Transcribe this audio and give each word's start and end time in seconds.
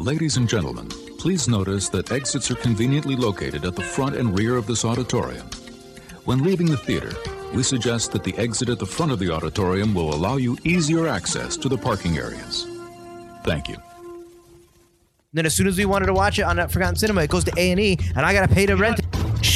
Ladies 0.00 0.38
and 0.38 0.48
gentlemen, 0.48 0.88
please 1.18 1.46
notice 1.46 1.90
that 1.90 2.10
exits 2.10 2.50
are 2.50 2.54
conveniently 2.54 3.14
located 3.14 3.66
at 3.66 3.76
the 3.76 3.82
front 3.82 4.16
and 4.16 4.36
rear 4.36 4.56
of 4.56 4.66
this 4.66 4.82
auditorium. 4.82 5.46
When 6.24 6.42
leaving 6.42 6.70
the 6.70 6.78
theater, 6.78 7.12
we 7.52 7.62
suggest 7.62 8.10
that 8.12 8.24
the 8.24 8.34
exit 8.38 8.70
at 8.70 8.78
the 8.78 8.86
front 8.86 9.12
of 9.12 9.18
the 9.18 9.30
auditorium 9.30 9.92
will 9.92 10.14
allow 10.14 10.38
you 10.38 10.56
easier 10.64 11.06
access 11.06 11.54
to 11.58 11.68
the 11.68 11.76
parking 11.76 12.16
areas. 12.16 12.66
Thank 13.44 13.68
you. 13.68 13.76
Then 15.34 15.44
as 15.44 15.54
soon 15.54 15.66
as 15.66 15.76
we 15.76 15.84
wanted 15.84 16.06
to 16.06 16.14
watch 16.14 16.38
it 16.38 16.44
on 16.44 16.66
Forgotten 16.68 16.96
Cinema, 16.96 17.24
it 17.24 17.30
goes 17.30 17.44
to 17.44 17.52
A 17.58 17.70
and 17.70 17.78
E, 17.78 17.98
and 18.16 18.24
I 18.24 18.32
gotta 18.32 18.52
pay 18.52 18.64
to 18.64 18.76
rent. 18.76 18.99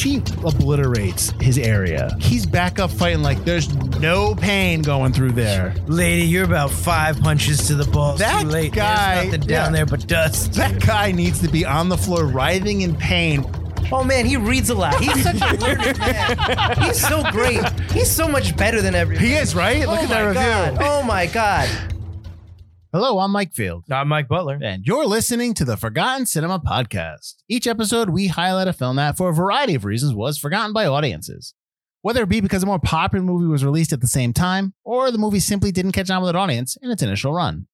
She 0.04 0.18
obliterates 0.44 1.30
his 1.40 1.56
area. 1.56 2.14
He's 2.20 2.44
back 2.44 2.78
up 2.78 2.90
fighting 2.90 3.22
like 3.22 3.42
there's 3.46 3.72
no 4.00 4.34
pain 4.34 4.82
going 4.82 5.14
through 5.14 5.32
there. 5.32 5.74
Lady, 5.86 6.26
you're 6.26 6.44
about 6.44 6.70
five 6.70 7.18
punches 7.20 7.66
to 7.68 7.74
the 7.74 7.86
balls 7.90 8.18
That 8.18 8.42
too 8.42 8.48
late. 8.48 8.72
guy- 8.74 9.14
There's 9.14 9.26
nothing 9.32 9.40
down 9.48 9.48
yeah. 9.48 9.70
there 9.70 9.86
but 9.86 10.06
dust. 10.06 10.52
That 10.52 10.84
guy 10.84 11.10
needs 11.12 11.40
to 11.40 11.48
be 11.48 11.64
on 11.64 11.88
the 11.88 11.96
floor 11.96 12.26
writhing 12.26 12.82
in 12.82 12.94
pain. 12.94 13.46
Oh 13.90 14.04
man, 14.04 14.26
he 14.26 14.36
reads 14.36 14.68
a 14.68 14.74
lot. 14.74 14.94
He's 15.00 15.22
such 15.22 15.40
a 15.40 15.56
learned 15.60 15.98
man. 15.98 16.76
He's 16.82 17.00
so 17.00 17.22
great. 17.30 17.62
He's 17.90 18.10
so 18.10 18.28
much 18.28 18.54
better 18.58 18.82
than 18.82 18.94
everyone. 18.94 19.24
He 19.24 19.32
is, 19.32 19.54
right? 19.54 19.80
Look 19.88 20.00
oh 20.00 20.02
at 20.02 20.08
that 20.10 20.22
my 20.22 20.28
review. 20.28 20.78
God. 20.78 20.78
Oh 20.82 21.02
my 21.02 21.24
god. 21.26 21.68
Hello, 22.94 23.18
I'm 23.18 23.32
Mike 23.32 23.52
Field. 23.52 23.86
I'm 23.90 24.06
Mike 24.06 24.28
Butler. 24.28 24.56
And 24.62 24.86
you're 24.86 25.04
listening 25.04 25.52
to 25.54 25.64
the 25.64 25.76
Forgotten 25.76 26.26
Cinema 26.26 26.60
Podcast. 26.60 27.42
Each 27.48 27.66
episode, 27.66 28.08
we 28.08 28.28
highlight 28.28 28.68
a 28.68 28.72
film 28.72 28.94
that, 28.94 29.16
for 29.16 29.30
a 29.30 29.34
variety 29.34 29.74
of 29.74 29.84
reasons, 29.84 30.14
was 30.14 30.38
forgotten 30.38 30.72
by 30.72 30.86
audiences. 30.86 31.54
Whether 32.02 32.22
it 32.22 32.28
be 32.28 32.40
because 32.40 32.62
a 32.62 32.66
more 32.66 32.78
popular 32.78 33.24
movie 33.24 33.48
was 33.48 33.64
released 33.64 33.92
at 33.92 34.00
the 34.00 34.06
same 34.06 34.32
time, 34.32 34.74
or 34.84 35.10
the 35.10 35.18
movie 35.18 35.40
simply 35.40 35.72
didn't 35.72 35.90
catch 35.90 36.08
on 36.08 36.22
with 36.22 36.30
an 36.30 36.36
audience 36.36 36.76
in 36.80 36.88
its 36.88 37.02
initial 37.02 37.32
run. 37.32 37.66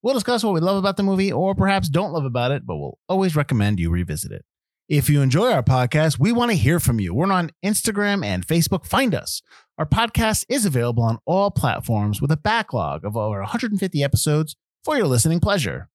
We'll 0.00 0.14
discuss 0.14 0.44
what 0.44 0.54
we 0.54 0.60
love 0.60 0.76
about 0.76 0.96
the 0.96 1.02
movie, 1.02 1.32
or 1.32 1.56
perhaps 1.56 1.88
don't 1.88 2.12
love 2.12 2.24
about 2.24 2.52
it, 2.52 2.64
but 2.64 2.76
we'll 2.76 2.98
always 3.08 3.34
recommend 3.34 3.80
you 3.80 3.90
revisit 3.90 4.30
it. 4.30 4.44
If 4.88 5.10
you 5.10 5.22
enjoy 5.22 5.50
our 5.50 5.64
podcast, 5.64 6.20
we 6.20 6.30
want 6.30 6.52
to 6.52 6.56
hear 6.56 6.78
from 6.78 7.00
you. 7.00 7.12
We're 7.12 7.32
on 7.32 7.50
Instagram 7.64 8.24
and 8.24 8.46
Facebook. 8.46 8.86
Find 8.86 9.12
us. 9.12 9.42
Our 9.76 9.86
podcast 9.86 10.46
is 10.48 10.64
available 10.64 11.02
on 11.02 11.18
all 11.26 11.50
platforms 11.50 12.22
with 12.22 12.30
a 12.30 12.36
backlog 12.36 13.04
of 13.04 13.16
over 13.16 13.40
150 13.40 14.04
episodes 14.04 14.54
for 14.84 14.96
your 14.96 15.06
listening 15.06 15.40
pleasure. 15.40 15.88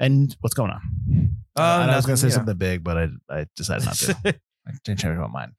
And 0.00 0.34
what's 0.40 0.54
going 0.54 0.70
on? 0.70 0.80
Uh, 1.56 1.62
I 1.62 1.86
know 1.86 1.92
I 1.92 1.96
was 1.96 2.06
going 2.06 2.16
to 2.16 2.20
say 2.20 2.28
yeah. 2.28 2.34
something 2.34 2.56
big, 2.56 2.82
but 2.82 2.96
I, 2.96 3.08
I 3.28 3.46
decided 3.56 3.84
not 3.84 3.94
to. 3.96 4.16
I 4.66 4.72
didn't 4.84 5.00
change 5.00 5.16
my 5.18 5.26
mind. 5.26 5.52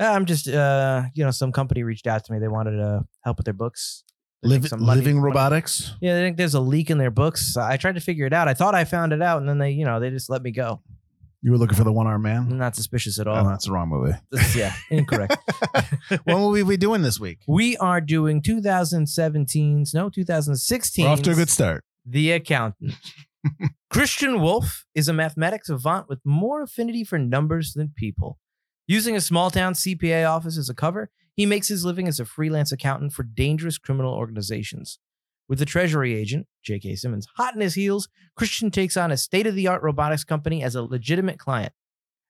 Uh, 0.00 0.04
I'm 0.04 0.26
just, 0.26 0.48
uh, 0.48 1.02
you 1.14 1.24
know, 1.24 1.30
some 1.30 1.50
company 1.52 1.82
reached 1.82 2.06
out 2.06 2.24
to 2.24 2.32
me. 2.32 2.38
They 2.38 2.48
wanted 2.48 2.72
to 2.72 3.04
help 3.22 3.38
with 3.38 3.44
their 3.44 3.54
books. 3.54 4.04
Liv- 4.42 4.62
think 4.62 4.70
some 4.70 4.82
money- 4.84 5.00
living 5.00 5.16
money- 5.16 5.26
robotics. 5.26 5.94
Yeah, 6.00 6.14
they 6.14 6.22
think 6.22 6.36
there's 6.36 6.54
a 6.54 6.60
leak 6.60 6.90
in 6.90 6.98
their 6.98 7.10
books. 7.10 7.56
I 7.56 7.76
tried 7.76 7.96
to 7.96 8.00
figure 8.00 8.26
it 8.26 8.32
out. 8.32 8.46
I 8.46 8.54
thought 8.54 8.74
I 8.74 8.84
found 8.84 9.12
it 9.12 9.22
out, 9.22 9.40
and 9.40 9.48
then 9.48 9.58
they, 9.58 9.70
you 9.70 9.84
know, 9.84 9.98
they 9.98 10.10
just 10.10 10.30
let 10.30 10.42
me 10.42 10.52
go. 10.52 10.80
You 11.40 11.52
were 11.52 11.58
looking 11.58 11.76
for 11.76 11.84
the 11.84 11.92
one 11.92 12.06
arm 12.08 12.22
man? 12.22 12.58
Not 12.58 12.74
suspicious 12.74 13.18
at 13.20 13.28
Oh, 13.28 13.32
all. 13.32 13.44
that's 13.44 13.66
the 13.66 13.72
wrong 13.72 13.88
movie. 13.88 14.12
That's- 14.32 14.56
yeah, 14.56 14.74
incorrect. 14.90 15.36
what 16.24 16.38
movie 16.38 16.62
are 16.62 16.64
we 16.64 16.76
doing 16.76 17.02
this 17.02 17.20
week? 17.20 17.38
we 17.46 17.76
are 17.76 18.00
doing 18.00 18.42
2017's, 18.42 19.94
no, 19.94 20.10
2016. 20.10 21.04
We're 21.04 21.10
off 21.12 21.22
to 21.22 21.30
a 21.32 21.34
good 21.34 21.50
start. 21.50 21.84
The 22.04 22.32
Accountant. 22.32 22.94
Christian 23.90 24.40
Wolf 24.40 24.84
is 24.94 25.08
a 25.08 25.12
mathematics 25.12 25.68
savant 25.68 26.08
with 26.08 26.18
more 26.24 26.62
affinity 26.62 27.04
for 27.04 27.18
numbers 27.18 27.72
than 27.74 27.92
people. 27.96 28.38
Using 28.86 29.14
a 29.14 29.20
small 29.20 29.50
town 29.50 29.74
CPA 29.74 30.28
office 30.28 30.58
as 30.58 30.68
a 30.68 30.74
cover, 30.74 31.10
he 31.34 31.46
makes 31.46 31.68
his 31.68 31.84
living 31.84 32.08
as 32.08 32.18
a 32.18 32.24
freelance 32.24 32.72
accountant 32.72 33.12
for 33.12 33.22
dangerous 33.22 33.78
criminal 33.78 34.12
organizations. 34.14 34.98
With 35.48 35.58
the 35.58 35.64
Treasury 35.64 36.14
agent, 36.14 36.46
J.K. 36.62 36.96
Simmons, 36.96 37.26
hot 37.36 37.54
in 37.54 37.60
his 37.60 37.74
heels, 37.74 38.08
Christian 38.36 38.70
takes 38.70 38.96
on 38.96 39.10
a 39.10 39.16
state 39.16 39.46
of 39.46 39.54
the 39.54 39.66
art 39.66 39.82
robotics 39.82 40.24
company 40.24 40.62
as 40.62 40.74
a 40.74 40.82
legitimate 40.82 41.38
client. 41.38 41.72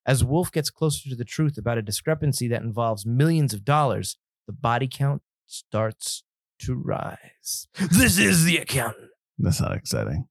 As 0.06 0.24
Wolf 0.24 0.52
gets 0.52 0.70
closer 0.70 1.08
to 1.08 1.16
the 1.16 1.24
truth 1.24 1.58
about 1.58 1.78
a 1.78 1.82
discrepancy 1.82 2.48
that 2.48 2.62
involves 2.62 3.04
millions 3.04 3.52
of 3.52 3.64
dollars, 3.64 4.16
the 4.46 4.52
body 4.52 4.88
count 4.90 5.22
starts 5.46 6.22
to 6.60 6.74
rise. 6.74 7.66
This 7.90 8.18
is 8.18 8.44
the 8.44 8.58
accountant. 8.58 9.10
That's 9.38 9.60
not 9.60 9.74
exciting. 9.74 10.26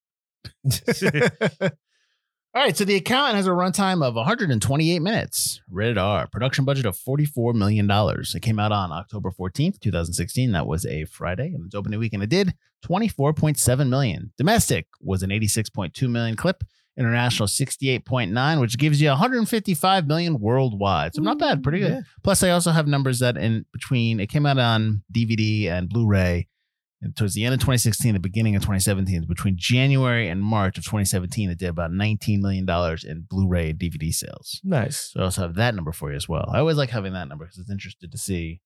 All 2.57 2.63
right, 2.63 2.75
so 2.75 2.85
the 2.85 2.95
accountant 2.95 3.35
has 3.35 3.45
a 3.45 3.51
runtime 3.51 4.03
of 4.03 4.16
128 4.16 4.97
minutes. 4.97 5.62
Rated 5.69 6.00
R. 6.00 6.25
Production 6.25 6.66
budget 6.66 6.88
of 6.88 6.97
$44 6.97 7.53
million. 7.53 7.88
It 7.88 8.41
came 8.41 8.57
out 8.57 8.72
on 8.72 8.91
October 8.91 9.29
14th, 9.29 9.79
2016. 9.79 10.53
That 10.53 10.66
was 10.66 10.84
a 10.84 11.06
Friday. 11.06 11.53
And 11.53 11.68
its 11.68 11.75
opening 11.75 12.00
weekend, 12.00 12.23
it 12.23 12.31
did 12.31 12.56
24.7 12.84 13.90
million. 13.90 14.31
Domestic 14.40 14.88
was 15.00 15.22
an 15.22 15.29
86.2 15.29 16.09
million 16.09 16.35
clip. 16.35 16.63
International 16.97 17.47
68.9, 17.47 18.59
which 18.59 18.79
gives 18.79 19.00
you 19.00 19.09
155 19.09 20.07
million 20.07 20.39
worldwide. 20.39 21.13
So 21.13 21.22
not 21.22 21.38
bad, 21.38 21.62
pretty 21.62 21.81
good. 21.81 21.91
Yeah. 21.91 22.01
Plus, 22.24 22.41
I 22.41 22.50
also 22.50 22.72
have 22.72 22.88
numbers 22.88 23.19
that 23.19 23.38
in 23.38 23.68
between 23.72 24.19
it 24.19 24.31
came 24.31 24.47
out 24.47 24.57
on 24.57 25.03
DVD 25.13 25.69
and 25.69 25.89
Blu-ray 25.89 26.47
and 27.02 27.16
towards 27.16 27.35
the 27.35 27.46
end 27.46 27.53
of 27.53 27.59
2016, 27.59 28.13
the 28.13 28.19
beginning 28.19 28.56
of 28.56 28.63
2017, 28.63 29.25
between 29.28 29.56
January 29.56 30.30
and 30.30 30.41
March 30.41 30.78
of 30.78 30.84
2017, 30.84 31.52
it 31.52 31.59
did 31.59 31.69
about 31.69 31.91
19 31.91 32.41
million 32.41 32.66
dollars 32.66 33.03
in 33.03 33.25
Blu-ray 33.30 33.69
and 33.69 33.80
DVD 33.80 34.12
sales. 34.12 34.59
Nice. 34.63 35.12
So 35.12 35.19
I 35.19 35.24
also 35.24 35.41
have 35.44 35.56
that 35.56 35.75
number 35.75 35.91
for 35.91 36.09
you 36.09 36.16
as 36.16 36.28
well. 36.28 36.50
I 36.52 36.59
always 36.59 36.78
like 36.78 36.90
having 36.90 37.13
that 37.13 37.28
number 37.28 37.46
because 37.46 37.59
it's 37.59 37.69
interested 37.69 38.12
to 38.12 38.18
see, 38.18 38.62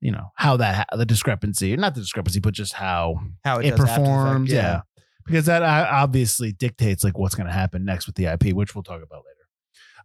you 0.00 0.12
know, 0.12 0.30
how 0.36 0.56
that 0.58 0.86
the 0.96 1.04
discrepancy, 1.04 1.74
or 1.74 1.76
not 1.76 1.94
the 1.94 2.02
discrepancy, 2.02 2.38
but 2.38 2.54
just 2.54 2.74
how 2.74 3.16
How 3.44 3.58
it, 3.58 3.66
it 3.66 3.76
fact, 3.76 3.80
performs. 3.80 4.52
Yeah. 4.52 4.82
Because 5.26 5.46
that 5.46 5.62
uh, 5.64 5.88
obviously 5.90 6.52
dictates 6.52 7.02
like 7.02 7.18
what's 7.18 7.34
going 7.34 7.48
to 7.48 7.52
happen 7.52 7.84
next 7.84 8.06
with 8.06 8.14
the 8.14 8.26
IP, 8.26 8.54
which 8.54 8.76
we'll 8.76 8.84
talk 8.84 9.02
about 9.02 9.24
later. 9.24 9.35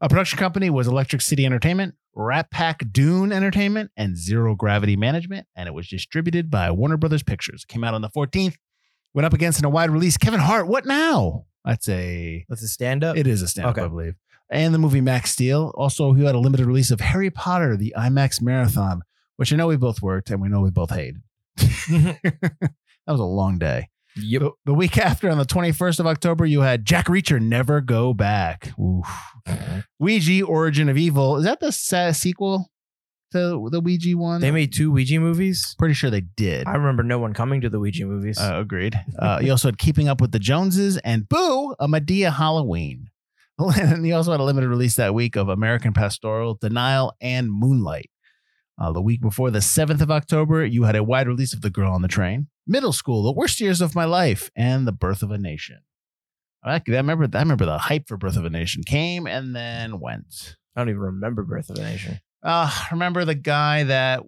A 0.04 0.10
production 0.10 0.40
company 0.40 0.72
was 0.72 0.88
Electric 0.88 1.22
City 1.22 1.46
Entertainment, 1.46 1.94
RatPac-Dune 2.18 3.32
Entertainment, 3.32 3.92
and 3.96 4.18
Zero 4.18 4.56
Gravity 4.56 4.96
Management, 4.96 5.46
and 5.56 5.68
it 5.68 5.74
was 5.76 5.88
distributed 5.88 6.50
by 6.50 6.72
Warner 6.72 6.98
Brothers 6.98 7.22
Pictures. 7.22 7.66
Came 7.66 7.84
out 7.84 7.94
on 7.94 8.02
the 8.02 8.10
14th. 8.10 8.56
Went 9.14 9.28
up 9.28 9.34
against 9.34 9.60
in 9.60 9.66
a 9.66 9.70
wide 9.70 9.92
release. 9.92 10.18
Kevin 10.18 10.40
Hart, 10.40 10.68
what 10.68 10.88
now? 10.88 11.46
That's 11.64 11.88
a 11.88 12.44
That's 12.50 12.64
a 12.64 12.68
stand 12.68 13.04
up. 13.04 13.16
it 13.16 13.28
is 13.28 13.44
a 13.44 13.48
stand 13.48 13.68
up, 13.68 13.78
Okay. 13.78 13.86
I 13.86 13.88
believe. 13.90 14.16
And 14.50 14.74
the 14.74 14.80
movie 14.80 15.02
Max 15.02 15.32
Steel. 15.32 15.72
Also, 15.76 16.14
he 16.14 16.24
had 16.26 16.34
a 16.34 16.40
limited 16.40 16.66
release 16.66 16.90
of 16.90 17.00
Harry 17.00 17.30
Potter, 17.30 17.78
the 17.78 17.94
IMAX 17.96 18.42
Marathon, 18.42 19.04
which 19.36 19.54
I 19.54 19.56
know 19.56 19.68
we 19.68 19.78
both 19.78 20.02
worked 20.02 20.32
and 20.32 20.42
we 20.42 20.50
know 20.50 20.62
we 20.62 20.72
both 20.72 20.90
hated. 20.90 21.22
that 21.58 22.20
was 23.08 23.20
a 23.20 23.24
long 23.24 23.60
day. 23.60 23.90
Yep. 24.16 24.42
The, 24.42 24.52
the 24.66 24.74
week 24.74 24.98
after, 24.98 25.30
on 25.30 25.38
the 25.38 25.46
21st 25.46 26.00
of 26.00 26.08
October, 26.08 26.46
you 26.46 26.62
had 26.62 26.86
Jack 26.86 27.08
Reacher 27.08 27.42
Never 27.42 27.82
Go 27.82 28.14
Back. 28.14 28.74
Oof. 28.80 29.08
Ouija 30.00 30.46
Origin 30.46 30.90
of 30.90 30.98
Evil. 30.98 31.38
Is 31.38 31.46
that 31.46 31.60
the 31.60 31.72
sa- 31.72 32.12
sequel 32.12 32.70
to 33.32 33.70
the 33.72 33.80
Ouija 33.80 34.18
one? 34.18 34.42
They 34.42 34.52
made 34.52 34.74
two 34.74 34.92
Ouija 34.92 35.20
movies. 35.20 35.76
Pretty 35.80 35.94
sure 35.94 36.10
they 36.10 36.22
did. 36.22 36.68
I 36.68 36.76
remember 36.76 37.04
no 37.04 37.20
one 37.20 37.34
coming 37.34 37.62
to 37.62 37.70
the 37.70 37.80
Ouija 37.80 38.06
movies. 38.06 38.38
Uh, 38.40 38.56
agreed. 38.60 39.00
Uh, 39.18 39.40
you 39.42 39.52
also 39.52 39.70
had 39.70 39.78
Keeping 39.78 40.08
Up 40.10 40.20
with 40.20 40.32
the 40.32 40.40
Joneses 40.40 40.98
and 40.98 41.28
Boo, 41.30 41.74
a 41.80 41.88
Madea 41.88 42.34
Halloween. 42.34 43.08
And 43.78 44.06
you 44.08 44.16
also 44.16 44.32
had 44.32 44.40
a 44.40 44.44
limited 44.44 44.70
release 44.70 44.96
that 44.96 45.14
week 45.14 45.36
of 45.36 45.48
American 45.48 45.94
Pastoral, 45.94 46.56
Denial, 46.60 47.14
and 47.22 47.52
Moonlight. 47.52 48.10
Uh, 48.80 48.92
the 48.92 49.02
week 49.02 49.22
before 49.22 49.52
the 49.52 49.60
7th 49.60 50.02
of 50.02 50.10
October, 50.10 50.66
you 50.66 50.84
had 50.84 50.96
a 50.96 51.04
wide 51.04 51.28
release 51.28 51.54
of 51.54 51.62
The 51.62 51.70
Girl 51.70 51.94
on 51.94 52.02
the 52.02 52.08
Train, 52.08 52.48
Middle 52.68 52.94
School, 52.94 53.24
The 53.24 53.32
Worst 53.32 53.60
Years 53.60 53.82
of 53.82 53.96
My 53.96 54.06
Life, 54.06 54.50
and 54.56 54.88
The 54.88 54.92
Birth 54.92 55.24
of 55.24 55.32
a 55.32 55.38
Nation. 55.38 55.80
I, 56.64 56.76
I 56.76 56.82
remember, 56.88 57.28
I 57.34 57.40
remember 57.40 57.66
the 57.66 57.78
hype 57.78 58.08
for 58.08 58.18
Birth 58.18 58.38
of 58.38 58.46
a 58.46 58.50
Nation 58.50 58.84
came 58.84 59.28
and 59.28 59.56
then 59.56 60.00
went. 60.00 60.58
I 60.76 60.82
don't 60.82 60.90
even 60.90 61.02
remember 61.02 61.44
Birth 61.44 61.70
of 61.70 61.78
a 61.78 61.82
Nation. 61.82 62.20
Uh, 62.44 62.72
remember 62.92 63.26
the 63.26 63.36
guy 63.36 63.84
that 63.84 64.22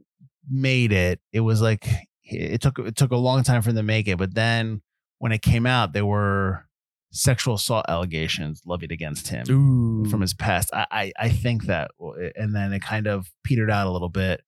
made 0.50 0.92
it? 0.92 1.20
It 1.32 1.42
was 1.42 1.62
like 1.62 1.88
it 2.24 2.62
took 2.62 2.80
it 2.80 2.96
took 2.96 3.12
a 3.12 3.18
long 3.18 3.44
time 3.44 3.62
for 3.62 3.70
them 3.70 3.78
to 3.78 3.84
make 3.84 4.08
it, 4.08 4.18
but 4.18 4.34
then 4.34 4.82
when 5.20 5.32
it 5.32 5.42
came 5.42 5.66
out, 5.66 5.94
there 5.94 6.06
were 6.06 6.66
sexual 7.12 7.56
assault 7.56 7.86
allegations 7.88 8.62
levied 8.66 8.92
against 8.92 9.28
him 9.28 9.46
Ooh. 9.50 10.10
from 10.10 10.22
his 10.22 10.34
past. 10.34 10.70
I, 10.74 10.86
I 10.92 11.14
I 11.20 11.30
think 11.30 11.66
that, 11.66 11.92
and 12.36 12.56
then 12.56 12.74
it 12.74 12.82
kind 12.82 13.08
of 13.08 13.32
petered 13.44 13.72
out 13.72 13.88
a 13.88 13.92
little 13.92 14.10
bit, 14.10 14.42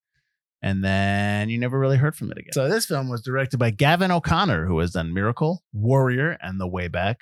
and 0.65 0.83
then 0.83 1.47
you 1.47 1.59
never 1.59 1.77
really 1.77 1.97
heard 1.97 2.15
from 2.15 2.31
it 2.31 2.39
again. 2.39 2.51
So 2.51 2.67
this 2.67 2.87
film 2.87 3.07
was 3.07 3.21
directed 3.21 3.57
by 3.57 3.69
Gavin 3.69 4.09
O'Connor, 4.09 4.65
who 4.65 4.79
has 4.79 4.93
done 4.93 5.13
Miracle, 5.13 5.63
Warrior, 5.71 6.39
and 6.41 6.59
The 6.59 6.65
Way 6.65 6.87
Back. 6.87 7.21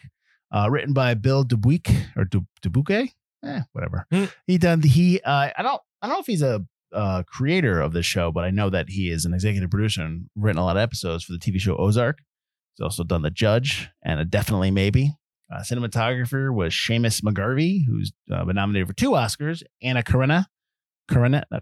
Uh, 0.49 0.69
written 0.69 0.93
by 0.93 1.13
Bill 1.13 1.43
Dubuque 1.43 1.89
or 2.15 2.23
Du- 2.23 2.47
Dubuque, 2.61 3.09
eh, 3.43 3.61
whatever. 3.73 4.05
Hmm. 4.11 4.25
He 4.47 4.57
done 4.57 4.81
he. 4.81 5.19
Uh, 5.19 5.49
I 5.57 5.61
don't 5.61 5.81
I 6.01 6.07
don't 6.07 6.15
know 6.15 6.19
if 6.21 6.25
he's 6.25 6.41
a 6.41 6.63
uh, 6.93 7.23
creator 7.23 7.81
of 7.81 7.91
this 7.91 8.05
show, 8.05 8.31
but 8.31 8.45
I 8.45 8.51
know 8.51 8.69
that 8.69 8.87
he 8.87 9.09
is 9.09 9.25
an 9.25 9.33
executive 9.33 9.69
producer 9.69 10.03
and 10.03 10.29
written 10.37 10.61
a 10.61 10.63
lot 10.63 10.77
of 10.77 10.81
episodes 10.81 11.25
for 11.25 11.33
the 11.33 11.39
TV 11.39 11.59
show 11.59 11.75
Ozark. 11.75 12.19
He's 12.77 12.83
also 12.83 13.03
done 13.03 13.23
The 13.23 13.31
Judge 13.31 13.89
and 14.05 14.21
a 14.21 14.25
Definitely 14.25 14.71
Maybe. 14.71 15.11
Uh, 15.53 15.59
cinematographer 15.61 16.53
was 16.53 16.71
Seamus 16.73 17.21
McGarvey, 17.21 17.81
who's 17.85 18.13
uh, 18.31 18.45
been 18.45 18.55
nominated 18.55 18.87
for 18.87 18.93
two 18.93 19.11
Oscars, 19.11 19.63
Anna 19.81 20.01
Karina, 20.01 20.47
Karina, 21.09 21.43
uh, 21.51 21.59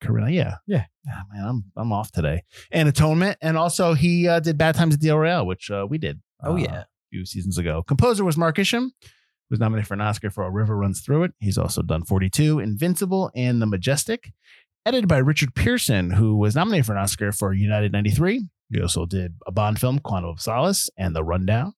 Karina, 0.00 0.30
yeah, 0.30 0.56
Yeah. 0.66 0.84
Ah, 1.10 1.22
man, 1.32 1.44
I'm 1.44 1.64
I'm 1.76 1.92
off 1.92 2.12
today. 2.12 2.42
And 2.70 2.88
Atonement, 2.88 3.38
and 3.40 3.56
also 3.56 3.94
he 3.94 4.28
uh, 4.28 4.40
did 4.40 4.58
Bad 4.58 4.74
Times 4.74 4.94
at 4.94 5.00
the 5.00 5.10
Royale, 5.10 5.46
which 5.46 5.70
uh, 5.70 5.86
we 5.88 5.98
did. 5.98 6.20
Oh, 6.42 6.52
uh, 6.52 6.56
yeah. 6.56 6.84
few 7.10 7.24
seasons 7.24 7.58
ago. 7.58 7.82
Composer 7.82 8.24
was 8.24 8.36
Mark 8.36 8.58
Isham, 8.58 8.92
who 9.02 9.10
was 9.50 9.58
nominated 9.60 9.88
for 9.88 9.94
an 9.94 10.00
Oscar 10.00 10.30
for 10.30 10.44
A 10.44 10.50
River 10.50 10.76
Runs 10.76 11.00
Through 11.00 11.24
It. 11.24 11.32
He's 11.40 11.58
also 11.58 11.82
done 11.82 12.04
42, 12.04 12.58
Invincible, 12.60 13.30
and 13.34 13.60
The 13.60 13.66
Majestic. 13.66 14.32
Edited 14.86 15.08
by 15.08 15.18
Richard 15.18 15.54
Pearson, 15.54 16.10
who 16.12 16.36
was 16.36 16.54
nominated 16.54 16.86
for 16.86 16.92
an 16.92 16.98
Oscar 16.98 17.32
for 17.32 17.52
United 17.52 17.92
93. 17.92 18.44
He 18.70 18.80
also 18.80 19.04
did 19.06 19.34
a 19.46 19.52
Bond 19.52 19.80
film, 19.80 19.98
Quantum 19.98 20.30
of 20.30 20.40
Solace, 20.40 20.88
and 20.96 21.14
The 21.16 21.24
Rundown. 21.24 21.74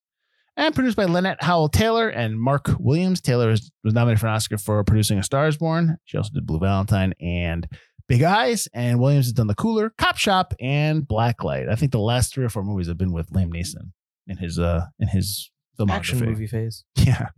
And 0.56 0.74
produced 0.74 0.96
by 0.96 1.06
Lynette 1.06 1.42
Howell 1.42 1.70
Taylor 1.70 2.08
and 2.08 2.38
Mark 2.38 2.68
Williams. 2.78 3.20
Taylor 3.20 3.48
was, 3.48 3.72
was 3.82 3.94
nominated 3.94 4.20
for 4.20 4.26
an 4.26 4.34
Oscar 4.34 4.58
for 4.58 4.84
producing 4.84 5.18
A 5.18 5.22
Star 5.22 5.48
is 5.48 5.56
Born. 5.56 5.96
She 6.04 6.18
also 6.18 6.30
did 6.34 6.46
Blue 6.46 6.58
Valentine 6.58 7.14
and 7.20 7.66
Big 8.10 8.22
Eyes. 8.24 8.68
And 8.74 9.00
Williams 9.00 9.26
has 9.26 9.32
done 9.32 9.46
The 9.46 9.54
Cooler, 9.54 9.94
Cop 9.96 10.16
Shop, 10.18 10.52
and 10.60 11.04
Blacklight. 11.08 11.70
I 11.70 11.76
think 11.76 11.92
the 11.92 11.98
last 12.00 12.34
three 12.34 12.44
or 12.44 12.48
four 12.50 12.64
movies 12.64 12.88
have 12.88 12.98
been 12.98 13.12
with 13.12 13.30
Liam 13.30 13.50
Neeson 13.54 13.92
in 14.26 14.36
his 14.36 14.58
uh 14.58 14.86
in 14.98 15.08
his. 15.08 15.50
Action 15.88 16.18
movie 16.18 16.46
phase. 16.46 16.84
Yeah. 16.98 17.28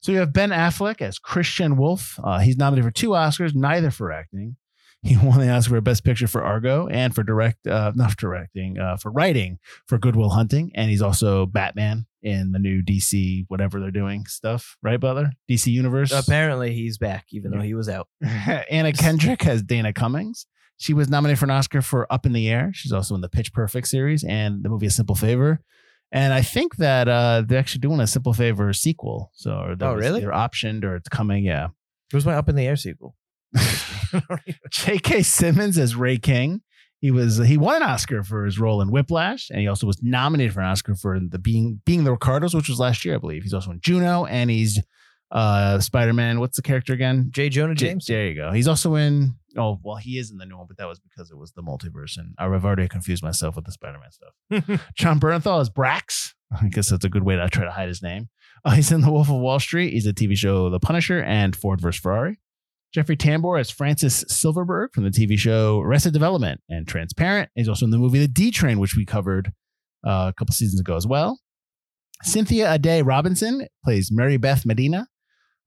so 0.00 0.10
you 0.10 0.18
have 0.18 0.32
Ben 0.32 0.50
Affleck 0.50 1.00
as 1.00 1.20
Christian 1.20 1.76
Wolf. 1.76 2.18
Uh, 2.24 2.40
he's 2.40 2.56
nominated 2.56 2.84
for 2.84 2.90
two 2.90 3.10
Oscars, 3.10 3.54
neither 3.54 3.92
for 3.92 4.10
acting. 4.10 4.56
He 5.04 5.16
won 5.18 5.38
the 5.38 5.50
Oscar 5.50 5.74
for 5.74 5.80
Best 5.82 6.02
Picture 6.02 6.26
for 6.26 6.42
Argo 6.42 6.86
and 6.88 7.14
for 7.14 7.22
direct, 7.22 7.66
uh, 7.66 7.92
not 7.94 8.16
directing, 8.16 8.78
uh, 8.78 8.96
for 8.96 9.10
writing 9.12 9.58
for 9.86 9.98
Good 9.98 10.16
Will 10.16 10.30
Hunting. 10.30 10.70
And 10.74 10.88
he's 10.90 11.02
also 11.02 11.44
Batman 11.46 12.06
in 12.22 12.52
the 12.52 12.58
new 12.58 12.80
DC, 12.82 13.44
whatever 13.48 13.80
they're 13.80 13.90
doing 13.90 14.24
stuff, 14.26 14.78
right, 14.82 14.98
Butler? 14.98 15.32
DC 15.50 15.66
Universe. 15.70 16.10
Apparently, 16.10 16.72
he's 16.74 16.96
back, 16.96 17.26
even 17.32 17.50
though 17.50 17.60
he 17.60 17.74
was 17.74 17.88
out. 17.88 18.08
Anna 18.22 18.92
Kendrick 18.94 19.42
has 19.42 19.62
Dana 19.62 19.92
Cummings. 19.92 20.46
She 20.78 20.94
was 20.94 21.08
nominated 21.10 21.38
for 21.38 21.44
an 21.44 21.50
Oscar 21.50 21.82
for 21.82 22.10
Up 22.12 22.24
in 22.26 22.32
the 22.32 22.48
Air. 22.48 22.70
She's 22.74 22.92
also 22.92 23.14
in 23.14 23.20
the 23.20 23.28
Pitch 23.28 23.52
Perfect 23.52 23.86
series 23.88 24.24
and 24.24 24.62
the 24.64 24.68
movie 24.70 24.86
A 24.86 24.90
Simple 24.90 25.14
Favor. 25.14 25.60
And 26.12 26.32
I 26.32 26.42
think 26.42 26.76
that 26.76 27.08
uh, 27.08 27.42
they're 27.46 27.58
actually 27.58 27.80
doing 27.80 28.00
a 28.00 28.06
Simple 28.06 28.32
Favor 28.32 28.72
sequel. 28.72 29.30
So, 29.34 29.76
Oh, 29.80 29.94
was- 29.94 30.02
really? 30.04 30.20
They're 30.20 30.30
optioned 30.30 30.82
or 30.84 30.96
it's 30.96 31.08
coming. 31.10 31.44
Yeah. 31.44 31.68
Where's 32.10 32.24
my 32.24 32.34
Up 32.34 32.48
in 32.48 32.56
the 32.56 32.66
Air 32.66 32.76
sequel? 32.76 33.14
J.K. 34.70 35.22
Simmons 35.22 35.78
as 35.78 35.94
Ray 35.96 36.18
King. 36.18 36.62
He 37.00 37.10
was 37.10 37.36
he 37.36 37.58
won 37.58 37.76
an 37.76 37.82
Oscar 37.82 38.22
for 38.22 38.46
his 38.46 38.58
role 38.58 38.80
in 38.80 38.90
Whiplash, 38.90 39.50
and 39.50 39.60
he 39.60 39.68
also 39.68 39.86
was 39.86 40.02
nominated 40.02 40.54
for 40.54 40.60
an 40.60 40.66
Oscar 40.66 40.94
for 40.94 41.20
the 41.20 41.38
being 41.38 41.82
being 41.84 42.04
the 42.04 42.10
Ricardos, 42.12 42.54
which 42.54 42.68
was 42.68 42.80
last 42.80 43.04
year, 43.04 43.14
I 43.14 43.18
believe. 43.18 43.42
He's 43.42 43.52
also 43.52 43.70
in 43.72 43.80
Juno, 43.80 44.24
and 44.24 44.50
he's 44.50 44.80
uh 45.30 45.80
Spider 45.80 46.14
Man. 46.14 46.40
What's 46.40 46.56
the 46.56 46.62
character 46.62 46.94
again? 46.94 47.28
J. 47.30 47.50
Jonah 47.50 47.74
J- 47.74 47.88
James. 47.88 48.06
There 48.06 48.26
you 48.26 48.34
go. 48.34 48.52
He's 48.52 48.68
also 48.68 48.94
in. 48.94 49.34
Oh 49.54 49.78
well, 49.82 49.96
he 49.96 50.18
is 50.18 50.30
in 50.30 50.38
the 50.38 50.46
new 50.46 50.56
one, 50.56 50.66
but 50.66 50.78
that 50.78 50.88
was 50.88 50.98
because 50.98 51.30
it 51.30 51.36
was 51.36 51.52
the 51.52 51.62
multiverse, 51.62 52.16
and 52.16 52.34
I've 52.38 52.64
already 52.64 52.88
confused 52.88 53.22
myself 53.22 53.54
with 53.54 53.66
the 53.66 53.72
Spider 53.72 53.98
Man 53.98 54.10
stuff. 54.10 54.80
Jon 54.94 55.20
Bernthal 55.20 55.60
is 55.60 55.68
Brax. 55.68 56.32
I 56.58 56.68
guess 56.68 56.88
that's 56.88 57.04
a 57.04 57.10
good 57.10 57.24
way 57.24 57.36
to 57.36 57.46
try 57.50 57.64
to 57.64 57.70
hide 57.70 57.88
his 57.88 58.02
name. 58.02 58.30
Uh, 58.64 58.70
he's 58.70 58.90
in 58.90 59.02
The 59.02 59.10
Wolf 59.12 59.28
of 59.28 59.36
Wall 59.36 59.60
Street. 59.60 59.92
He's 59.92 60.06
a 60.06 60.12
TV 60.14 60.36
show 60.36 60.70
The 60.70 60.80
Punisher 60.80 61.22
and 61.22 61.54
Ford 61.54 61.82
vs. 61.82 62.00
Ferrari. 62.00 62.38
Jeffrey 62.94 63.16
Tambor 63.16 63.58
as 63.58 63.70
Francis 63.70 64.24
Silverberg 64.28 64.92
from 64.94 65.02
the 65.02 65.10
TV 65.10 65.36
show 65.36 65.80
Arrested 65.80 66.12
Development 66.12 66.60
and 66.68 66.86
Transparent. 66.86 67.50
He's 67.56 67.68
also 67.68 67.86
in 67.86 67.90
the 67.90 67.98
movie 67.98 68.20
The 68.20 68.28
D 68.28 68.52
Train, 68.52 68.78
which 68.78 68.94
we 68.94 69.04
covered 69.04 69.52
uh, 70.06 70.30
a 70.30 70.34
couple 70.38 70.54
seasons 70.54 70.80
ago 70.80 70.94
as 70.94 71.04
well. 71.04 71.40
Cynthia 72.22 72.66
Addai-Robinson 72.68 73.66
plays 73.82 74.10
Mary 74.12 74.36
Beth 74.36 74.64
Medina 74.64 75.08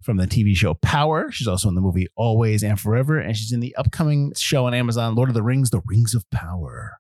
from 0.02 0.16
the 0.16 0.26
TV 0.26 0.56
show 0.56 0.76
Power. 0.76 1.30
She's 1.30 1.50
also 1.50 1.68
in 1.68 1.76
the 1.76 1.82
movie 1.82 2.08
Always 2.16 2.64
and 2.64 2.80
Forever, 2.80 3.20
and 3.20 3.36
she's 3.36 3.52
in 3.52 3.60
the 3.60 3.76
upcoming 3.76 4.32
show 4.38 4.66
on 4.66 4.74
Amazon, 4.74 5.14
Lord 5.14 5.28
of 5.28 5.36
the 5.36 5.44
Rings: 5.44 5.70
The 5.70 5.82
Rings 5.86 6.16
of 6.16 6.24
Power. 6.32 6.98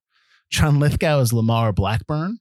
John 0.51 0.77
Lithgow 0.77 1.19
is 1.19 1.31
Lamar 1.31 1.71
Blackburn. 1.71 2.39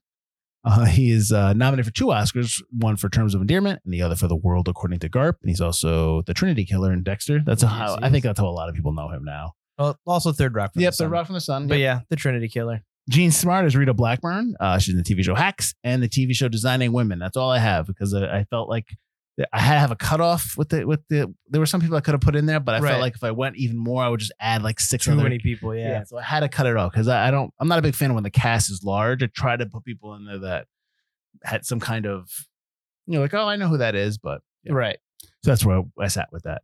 Uh, 0.67 0.85
he 0.85 1.11
is 1.11 1.31
uh, 1.31 1.53
nominated 1.53 1.85
for 1.85 1.93
two 1.93 2.07
Oscars, 2.07 2.61
one 2.71 2.97
for 2.97 3.07
Terms 3.09 3.33
of 3.33 3.41
Endearment 3.41 3.79
and 3.85 3.93
the 3.93 4.01
other 4.01 4.15
for 4.15 4.27
The 4.27 4.35
World 4.35 4.67
According 4.67 4.99
to 4.99 5.09
Garp. 5.09 5.35
And 5.41 5.49
he's 5.49 5.61
also 5.61 6.23
the 6.23 6.33
Trinity 6.33 6.65
Killer 6.65 6.91
in 6.91 7.03
Dexter. 7.03 7.41
That's 7.45 7.63
Yes, 7.63 7.71
how 7.71 7.97
I 8.01 8.09
think 8.09 8.23
that's 8.23 8.39
how 8.39 8.47
a 8.47 8.49
lot 8.51 8.67
of 8.69 8.75
people 8.75 8.91
know 8.93 9.09
him 9.09 9.23
now. 9.23 9.53
Well, 9.79 9.97
also 10.05 10.31
Third 10.33 10.55
Rock. 10.55 10.73
From 10.73 10.81
Yep, 10.81 10.91
the 10.91 10.91
the 10.91 10.97
Sun. 10.97 11.09
Rock 11.11 11.25
from 11.27 11.35
the 11.35 11.41
Sun. 11.41 11.67
But 11.67 11.77
Yep. 11.77 11.83
yeah, 11.99 11.99
the 12.09 12.15
Trinity 12.17 12.47
Killer. 12.49 12.81
Jean 13.09 13.31
Smart 13.31 13.65
is 13.65 13.75
Rita 13.75 13.93
Blackburn. 13.93 14.55
Uh, 14.59 14.77
she's 14.79 14.93
in 14.93 15.01
the 15.01 15.03
TV 15.03 15.23
show 15.23 15.33
Hacks 15.35 15.73
and 15.85 16.03
the 16.03 16.09
TV 16.09 16.35
show 16.35 16.49
Designing 16.49 16.91
Women. 16.91 17.19
That's 17.19 17.37
all 17.37 17.49
I 17.49 17.59
have 17.59 17.87
because 17.87 18.13
I, 18.13 18.39
I 18.39 18.43
felt 18.49 18.67
like 18.67 18.87
I 19.53 19.59
had 19.59 19.75
to 19.75 19.79
have 19.79 19.91
a 19.91 19.95
cutoff 19.95 20.55
with 20.57 20.69
the 20.69 20.85
with 20.85 21.01
the. 21.09 21.33
There 21.49 21.59
were 21.59 21.65
some 21.67 21.79
people 21.81 21.95
I 21.95 22.01
could 22.01 22.13
have 22.13 22.21
put 22.21 22.35
in 22.35 22.45
there, 22.47 22.59
but 22.59 22.73
I 22.75 22.79
Right. 22.79 22.89
felt 22.89 23.01
like 23.01 23.15
if 23.15 23.23
I 23.23 23.31
went 23.31 23.55
even 23.57 23.77
more, 23.77 24.03
I 24.03 24.09
would 24.09 24.19
just 24.19 24.31
add 24.39 24.63
like 24.63 24.79
six 24.79 25.05
Too 25.05 25.11
other. 25.11 25.21
many 25.23 25.37
people. 25.39 25.75
yeah. 25.75 25.89
Yeah. 25.89 26.03
so 26.05 26.17
I 26.17 26.23
had 26.23 26.39
to 26.39 26.49
cut 26.49 26.65
it 26.65 26.75
off 26.75 26.91
because 26.91 27.07
I, 27.07 27.27
I 27.27 27.31
don't. 27.31 27.53
I'm 27.59 27.67
not 27.67 27.77
a 27.79 27.83
big 27.83 27.93
fan 27.95 28.13
when 28.15 28.23
the 28.23 28.31
cast 28.31 28.71
is 28.71 28.83
large. 28.83 29.21
I 29.21 29.27
try 29.27 29.55
to 29.55 29.65
put 29.67 29.85
people 29.85 30.15
in 30.15 30.25
there 30.25 30.39
that 30.39 30.65
had 31.43 31.65
some 31.65 31.79
kind 31.79 32.07
of, 32.07 32.29
you 33.05 33.13
know, 33.13 33.21
like 33.21 33.33
oh 33.35 33.47
I 33.47 33.57
know 33.57 33.67
who 33.67 33.77
that 33.77 33.93
is, 33.95 34.17
but 34.17 34.41
yeah. 34.63 34.73
Right. 34.73 34.97
So 35.43 35.51
that's 35.51 35.63
where 35.63 35.83
I 35.99 36.07
sat 36.07 36.29
with 36.31 36.43
that. 36.43 36.63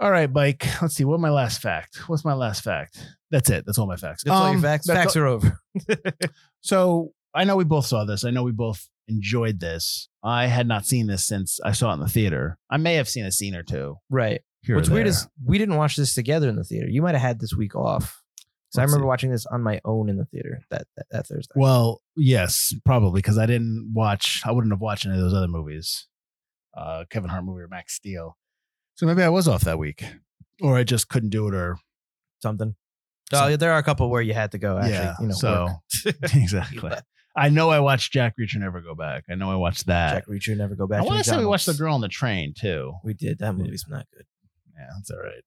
All 0.00 0.10
right, 0.10 0.30
Mike. 0.32 0.66
Let's 0.82 0.94
see. 0.94 1.04
What 1.04 1.20
my 1.20 1.30
last 1.30 1.60
fact? 1.62 2.08
What's 2.08 2.24
my 2.24 2.34
last 2.34 2.62
fact? 2.64 3.04
That's 3.30 3.50
it. 3.50 3.66
That's 3.66 3.78
all 3.78 3.86
my 3.86 3.96
facts. 3.96 4.24
That's 4.24 4.34
all 4.36 4.46
your 4.48 4.56
Um, 4.56 4.62
facts. 4.62 4.86
Facts 4.86 5.16
all- 5.16 5.22
are 5.22 5.26
over. 5.26 5.60
so 6.60 7.12
I 7.34 7.44
know 7.44 7.56
we 7.56 7.64
both 7.64 7.86
saw 7.86 8.04
this. 8.04 8.24
I 8.24 8.30
know 8.30 8.42
we 8.42 8.52
both 8.52 8.88
enjoyed 9.08 9.60
this. 9.60 10.08
I 10.22 10.46
had 10.46 10.66
not 10.66 10.86
seen 10.86 11.06
this 11.06 11.24
since 11.24 11.58
I 11.64 11.72
saw 11.72 11.90
it 11.90 11.94
in 11.94 12.00
the 12.00 12.08
theater. 12.08 12.58
I 12.70 12.76
may 12.76 12.94
have 12.94 13.08
seen 13.08 13.24
a 13.24 13.32
scene 13.32 13.54
or 13.54 13.62
two. 13.62 13.96
right. 14.10 14.40
Here 14.62 14.74
What's 14.74 14.90
weird 14.90 15.06
is 15.06 15.28
we 15.42 15.56
didn't 15.56 15.76
watch 15.76 15.94
this 15.94 16.14
together 16.14 16.48
in 16.48 16.56
the 16.56 16.64
theater. 16.64 16.88
You 16.88 17.00
might 17.00 17.14
have 17.14 17.22
had 17.22 17.40
this 17.40 17.54
week 17.54 17.76
off. 17.76 18.20
Because 18.66 18.80
I 18.80 18.82
remember 18.82 19.04
see. 19.04 19.06
watching 19.06 19.30
this 19.30 19.46
on 19.46 19.62
my 19.62 19.80
own 19.84 20.10
in 20.10 20.18
the 20.18 20.24
theater 20.26 20.60
that 20.70 20.86
that, 20.96 21.06
that 21.10 21.26
Thursday. 21.28 21.54
Well, 21.54 22.02
yes, 22.16 22.74
probably 22.84 23.20
because 23.20 23.38
I 23.38 23.46
didn't 23.46 23.92
watch. 23.94 24.42
I 24.44 24.50
wouldn't 24.50 24.72
have 24.72 24.80
watched 24.80 25.06
any 25.06 25.14
of 25.14 25.20
those 25.22 25.32
other 25.32 25.46
movies, 25.48 26.06
uh, 26.76 27.04
Kevin 27.08 27.30
Hart 27.30 27.44
movie 27.44 27.62
or 27.62 27.68
Max 27.68 27.94
Steel. 27.94 28.36
So 28.96 29.06
maybe 29.06 29.22
I 29.22 29.28
was 29.28 29.46
off 29.46 29.62
that 29.62 29.78
week, 29.78 30.04
or 30.60 30.76
I 30.76 30.82
just 30.82 31.08
couldn't 31.08 31.30
do 31.30 31.46
it, 31.48 31.54
or 31.54 31.78
Something. 32.42 32.74
So- 33.30 33.44
Oh, 33.44 33.56
there 33.56 33.72
are 33.72 33.78
a 33.78 33.82
couple 33.82 34.10
where 34.10 34.22
you 34.22 34.34
had 34.34 34.52
to 34.52 34.58
go. 34.58 34.78
Actually, 34.78 34.92
yeah. 34.94 35.14
you 35.20 35.26
know, 35.28 35.34
so 35.34 35.68
exactly. 36.34 36.90
I 37.38 37.48
know 37.50 37.70
I 37.70 37.80
watched 37.80 38.12
Jack 38.12 38.34
Reacher 38.40 38.56
Never 38.56 38.80
Go 38.80 38.94
Back. 38.94 39.24
I 39.30 39.34
know 39.34 39.50
I 39.50 39.56
watched 39.56 39.86
that. 39.86 40.12
Jack 40.14 40.26
Reacher, 40.26 40.56
never 40.56 40.74
go 40.74 40.86
back. 40.86 41.00
I 41.00 41.04
want 41.04 41.18
to 41.24 41.30
say 41.30 41.38
we 41.38 41.46
watched 41.46 41.66
the 41.66 41.74
girl 41.74 41.94
on 41.94 42.00
the 42.00 42.08
train 42.08 42.52
too. 42.58 42.94
We 43.04 43.14
did. 43.14 43.38
That 43.38 43.46
Yeah. 43.46 43.52
movie's 43.52 43.84
not 43.88 44.06
good. 44.14 44.24
Yeah, 44.76 44.86
that's 44.96 45.10
all 45.10 45.18
right. 45.20 45.42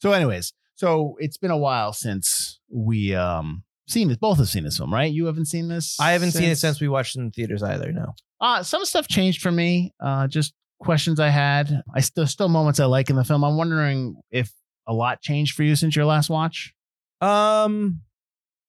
So, 0.00 0.12
anyways, 0.12 0.52
so 0.74 1.16
it's 1.18 1.36
been 1.36 1.50
a 1.50 1.58
while 1.58 1.92
since 1.92 2.58
we 2.70 3.14
um 3.14 3.64
seen 3.88 4.08
this. 4.08 4.16
Both 4.16 4.38
have 4.38 4.48
seen 4.48 4.64
this 4.64 4.78
film, 4.78 4.92
right? 4.92 5.12
You 5.12 5.26
haven't 5.26 5.46
seen 5.46 5.68
this. 5.68 5.98
I 6.00 6.12
haven't 6.12 6.30
seen 6.32 6.48
it 6.50 6.56
since 6.56 6.80
we 6.80 6.88
watched 6.88 7.16
it 7.16 7.20
in 7.20 7.30
theaters 7.30 7.62
either. 7.62 7.92
No. 7.92 8.14
Uh, 8.40 8.62
some 8.62 8.84
stuff 8.84 9.06
changed 9.08 9.42
for 9.42 9.50
me. 9.52 9.92
Uh, 10.00 10.26
just 10.26 10.54
questions 10.78 11.20
I 11.20 11.28
had. 11.28 11.82
I 11.94 12.00
still 12.00 12.26
still 12.26 12.48
moments 12.48 12.80
I 12.80 12.86
like 12.86 13.10
in 13.10 13.16
the 13.16 13.24
film. 13.24 13.44
I'm 13.44 13.56
wondering 13.56 14.16
if 14.30 14.50
a 14.86 14.92
lot 14.94 15.20
changed 15.20 15.54
for 15.54 15.62
you 15.62 15.76
since 15.76 15.94
your 15.94 16.06
last 16.06 16.30
watch. 16.30 16.72
Um, 17.20 18.00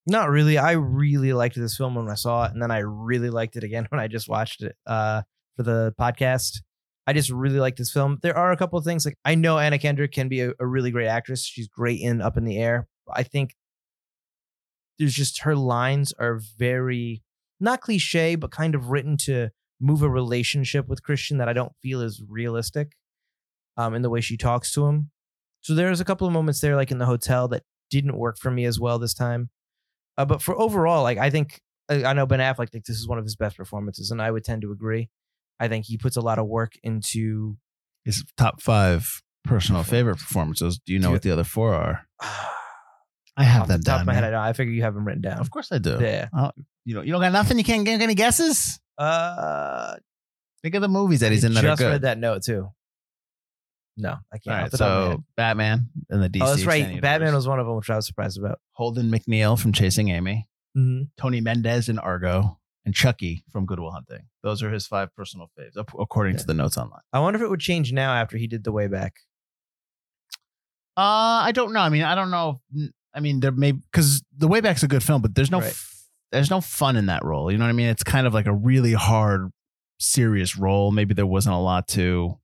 not 0.08 0.30
really. 0.30 0.58
I 0.58 0.72
really 0.72 1.34
liked 1.34 1.56
this 1.56 1.78
film 1.78 1.96
when 1.96 2.10
I 2.10 2.16
saw 2.16 2.46
it, 2.46 2.52
and 2.52 2.62
then 2.62 2.72
I 2.72 2.80
really 2.80 3.30
liked 3.30 3.56
it 3.56 3.64
again 3.64 3.86
when 3.90 4.00
I 4.00 4.08
just 4.08 4.30
watched 4.30 4.62
it 4.64 4.76
uh 4.86 5.24
for 5.56 5.64
the 5.64 5.94
podcast. 6.00 6.62
I 7.08 7.14
just 7.14 7.32
really 7.32 7.60
like 7.60 7.78
this 7.78 7.92
film. 7.92 8.20
There 8.22 8.38
are 8.38 8.52
a 8.52 8.58
couple 8.58 8.78
of 8.78 8.86
things 8.86 9.06
like 9.06 9.18
I 9.26 9.36
know 9.36 9.58
Anna 9.58 9.80
Kendrick 9.80 10.12
can 10.12 10.30
be 10.30 10.42
a, 10.42 10.54
a 10.60 10.66
really 10.66 10.92
great 10.92 11.08
actress. 11.08 11.44
She's 11.44 11.68
great 11.68 12.00
in 12.00 12.22
Up 12.22 12.38
in 12.38 12.46
the 12.46 12.58
Air. 12.58 12.88
I 13.12 13.24
think 13.24 13.56
there's 15.00 15.16
just 15.16 15.42
her 15.42 15.56
lines 15.56 16.14
are 16.20 16.40
very 16.58 17.24
not 17.60 17.82
cliche, 17.82 18.36
but 18.36 18.52
kind 18.52 18.76
of 18.76 18.90
written 18.90 19.18
to 19.18 19.50
move 19.80 20.04
a 20.04 20.10
relationship 20.10 20.88
with 20.88 21.04
Christian 21.04 21.40
that 21.40 21.50
I 21.50 21.54
don't 21.54 21.74
feel 21.82 22.02
is 22.02 22.24
realistic 22.28 22.94
um, 23.78 23.96
in 23.96 24.04
the 24.04 24.10
way 24.10 24.22
she 24.22 24.38
talks 24.38 24.72
to 24.74 24.86
him. 24.86 25.10
So 25.62 25.74
there's 25.74 26.00
a 26.00 26.06
couple 26.06 26.28
of 26.28 26.34
moments 26.34 26.60
there, 26.60 26.76
like 26.76 26.92
in 26.92 26.98
the 26.98 27.06
hotel, 27.06 27.48
that 27.50 27.64
didn't 27.90 28.18
work 28.18 28.38
for 28.38 28.52
me 28.52 28.66
as 28.66 28.80
well 28.80 29.00
this 29.00 29.14
time. 29.14 29.50
Uh, 30.18 30.26
but 30.26 30.42
for 30.42 30.60
overall, 30.60 31.04
like 31.04 31.18
I 31.18 31.30
think 31.30 31.62
I 31.90 32.14
know 32.14 32.26
Ben 32.26 32.40
Affleck 32.40 32.70
thinks 32.72 32.88
this 32.88 32.98
is 32.98 33.08
one 33.08 33.18
of 33.18 33.26
his 33.26 33.36
best 33.36 33.58
performances, 33.58 34.12
and 34.12 34.22
I 34.22 34.32
would 34.32 34.44
tend 34.44 34.62
to 34.64 34.72
agree. 34.72 35.10
I 35.60 35.68
think 35.68 35.86
he 35.86 35.98
puts 35.98 36.16
a 36.18 36.22
lot 36.22 36.40
of 36.40 36.48
work 36.48 36.74
into. 36.84 37.58
His 38.04 38.24
top 38.36 38.62
five 38.62 39.22
personal 39.44 39.84
favorite 39.84 40.18
performances. 40.18 40.80
Do 40.84 40.94
you 40.94 41.00
know 41.00 41.12
what 41.12 41.22
the 41.22 41.32
other 41.32 41.44
four 41.44 41.74
are? 41.74 42.08
off 42.20 42.50
I 43.38 43.44
have 43.44 43.68
the 43.68 43.74
them 43.74 43.84
top 43.84 43.94
down. 43.94 44.02
of 44.02 44.08
my 44.08 44.14
head, 44.14 44.34
I. 44.34 44.50
I 44.50 44.54
figure 44.54 44.74
you 44.74 44.82
have 44.82 44.96
them 44.96 45.06
written 45.06 45.22
down. 45.22 45.40
Of 45.40 45.52
course 45.52 45.72
I 45.72 45.78
do. 45.78 46.00
Yeah. 46.02 46.28
You 46.84 46.96
know, 46.96 47.02
you 47.02 47.12
don't 47.12 47.22
got 47.22 47.32
nothing. 47.32 47.58
You 47.60 47.64
can't 47.64 47.86
get 47.86 48.02
any 48.02 48.16
guesses. 48.16 48.80
Uh, 48.98 49.96
Think 50.64 50.76
of 50.76 50.82
the 50.82 50.88
movies 50.88 51.22
that 51.22 51.32
he's 51.32 51.44
in 51.44 51.54
just 51.54 51.82
read 51.82 52.04
that 52.04 52.20
note 52.20 52.44
too. 52.44 52.70
No, 53.98 54.16
I 54.34 54.38
can't. 54.38 54.56
All 54.56 54.62
right, 54.64 54.72
the 54.72 54.78
top 54.78 54.88
of 54.90 55.10
my 55.10 55.16
so. 55.16 55.24
Batman 55.36 55.90
and 56.10 56.24
the 56.24 56.30
DC. 56.30 56.42
oh, 56.44 56.48
that's 56.48 56.66
right. 56.66 56.78
Extended 56.82 57.02
Batman 57.02 57.28
Universe. 57.28 57.38
was 57.40 57.48
one 57.48 57.60
of 57.60 57.66
them, 57.68 57.76
which 57.76 57.90
I 57.90 57.96
was 57.98 58.06
surprised 58.08 58.40
about. 58.40 58.60
Holden 58.72 59.12
McNeil 59.12 59.60
from 59.60 59.74
Chasing 59.74 60.10
Amy, 60.10 60.48
Mm-hmm. 60.78 61.04
Tony 61.18 61.42
Mendez 61.42 61.90
in 61.90 62.00
Argo, 62.00 62.58
and 62.86 62.96
Chucky 62.96 63.44
from 63.52 63.66
Good 63.66 63.80
Will 63.80 63.92
Hunting. 63.92 64.28
Those 64.44 64.64
are 64.64 64.72
his 64.72 64.88
five 64.88 65.14
personal 65.16 65.52
faves, 65.60 65.76
according 66.00 66.38
to 66.38 66.46
the 66.46 66.54
notes 66.54 66.78
online. 66.78 67.02
I 67.12 67.20
wonder 67.20 67.38
if 67.38 67.44
it 67.44 67.50
would 67.50 67.60
change 67.60 67.92
now 67.92 68.14
after 68.14 68.38
he 68.38 68.48
did 68.48 68.64
the 68.64 68.72
way 68.72 68.88
back. 68.88 69.16
Uh, 70.98 71.44
I 71.46 71.52
don't 71.54 71.74
know. 71.74 71.80
I 71.82 71.90
mean, 71.90 72.04
I 72.04 72.16
don't 72.16 72.32
know. 72.32 72.62
if- 72.74 72.92
I 73.14 73.20
mean, 73.20 73.42
there 73.42 73.52
may 73.52 73.74
because 73.74 74.24
the 74.38 74.48
way 74.48 74.62
back's 74.62 74.84
a 74.84 74.88
good 74.88 75.04
film, 75.04 75.22
but 75.22 75.36
there's 75.36 75.52
no 75.52 75.60
Right. 75.60 75.68
f- 75.72 76.06
there's 76.32 76.50
no 76.50 76.62
fun 76.62 76.96
in 76.96 77.08
that 77.08 77.26
role. 77.26 77.52
You 77.52 77.58
know 77.58 77.66
what 77.66 77.70
I 77.70 77.74
mean? 77.74 77.90
It's 77.90 78.04
kind 78.04 78.26
of 78.26 78.34
like 78.34 78.46
a 78.46 78.54
really 78.54 78.94
hard 78.94 79.52
serious 80.00 80.58
role. 80.58 80.92
Maybe 80.92 81.14
there 81.14 81.26
wasn't 81.26 81.56
a 81.56 81.60
lot 81.60 81.90
to 81.90 82.40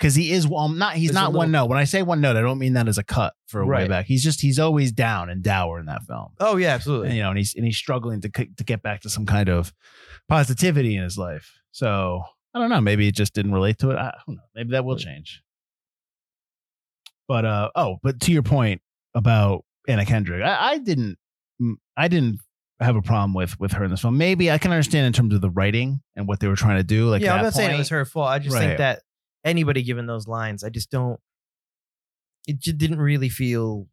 because 0.00 0.14
he 0.14 0.32
is 0.32 0.48
well 0.48 0.70
not 0.70 0.94
he's 0.94 1.10
There's 1.10 1.14
not 1.22 1.34
one 1.34 1.50
note. 1.50 1.66
When 1.66 1.76
I 1.78 1.84
say 1.84 2.02
one 2.02 2.22
note, 2.22 2.34
I 2.36 2.40
don't 2.40 2.58
mean 2.58 2.72
that 2.72 2.88
as 2.88 2.96
a 2.96 3.04
cut 3.04 3.34
for 3.46 3.60
a 3.60 3.66
way 3.66 3.86
back. 3.86 4.06
He's 4.06 4.24
just 4.24 4.40
he's 4.40 4.58
always 4.58 4.92
down 4.92 5.28
and 5.28 5.42
dour 5.42 5.78
in 5.78 5.86
that 5.86 6.04
film. 6.04 6.28
Oh 6.40 6.56
yeah, 6.56 6.70
absolutely. 6.74 7.08
And, 7.08 7.16
you 7.18 7.22
know, 7.22 7.28
and 7.28 7.36
he's 7.36 7.54
and 7.54 7.66
he's 7.66 7.76
struggling 7.76 8.22
to 8.22 8.30
to 8.30 8.64
get 8.64 8.82
back 8.82 9.02
to 9.02 9.10
some 9.10 9.26
kind 9.26 9.50
of 9.50 9.74
positivity 10.28 10.96
in 10.96 11.02
his 11.02 11.18
life. 11.18 11.52
So 11.72 12.22
I 12.54 12.58
don't 12.58 12.70
know. 12.70 12.80
Maybe 12.80 13.06
it 13.08 13.14
just 13.14 13.34
didn't 13.34 13.52
relate 13.52 13.78
to 13.80 13.90
it. 13.90 13.96
I 13.96 14.12
don't 14.26 14.36
know. 14.36 14.42
Maybe 14.54 14.70
that 14.70 14.86
will 14.86 14.96
change. 14.96 15.42
But 17.28 17.44
uh 17.44 17.70
oh, 17.76 17.98
but 18.02 18.20
to 18.20 18.32
your 18.32 18.42
point 18.42 18.80
about 19.14 19.64
Anna 19.86 20.06
Kendrick, 20.06 20.42
I, 20.42 20.72
I 20.72 20.78
didn't 20.78 21.18
I 21.96 22.08
didn't 22.08 22.40
have 22.80 22.96
a 22.96 23.02
problem 23.02 23.34
with 23.34 23.60
with 23.60 23.72
her 23.72 23.84
in 23.84 23.90
this 23.90 24.00
film. 24.00 24.16
Maybe 24.16 24.50
I 24.50 24.56
can 24.56 24.72
understand 24.72 25.06
in 25.06 25.12
terms 25.12 25.34
of 25.34 25.42
the 25.42 25.50
writing 25.50 26.00
and 26.16 26.26
what 26.26 26.40
they 26.40 26.48
were 26.48 26.56
trying 26.56 26.78
to 26.78 26.84
do. 26.84 27.08
Like 27.10 27.20
yeah, 27.20 27.34
I'm 27.34 27.42
not 27.42 27.52
saying 27.52 27.74
it 27.74 27.78
was 27.78 27.90
her 27.90 28.06
fault. 28.06 28.28
I 28.30 28.38
just 28.38 28.54
Right. 28.54 28.60
think 28.68 28.78
that 28.78 29.02
anybody 29.44 29.82
given 29.82 30.06
those 30.06 30.26
lines, 30.26 30.64
I 30.64 30.68
just 30.70 30.90
don't. 30.90 31.18
It 32.46 32.58
just 32.60 32.78
didn't 32.78 33.00
really 33.00 33.28
feel. 33.28 33.86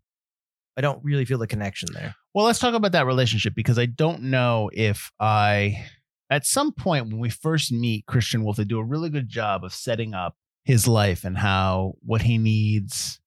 I 0.78 0.82
don't 0.82 1.04
really 1.04 1.26
feel 1.26 1.40
the 1.40 1.48
connection 1.48 1.90
there. 1.94 2.16
Well, 2.34 2.46
let's 2.46 2.60
talk 2.60 2.76
about 2.76 2.92
that 2.92 3.08
relationship 3.08 3.56
because 3.56 3.80
I 3.80 3.88
don't 3.88 4.24
know 4.24 4.70
if 4.72 5.12
I, 5.20 5.86
at 6.30 6.46
some 6.46 6.72
point 6.72 7.08
when 7.08 7.18
we 7.18 7.30
first 7.32 7.72
meet 7.72 8.06
Christian 8.06 8.44
Wolf, 8.44 8.58
they 8.58 8.64
do 8.64 8.78
a 8.78 8.84
really 8.84 9.10
good 9.10 9.28
job 9.28 9.64
of 9.64 9.74
setting 9.74 10.14
up 10.14 10.36
his 10.64 10.88
life 10.88 11.24
and 11.24 11.36
how 11.38 11.94
what 12.06 12.22
he 12.22 12.38
needs, 12.38 13.20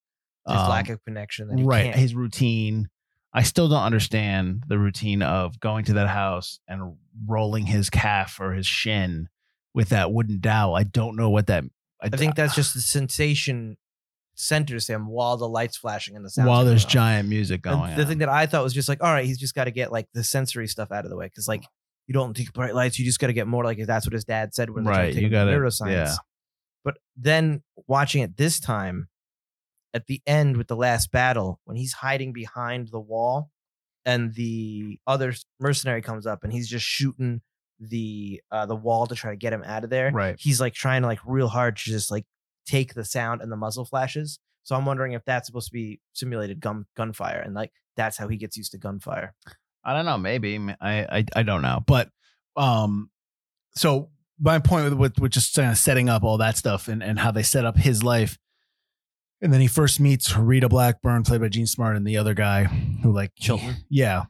His 0.46 0.58
um, 0.58 0.68
lack 0.68 0.90
of 0.90 1.02
connection. 1.04 1.48
That 1.48 1.58
he 1.58 1.64
right, 1.64 1.84
Can't, 1.86 1.96
his 1.96 2.14
routine. 2.14 2.88
I 3.32 3.42
still 3.42 3.68
don't 3.68 3.82
understand 3.82 4.64
the 4.68 4.78
routine 4.78 5.22
of 5.22 5.58
going 5.58 5.86
to 5.86 5.94
that 5.94 6.08
house 6.08 6.60
and 6.68 6.96
rolling 7.26 7.66
his 7.66 7.88
calf 7.88 8.38
or 8.40 8.52
his 8.52 8.66
shin 8.66 9.28
with 9.74 9.88
that 9.88 10.12
wooden 10.12 10.40
dowel. 10.40 10.74
I 10.74 10.82
don't 10.82 11.16
know 11.16 11.30
what 11.30 11.46
that. 11.46 11.64
I 12.02 12.09
think 12.09 12.35
that's 12.35 12.54
just 12.54 12.75
the 12.75 12.80
sensation 12.80 13.76
centers 14.35 14.87
him 14.88 15.02
um, 15.02 15.09
while 15.09 15.37
the 15.37 15.49
lights 15.49 15.76
flashing 15.76 16.16
and 16.16 16.25
the 16.25 16.30
sound. 16.30 16.49
while 16.49 16.64
there's 16.64 16.85
giant 16.85 17.28
music 17.28 17.61
going. 17.62 17.95
the 17.97 18.07
thing 18.07 18.19
that 18.19 18.28
I 18.30 18.47
thought 18.47 18.62
was 18.62 18.73
just 18.73 18.88
like, 18.88 19.02
all 19.02 19.12
right, 19.12 19.26
he's 19.26 19.38
just 19.38 19.54
got 19.54 19.64
to 19.64 19.71
get 19.71 19.92
like 19.92 20.07
the 20.14 20.25
sensory 20.25 20.66
stuff 20.66 20.90
out 20.90 21.04
of 21.04 21.11
the 21.11 21.16
way 21.16 21.26
because 21.26 21.47
like 21.47 21.64
you 22.07 22.14
don't 22.14 22.35
take 22.35 22.52
bright 22.52 22.75
lights, 22.75 22.99
you 22.99 23.04
just 23.04 23.19
got 23.21 23.26
to 23.26 23.33
get 23.35 23.47
more 23.47 23.64
like 23.64 23.78
if 23.78 23.87
that's 23.87 24.07
what 24.07 24.12
his 24.14 24.25
dad 24.25 24.54
said 24.54 24.71
when 24.71 24.85
Right, 24.85 25.12
to 25.12 25.21
you 25.21 25.28
gotta- 25.28 25.50
neuroscience. 25.50 25.90
yeah. 25.90 26.14
But 26.85 26.97
then 27.16 27.62
watching 27.87 28.23
it 28.23 28.37
this 28.38 28.59
time, 28.61 29.09
at 29.92 30.07
the 30.07 30.23
end 30.26 30.57
with 30.57 30.69
the 30.69 30.76
last 30.76 31.11
battle, 31.12 31.61
when 31.64 31.76
he's 31.76 31.92
hiding 31.95 32.33
behind 32.33 32.88
the 32.88 33.00
wall, 33.00 33.50
and 34.07 34.33
the 34.35 34.99
other 35.07 35.35
mercenary 35.59 36.00
comes 36.00 36.26
up 36.26 36.42
and 36.42 36.52
he's 36.52 36.69
just 36.71 36.87
shooting 36.87 37.42
the 37.80 38.40
uh 38.50 38.66
the 38.66 38.76
wall 38.76 39.06
to 39.06 39.14
try 39.14 39.30
to 39.30 39.37
get 39.37 39.52
him 39.52 39.62
out 39.64 39.84
of 39.84 39.90
there. 39.90 40.10
Right. 40.12 40.37
He's 40.38 40.60
like 40.60 40.75
trying 40.75 41.02
to 41.02 41.08
like 41.08 41.20
real 41.26 41.49
hard 41.49 41.76
to 41.78 41.82
just 41.84 42.10
like 42.10 42.26
take 42.66 42.94
the 42.94 43.04
sound 43.04 43.40
and 43.40 43.50
the 43.50 43.56
muzzle 43.56 43.84
flashes. 43.84 44.38
So 44.62 44.76
I'm 44.76 44.84
wondering 44.84 45.12
if 45.12 45.25
that's 45.25 45.46
supposed 45.46 45.68
to 45.68 45.72
be 45.72 46.00
simulated 46.12 46.60
gun 46.60 46.84
gunfire 46.96 47.40
and 47.40 47.54
like 47.54 47.72
that's 47.96 48.16
how 48.16 48.28
he 48.28 48.37
gets 48.37 48.56
used 48.56 48.72
to 48.72 48.78
gunfire. 48.78 49.34
I 49.84 49.94
don't 49.94 50.04
know. 50.04 50.18
Maybe 50.18 50.58
I 50.80 51.06
I, 51.18 51.25
I 51.37 51.42
don't 51.42 51.62
know. 51.62 51.82
But 51.87 52.10
um, 52.56 53.10
so 53.75 54.10
my 54.38 54.58
point 54.58 54.84
with 54.84 54.94
with, 54.94 55.18
with 55.20 55.32
just 55.32 55.54
kind 55.54 55.70
of 55.70 55.78
setting 55.78 56.08
up 56.08 56.22
all 56.22 56.38
that 56.38 56.56
stuff 56.56 56.88
and 56.88 57.02
and 57.02 57.18
how 57.18 57.30
they 57.30 57.42
set 57.42 57.64
up 57.64 57.76
his 57.76 58.02
life, 58.02 58.38
and 59.40 59.52
then 59.52 59.60
he 59.60 59.66
first 59.66 60.00
meets 60.00 60.37
Rita 60.37 60.68
Blackburn, 60.68 61.22
played 61.22 61.40
by 61.40 61.49
Jean 61.49 61.66
Smart, 61.66 61.96
and 61.96 62.06
the 62.06 62.18
other 62.18 62.34
guy 62.34 62.64
who 62.64 63.12
like 63.12 63.32
Chilton. 63.38 63.76
yeah. 63.88 64.25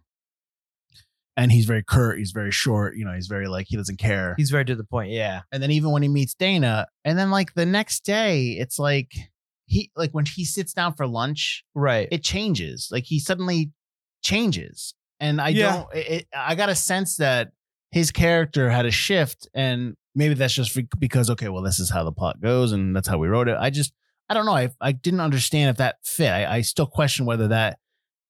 And 1.43 1.51
he's 1.53 1.65
very 1.67 1.83
curt. 1.83 2.19
He's 2.19 2.33
very 2.33 2.51
short. 2.51 2.97
You 2.97 3.05
know, 3.05 3.13
he's 3.15 3.27
very 3.29 3.49
like 3.49 3.67
he 3.69 3.77
doesn't 3.77 3.99
care. 3.99 4.35
He's 4.37 4.51
very 4.51 4.65
to 4.67 4.75
the 4.77 4.85
point. 4.85 5.11
Yeah. 5.11 5.43
and 5.53 5.63
then 5.63 5.71
even 5.71 5.91
when 5.91 6.03
he 6.03 6.09
meets 6.09 6.35
Dana, 6.35 6.87
and 7.05 7.19
then 7.19 7.31
like 7.31 7.55
the 7.55 7.67
next 7.67 8.05
day, 8.05 8.51
it's 8.59 8.79
like 8.79 9.13
he 9.67 9.91
like 9.97 10.11
when 10.13 10.25
he 10.27 10.45
sits 10.45 10.73
down 10.73 10.95
for 10.95 11.07
lunch, 11.07 11.65
Right. 11.75 12.09
it 12.11 12.23
changes. 12.23 12.89
Like 12.91 13.05
he 13.05 13.19
suddenly 13.19 13.73
changes, 14.23 14.95
and 15.19 15.41
I 15.41 15.49
Yeah. 15.49 15.73
don't. 15.73 15.89
It, 15.95 16.27
I 16.37 16.55
got 16.55 16.69
a 16.69 16.75
sense 16.75 17.17
that 17.17 17.53
his 17.91 18.11
character 18.11 18.71
had 18.71 18.87
a 18.87 18.91
shift, 18.91 19.49
and 19.55 19.95
maybe 20.15 20.35
that's 20.35 20.55
just 20.55 20.71
for, 20.73 20.83
because 20.99 21.31
okay, 21.31 21.49
well, 21.49 21.63
this 21.63 21.81
is 21.81 21.91
how 21.91 22.05
the 22.05 22.13
plot 22.13 22.41
goes, 22.41 22.73
and 22.73 22.95
that's 22.95 23.09
how 23.09 23.19
we 23.19 23.29
wrote 23.29 23.49
it. 23.49 23.57
I 23.59 23.71
just, 23.71 23.93
I 24.29 24.35
don't 24.35 24.47
know. 24.47 24.55
I 24.55 24.71
I 24.81 24.93
didn't 24.93 25.21
understand 25.21 25.71
if 25.71 25.77
that 25.79 25.97
fit. 26.05 26.29
I, 26.31 26.57
I 26.57 26.61
still 26.63 26.87
question 26.87 27.27
whether 27.27 27.49
that. 27.49 27.79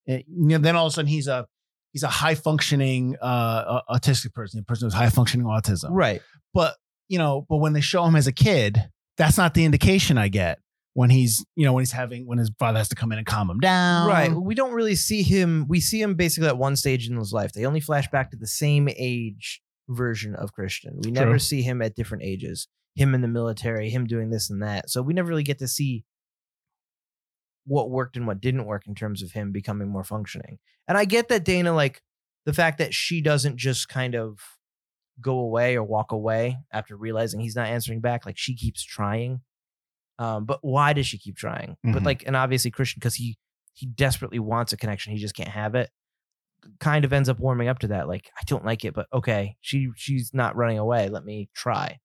it- 0.05 0.25
you 0.27 0.47
know, 0.47 0.57
then 0.57 0.75
all 0.75 0.87
of 0.87 0.91
a 0.91 0.93
sudden 0.95 1.07
he's 1.09 1.27
a 1.27 1.45
he's 1.91 2.03
a 2.03 2.07
high 2.07 2.35
functioning 2.35 3.15
uh 3.21 3.81
autistic 3.89 4.33
person, 4.33 4.59
a 4.59 4.63
person 4.63 4.87
with 4.87 4.93
high 4.93 5.09
functioning 5.09 5.45
autism. 5.45 5.89
right. 5.91 6.21
But 6.53 6.75
you 7.07 7.17
know, 7.17 7.45
but 7.49 7.57
when 7.57 7.73
they 7.73 7.81
show 7.81 8.05
him 8.05 8.15
as 8.15 8.27
a 8.27 8.31
kid, 8.31 8.77
that's 9.17 9.37
not 9.37 9.53
the 9.53 9.65
indication 9.65 10.17
I 10.17 10.29
get 10.29 10.59
when 10.93 11.09
he's 11.09 11.45
you 11.55 11.65
know 11.65 11.73
when 11.73 11.81
he's 11.81 11.91
having 11.91 12.25
when 12.25 12.37
his 12.37 12.51
father 12.59 12.77
has 12.77 12.89
to 12.89 12.95
come 12.95 13.11
in 13.11 13.17
and 13.17 13.27
calm 13.27 13.49
him 13.49 13.59
down. 13.59 14.07
Right. 14.07 14.31
We 14.33 14.55
don't 14.55 14.73
really 14.73 14.95
see 14.95 15.23
him. 15.23 15.65
We 15.67 15.79
see 15.79 16.01
him 16.01 16.15
basically 16.15 16.49
at 16.49 16.57
one 16.57 16.75
stage 16.75 17.09
in 17.09 17.17
his 17.17 17.33
life. 17.33 17.53
They 17.53 17.65
only 17.65 17.79
flash 17.79 18.09
back 18.09 18.31
to 18.31 18.37
the 18.37 18.47
same 18.47 18.89
age 18.97 19.61
version 19.89 20.35
of 20.35 20.53
Christian. 20.53 20.99
We 21.03 21.11
never 21.11 21.39
see 21.39 21.61
him 21.61 21.81
at 21.81 21.95
different 21.95 22.23
ages. 22.23 22.67
Him 22.95 23.15
in 23.15 23.21
the 23.21 23.27
military, 23.27 23.89
him 23.89 24.05
doing 24.05 24.29
this 24.31 24.49
and 24.49 24.61
that. 24.63 24.89
So 24.89 25.01
we 25.01 25.13
never 25.13 25.29
really 25.29 25.43
get 25.43 25.59
to 25.59 25.67
see 25.67 26.03
what 27.65 27.89
worked 27.89 28.17
and 28.17 28.25
what 28.27 28.41
didn't 28.41 28.65
work 28.65 28.87
in 28.87 28.95
terms 28.95 29.21
of 29.21 29.31
him 29.31 29.51
becoming 29.51 29.87
more 29.89 30.03
functioning. 30.03 30.59
And 30.87 30.97
I 30.97 31.05
get 31.05 31.27
that 31.29 31.43
Dana, 31.45 31.73
like 31.73 32.01
the 32.45 32.53
fact 32.53 32.79
that 32.79 32.93
she 32.93 33.21
doesn't 33.21 33.57
just 33.57 33.87
kind 33.87 34.15
of 34.15 34.39
go 35.19 35.37
away 35.39 35.75
or 35.75 35.83
walk 35.83 36.11
away 36.11 36.57
after 36.73 36.95
realizing 36.97 37.39
he's 37.39 37.55
not 37.55 37.67
answering 37.67 38.01
back. 38.01 38.25
Like 38.25 38.37
she 38.37 38.55
keeps 38.55 38.83
trying. 38.83 39.41
Um, 40.17 40.45
but 40.45 40.59
why 40.61 40.93
does 40.93 41.05
she 41.07 41.17
keep 41.17 41.35
trying? 41.37 41.77
But 41.83 42.01
Mhm. 42.01 42.05
like, 42.05 42.23
and 42.27 42.35
obviously 42.35 42.71
Christian, 42.71 42.99
because 42.99 43.15
he 43.15 43.37
he 43.73 43.85
desperately 43.87 44.37
wants 44.39 44.73
a 44.73 44.77
connection, 44.77 45.13
he 45.13 45.19
just 45.19 45.33
can't 45.35 45.49
have 45.49 45.75
it. 45.75 45.89
Kind 46.79 47.05
of 47.05 47.13
ends 47.13 47.29
up 47.29 47.39
warming 47.39 47.69
up 47.69 47.79
to 47.79 47.87
that. 47.87 48.07
Like, 48.07 48.29
I 48.37 48.41
don't 48.45 48.65
like 48.65 48.83
it, 48.85 48.93
but 48.93 49.07
okay, 49.13 49.55
she 49.61 49.89
she's 49.95 50.31
not 50.33 50.55
running 50.55 50.77
away. 50.77 51.09
Let 51.09 51.23
me 51.23 51.49
try. 51.55 51.99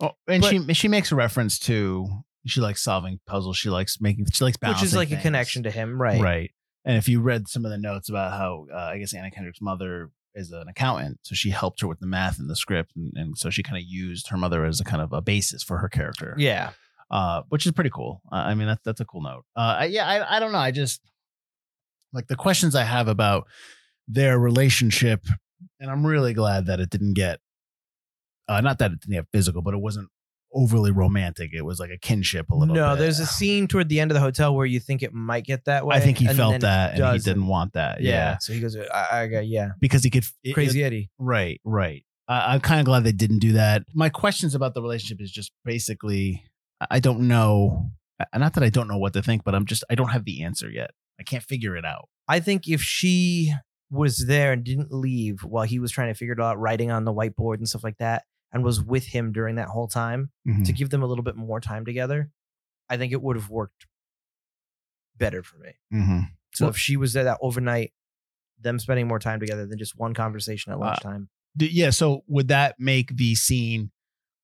Oh, 0.00 0.12
and 0.26 0.42
But- 0.42 0.50
she 0.50 0.74
she 0.74 0.88
makes 0.88 1.12
a 1.12 1.14
reference 1.14 1.58
to 1.60 2.24
she 2.46 2.60
likes 2.60 2.82
solving 2.82 3.20
puzzles. 3.26 3.56
She 3.56 3.70
likes 3.70 4.00
making 4.00 4.26
she 4.32 4.44
likes 4.44 4.56
balancing 4.56 4.82
Which 4.82 4.86
is 4.88 4.96
like 4.96 5.08
things. 5.08 5.20
a 5.20 5.22
connection 5.22 5.62
to 5.64 5.70
him, 5.70 6.00
right? 6.00 6.20
right. 6.20 6.50
And 6.84 6.96
if 6.98 7.08
you 7.08 7.20
read 7.20 7.48
some 7.48 7.64
of 7.64 7.70
the 7.70 7.78
notes 7.78 8.08
about 8.08 8.32
how 8.32 8.66
uh, 8.72 8.76
I 8.76 8.98
guess 8.98 9.14
Anna 9.14 9.30
Kendrick's 9.30 9.60
mother 9.62 10.10
is 10.34 10.50
an 10.52 10.66
accountant, 10.68 11.20
so 11.22 11.34
she 11.34 11.50
helped 11.50 11.80
her 11.80 11.86
with 11.88 12.00
the 12.00 12.06
math 12.06 12.38
in 12.38 12.46
the 12.48 12.56
script, 12.56 12.92
and, 12.96 13.12
and 13.16 13.38
so 13.38 13.50
she 13.50 13.62
kind 13.62 13.78
of 13.78 13.84
used 13.86 14.28
her 14.28 14.36
mother 14.36 14.64
as 14.64 14.80
a 14.80 14.84
kind 14.84 15.00
of 15.00 15.12
a 15.12 15.20
basis 15.22 15.62
for 15.62 15.78
her 15.78 15.88
character. 15.88 16.34
Yeah. 16.36 16.70
uh, 17.10 17.42
which 17.50 17.64
is 17.66 17.72
pretty 17.72 17.90
cool. 17.90 18.20
Uh, 18.32 18.36
I 18.36 18.54
mean, 18.54 18.66
that's 18.66 18.82
that's 18.84 19.00
a 19.00 19.04
cool 19.04 19.22
note. 19.22 19.44
Uh, 19.56 19.76
I, 19.80 19.84
yeah, 19.86 20.06
I, 20.06 20.36
I 20.36 20.40
don't 20.40 20.52
know. 20.52 20.58
I 20.58 20.70
just 20.72 21.00
like 22.12 22.26
the 22.26 22.36
questions 22.36 22.74
I 22.74 22.84
have 22.84 23.08
about 23.08 23.46
their 24.08 24.38
relationship, 24.38 25.24
and 25.80 25.90
I'm 25.90 26.04
really 26.04 26.34
glad 26.34 26.66
that 26.66 26.80
it 26.80 26.90
didn't 26.90 27.14
get, 27.14 27.40
uh, 28.48 28.60
not 28.60 28.78
that 28.80 28.92
it 28.92 29.00
didn't 29.00 29.14
get 29.14 29.26
physical, 29.32 29.62
but 29.62 29.72
it 29.74 29.80
wasn't 29.80 30.08
overly 30.54 30.90
romantic. 30.90 31.52
It 31.52 31.62
was 31.62 31.78
like 31.80 31.90
a 31.90 31.98
kinship 31.98 32.50
a 32.50 32.54
little. 32.54 32.74
Bit. 32.74 32.80
No, 32.80 32.94
bit. 32.94 33.00
there's 33.00 33.18
a 33.20 33.26
scene 33.26 33.66
toward 33.66 33.88
the 33.88 34.00
end 34.00 34.10
of 34.10 34.14
the 34.14 34.20
hotel 34.20 34.54
where 34.54 34.66
you 34.66 34.80
think 34.80 35.02
it 35.02 35.12
might 35.12 35.44
get 35.44 35.64
that 35.66 35.84
way. 35.86 35.96
I 35.96 36.00
think 36.00 36.18
he 36.18 36.26
felt 36.28 36.60
that, 36.60 36.98
and 36.98 37.12
he 37.12 37.18
didn't 37.18 37.46
want 37.46 37.72
that. 37.74 38.00
Yeah. 38.00 38.10
Yeah, 38.10 38.38
So 38.38 38.52
he 38.52 38.60
goes, 38.60 38.76
I, 38.76 39.22
I 39.22 39.26
got 39.26 39.46
yeah, 39.46 39.70
because 39.80 40.02
he 40.04 40.10
could 40.10 40.24
it- 40.42 40.54
crazy 40.54 40.82
it- 40.82 40.86
Eddie. 40.86 41.10
Right, 41.18 41.60
right. 41.64 42.04
I, 42.28 42.54
I'm 42.54 42.60
kind 42.60 42.80
of 42.80 42.86
glad 42.86 43.04
they 43.04 43.12
didn't 43.12 43.40
do 43.40 43.52
that. 43.52 43.82
My 43.94 44.08
questions 44.08 44.54
about 44.54 44.72
the 44.74 44.80
relationship 44.80 45.20
is 45.20 45.30
just 45.30 45.52
basically, 45.64 46.44
I- 46.90 47.00
don't 47.00 47.28
know. 47.28 47.90
Not 48.34 48.54
that 48.54 48.62
I 48.62 48.70
don't 48.70 48.86
know 48.88 48.96
what 48.96 49.12
to 49.14 49.22
think, 49.22 49.42
but 49.44 49.54
I'm 49.54 49.66
just 49.66 49.82
I 49.90 49.96
don't 49.96 50.10
have 50.10 50.24
the 50.24 50.44
answer 50.44 50.70
yet. 50.70 50.90
I 51.18 51.24
can't 51.24 51.42
figure 51.42 51.76
it 51.76 51.84
out. 51.84 52.08
I 52.28 52.40
think 52.40 52.68
if 52.68 52.80
she 52.80 53.52
was 53.90 54.24
there 54.26 54.52
and 54.52 54.64
didn't 54.64 54.92
leave 54.92 55.40
while 55.42 55.64
he 55.64 55.78
was 55.78 55.90
trying 55.92 56.08
to 56.08 56.14
figure 56.14 56.34
it 56.34 56.40
out, 56.40 56.58
writing 56.58 56.90
on 56.90 57.04
the 57.04 57.12
whiteboard 57.12 57.56
and 57.58 57.68
stuff 57.68 57.84
like 57.84 57.98
that, 57.98 58.22
and 58.54 58.64
was 58.64 58.80
with 58.80 59.06
him 59.06 59.32
during 59.32 59.56
that 59.56 59.68
whole 59.68 59.88
time 59.88 60.30
Mhm. 60.48 60.64
to 60.64 60.72
give 60.72 60.88
them 60.90 61.02
a 61.02 61.06
little 61.06 61.24
bit 61.24 61.36
more 61.36 61.60
time 61.60 61.84
together, 61.84 62.30
I 62.88 62.96
think 62.96 63.12
it 63.12 63.20
would 63.20 63.36
have 63.36 63.50
worked 63.50 63.86
better 65.16 65.42
for 65.42 65.58
me. 65.58 65.72
Mm-hmm. 65.92 66.20
So 66.54 66.64
Well- 66.66 66.70
if 66.70 66.76
she 66.78 66.96
was 66.96 67.12
there 67.12 67.24
that 67.24 67.38
overnight, 67.40 67.92
them 68.60 68.78
spending 68.78 69.06
more 69.08 69.18
time 69.18 69.40
together 69.40 69.66
than 69.66 69.78
just 69.78 69.98
one 69.98 70.14
conversation 70.14 70.72
at 70.72 70.76
Uh, 70.76 70.80
lunchtime. 70.80 71.28
D- 71.56 71.68
yeah. 71.70 71.90
So 71.90 72.24
would 72.28 72.48
that 72.48 72.78
make 72.78 73.16
the 73.16 73.34
scene 73.34 73.90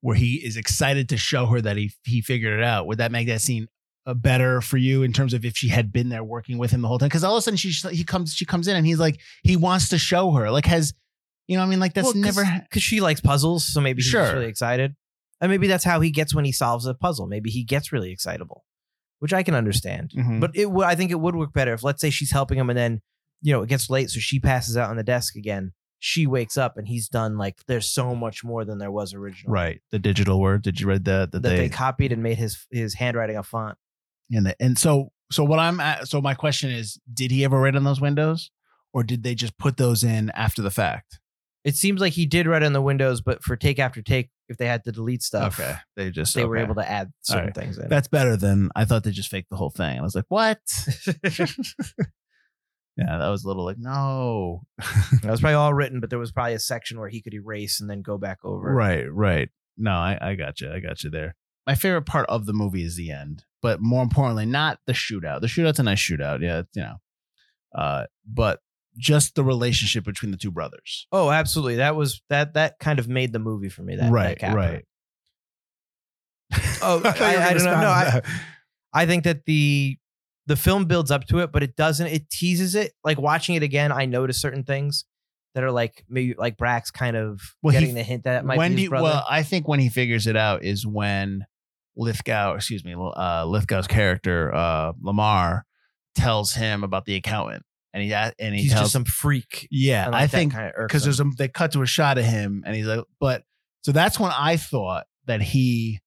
where 0.01 0.17
he 0.17 0.37
is 0.45 0.57
excited 0.57 1.09
to 1.11 1.17
show 1.17 1.47
her 1.47 1.61
that 1.61 1.77
he 1.77 1.93
he 2.05 2.21
figured 2.21 2.59
it 2.59 2.65
out? 2.65 2.87
Would 2.87 2.99
that 2.99 3.13
make 3.13 3.27
that 3.29 3.41
scene 3.41 3.69
uh, 4.07 4.15
better 4.15 4.61
for 4.61 4.77
you 4.79 5.03
in 5.03 5.13
terms 5.13 5.35
of 5.35 5.45
if 5.45 5.57
she 5.57 5.69
had 5.69 5.93
been 5.93 6.09
there 6.09 6.25
working 6.25 6.59
with 6.59 6.71
him 6.71 6.81
the 6.83 6.89
whole 6.89 6.99
time? 6.99 7.09
Because 7.09 7.23
all 7.25 7.37
of 7.37 7.39
a 7.39 7.43
sudden 7.43 7.57
she 7.57 7.71
he 7.95 8.05
comes 8.05 8.35
she 8.35 8.45
comes 8.45 8.67
in 8.69 8.77
and 8.77 8.87
he's 8.87 8.99
like 8.99 9.21
he 9.43 9.57
wants 9.57 9.89
to 9.91 9.99
show 9.99 10.33
her 10.33 10.51
like 10.51 10.67
has 10.67 10.93
you 11.51 11.57
know 11.57 11.63
what 11.63 11.67
I 11.67 11.71
mean 11.71 11.81
like 11.81 11.95
that's 11.95 12.15
never 12.15 12.45
because 12.63 12.83
she 12.83 13.01
likes 13.01 13.21
puzzles, 13.21 13.65
so 13.65 13.81
maybe 13.81 14.03
he's 14.03 14.13
just 14.13 14.29
Sure. 14.29 14.35
really 14.39 14.49
excited, 14.49 14.95
and 15.41 15.51
maybe 15.51 15.67
that's 15.67 15.83
how 15.85 16.01
he 16.01 16.11
gets 16.13 16.33
when 16.35 16.45
he 16.45 16.53
solves 16.53 16.87
a 16.87 16.95
puzzle. 16.95 17.27
Maybe 17.27 17.51
he 17.51 17.65
gets 17.65 17.91
really 17.93 18.13
excitable, 18.13 18.65
which 19.19 19.33
I 19.33 19.43
can 19.43 19.55
understand. 19.57 20.13
Mhm. 20.17 20.41
But 20.41 20.53
it 20.55 20.71
would, 20.71 20.87
I 20.87 20.95
think 20.95 21.11
it 21.11 21.19
would 21.21 21.35
work 21.35 21.53
better 21.53 21.75
if, 21.75 21.83
let's 21.83 22.01
say, 22.01 22.11
she's 22.11 22.31
helping 22.31 22.57
him, 22.57 22.71
and 22.71 22.79
then 22.79 23.01
you 23.43 23.53
know 23.53 23.63
it 23.63 23.69
gets 23.69 23.91
late, 23.91 24.11
so 24.11 24.21
she 24.21 24.39
passes 24.39 24.77
out 24.77 24.91
on 24.91 24.97
the 24.97 25.03
desk 25.03 25.35
again, 25.35 25.73
she 25.99 26.25
wakes 26.27 26.57
up 26.57 26.77
and 26.79 26.87
he's 26.89 27.09
done 27.09 27.37
like 27.37 27.57
there's 27.67 27.89
so 27.89 28.15
much 28.15 28.45
more 28.45 28.65
than 28.65 28.79
there 28.79 28.93
was 28.93 29.13
originally. 29.13 29.53
Right. 29.53 29.81
The 29.91 29.99
digital 29.99 30.41
word. 30.41 30.63
Did 30.63 30.81
you 30.81 30.87
read 30.87 31.05
that? 31.07 31.33
That, 31.33 31.43
That 31.43 31.49
they, 31.49 31.57
they, 31.57 31.69
copied 31.69 32.13
and 32.13 32.23
made 32.23 32.39
his 32.39 32.67
his 32.71 32.95
handwriting 32.95 33.37
a 33.37 33.43
font. 33.43 33.77
and 34.31 34.47
the, 34.47 34.57
and 34.63 34.79
so 34.79 35.11
so 35.33 35.43
what 35.45 35.59
I'm 35.59 35.79
at, 35.81 36.07
so 36.09 36.21
my 36.21 36.35
question 36.35 36.71
is, 36.71 36.99
did 37.13 37.31
he 37.33 37.45
ever 37.45 37.61
write 37.61 37.75
on 37.77 37.85
those 37.85 38.01
windows, 38.01 38.51
or 38.93 39.03
did 39.03 39.23
they 39.25 39.35
just 39.35 39.59
put 39.59 39.77
those 39.79 40.03
in 40.05 40.31
after 40.31 40.63
the 40.63 40.71
fact? 40.71 41.19
It 41.65 41.77
seems 41.77 42.01
like 42.01 42.15
he 42.15 42.25
did 42.25 42.47
write 42.47 42.63
on 42.63 42.73
the 42.73 42.81
windows, 42.81 43.21
but 43.21 43.43
for 43.43 43.55
take 43.55 43.79
after 43.79 44.01
take, 44.01 44.31
if 44.49 44.57
they 44.57 44.67
had 44.67 44.83
to 44.85 44.93
delete 44.93 45.23
stuff, 45.23 45.61
Okay. 45.61 45.77
They 45.97 46.11
just 46.11 46.35
they 46.35 46.45
were 46.45 46.57
okay. 46.57 46.65
able 46.65 46.75
to 46.77 46.91
add 46.91 47.13
certain 47.21 47.47
right. 47.47 47.55
things 47.55 47.79
in. 47.79 47.89
That's 47.89 48.09
better 48.09 48.37
than 48.37 48.71
I 48.75 48.85
thought 48.85 49.05
they 49.05 49.11
just 49.11 49.29
faked 49.29 49.51
the 49.51 49.57
whole 49.57 49.71
thing. 49.71 49.99
I 49.99 50.03
was 50.03 50.15
like, 50.15 50.25
what? 50.29 50.59
yeah, 52.97 53.19
that 53.19 53.29
was 53.29 53.45
a 53.45 53.49
little 53.49 53.65
like, 53.65 53.79
no. 53.79 54.63
that 55.23 55.31
was 55.31 55.41
probably 55.41 55.55
all 55.55 55.75
written, 55.75 56.01
but 56.01 56.11
there 56.11 56.19
was 56.19 56.33
probably 56.33 56.55
a 56.55 56.59
section 56.59 56.99
where 56.99 57.11
he 57.11 57.21
could 57.21 57.35
erase 57.35 57.81
and 57.81 57.91
then 57.91 58.01
go 58.03 58.17
back 58.17 58.39
over. 58.43 58.75
Right, 58.75 59.13
right. 59.13 59.51
No, 59.77 59.93
I, 59.93 60.19
I 60.21 60.35
got 60.35 60.61
you. 60.61 60.73
I 60.73 60.81
got 60.81 61.05
you 61.05 61.11
there. 61.11 61.37
My 61.67 61.75
favorite 61.75 62.07
part 62.07 62.27
of 62.29 62.47
the 62.47 62.53
movie 62.53 62.85
is 62.85 62.97
the 62.97 63.11
end, 63.11 63.45
but 63.61 63.81
more 63.81 64.03
importantly, 64.03 64.47
not 64.47 64.79
the 64.87 64.93
shootout. 64.93 65.43
The 65.43 65.47
shootout's 65.47 65.79
a 65.79 65.83
nice 65.83 66.01
shootout, 66.01 66.41
yeah, 66.41 66.61
it's, 66.61 66.75
you 66.75 66.83
know, 66.83 66.97
uh, 67.75 68.07
but 68.27 68.61
just 68.99 69.35
the 69.35 69.45
relationship 69.45 70.05
between 70.05 70.31
the 70.33 70.37
two 70.37 70.51
brothers. 70.51 71.07
Oh, 71.13 71.31
absolutely. 71.31 71.77
That 71.77 71.97
was 71.97 72.23
that 72.29 72.55
that 72.55 72.79
kind 72.79 72.99
of 72.99 73.09
made 73.09 73.33
the 73.33 73.39
movie 73.39 73.69
for 73.69 73.83
me. 73.83 73.97
That 73.97 74.05
that 74.07 74.13
right, 74.13 74.39
capper. 74.39 74.57
right. 74.57 74.85
Oh, 76.83 76.99
you 77.05 77.11
I- 77.11 77.49
I 77.51 77.55
don't 77.55 77.65
know. 77.65 77.81
No, 77.81 77.89
I- 77.89 78.23
I 78.93 79.07
think 79.07 79.25
that 79.25 79.45
the 79.47 79.97
the 80.47 80.57
film 80.57 80.87
builds 80.87 81.13
up 81.13 81.25
to 81.27 81.39
it, 81.39 81.53
but 81.53 81.63
it 81.63 81.77
doesn't. 81.77 82.09
It 82.09 82.29
teases 82.29 82.75
it. 82.75 82.93
Like 83.05 83.21
watching 83.21 83.55
it 83.55 83.63
again, 83.63 83.93
I 83.93 84.07
notice 84.07 84.41
certain 84.41 84.65
things 84.65 85.05
that 85.55 85.63
are 85.63 85.71
like 85.71 86.05
maybe 86.09 86.35
like 86.37 86.57
Brax 86.57 86.93
kind 86.93 87.17
of 87.17 87.41
Well, 87.63 87.73
he- 87.73 87.79
getting 87.81 87.95
the 87.95 88.03
hint 88.03 88.25
that 88.25 88.41
it 88.41 88.45
might 88.45 88.59
when 88.59 88.73
be 88.73 88.77
do 88.77 88.79
his 88.79 88.83
you- 88.85 88.89
brother. 88.91 89.05
well, 89.05 89.27
I 89.31 89.43
think 89.45 89.69
when 89.69 89.79
he 89.79 89.89
figures 89.89 90.27
it 90.27 90.37
out 90.37 90.65
is 90.65 90.85
when 90.87 91.45
Lithgow, 91.97 92.55
excuse 92.55 92.85
me, 92.85 92.95
uh, 92.99 93.45
Lithgow's 93.47 93.87
character 93.87 94.53
uh, 94.55 94.93
Lamar 95.01 95.67
tells 96.17 96.55
him 96.55 96.83
about 96.83 97.05
the 97.05 97.15
accountant, 97.15 97.63
and 97.93 98.03
he 98.03 98.13
and 98.13 98.55
he 98.55 98.63
He's 98.63 98.73
tells 98.73 98.85
just 98.85 98.93
some 98.93 99.05
freak. 99.05 99.67
yeah. 99.71 100.07
I 100.07 100.11
like, 100.11 100.31
that 100.31 100.37
think 100.37 100.55
because 100.79 101.05
there's 101.05 101.21
a 101.21 101.25
they 101.37 101.49
cut 101.49 101.73
to 101.73 101.83
a 101.83 101.87
shot 101.87 102.19
of 102.19 102.25
him, 102.25 102.63
and 102.67 102.75
he's 102.77 102.87
like, 102.87 103.05
but 103.19 103.45
so 103.83 103.93
that's 103.93 104.19
when 104.21 104.31
I 104.37 104.57
thought 104.57 105.07
that 105.27 105.43
he 105.43 106.01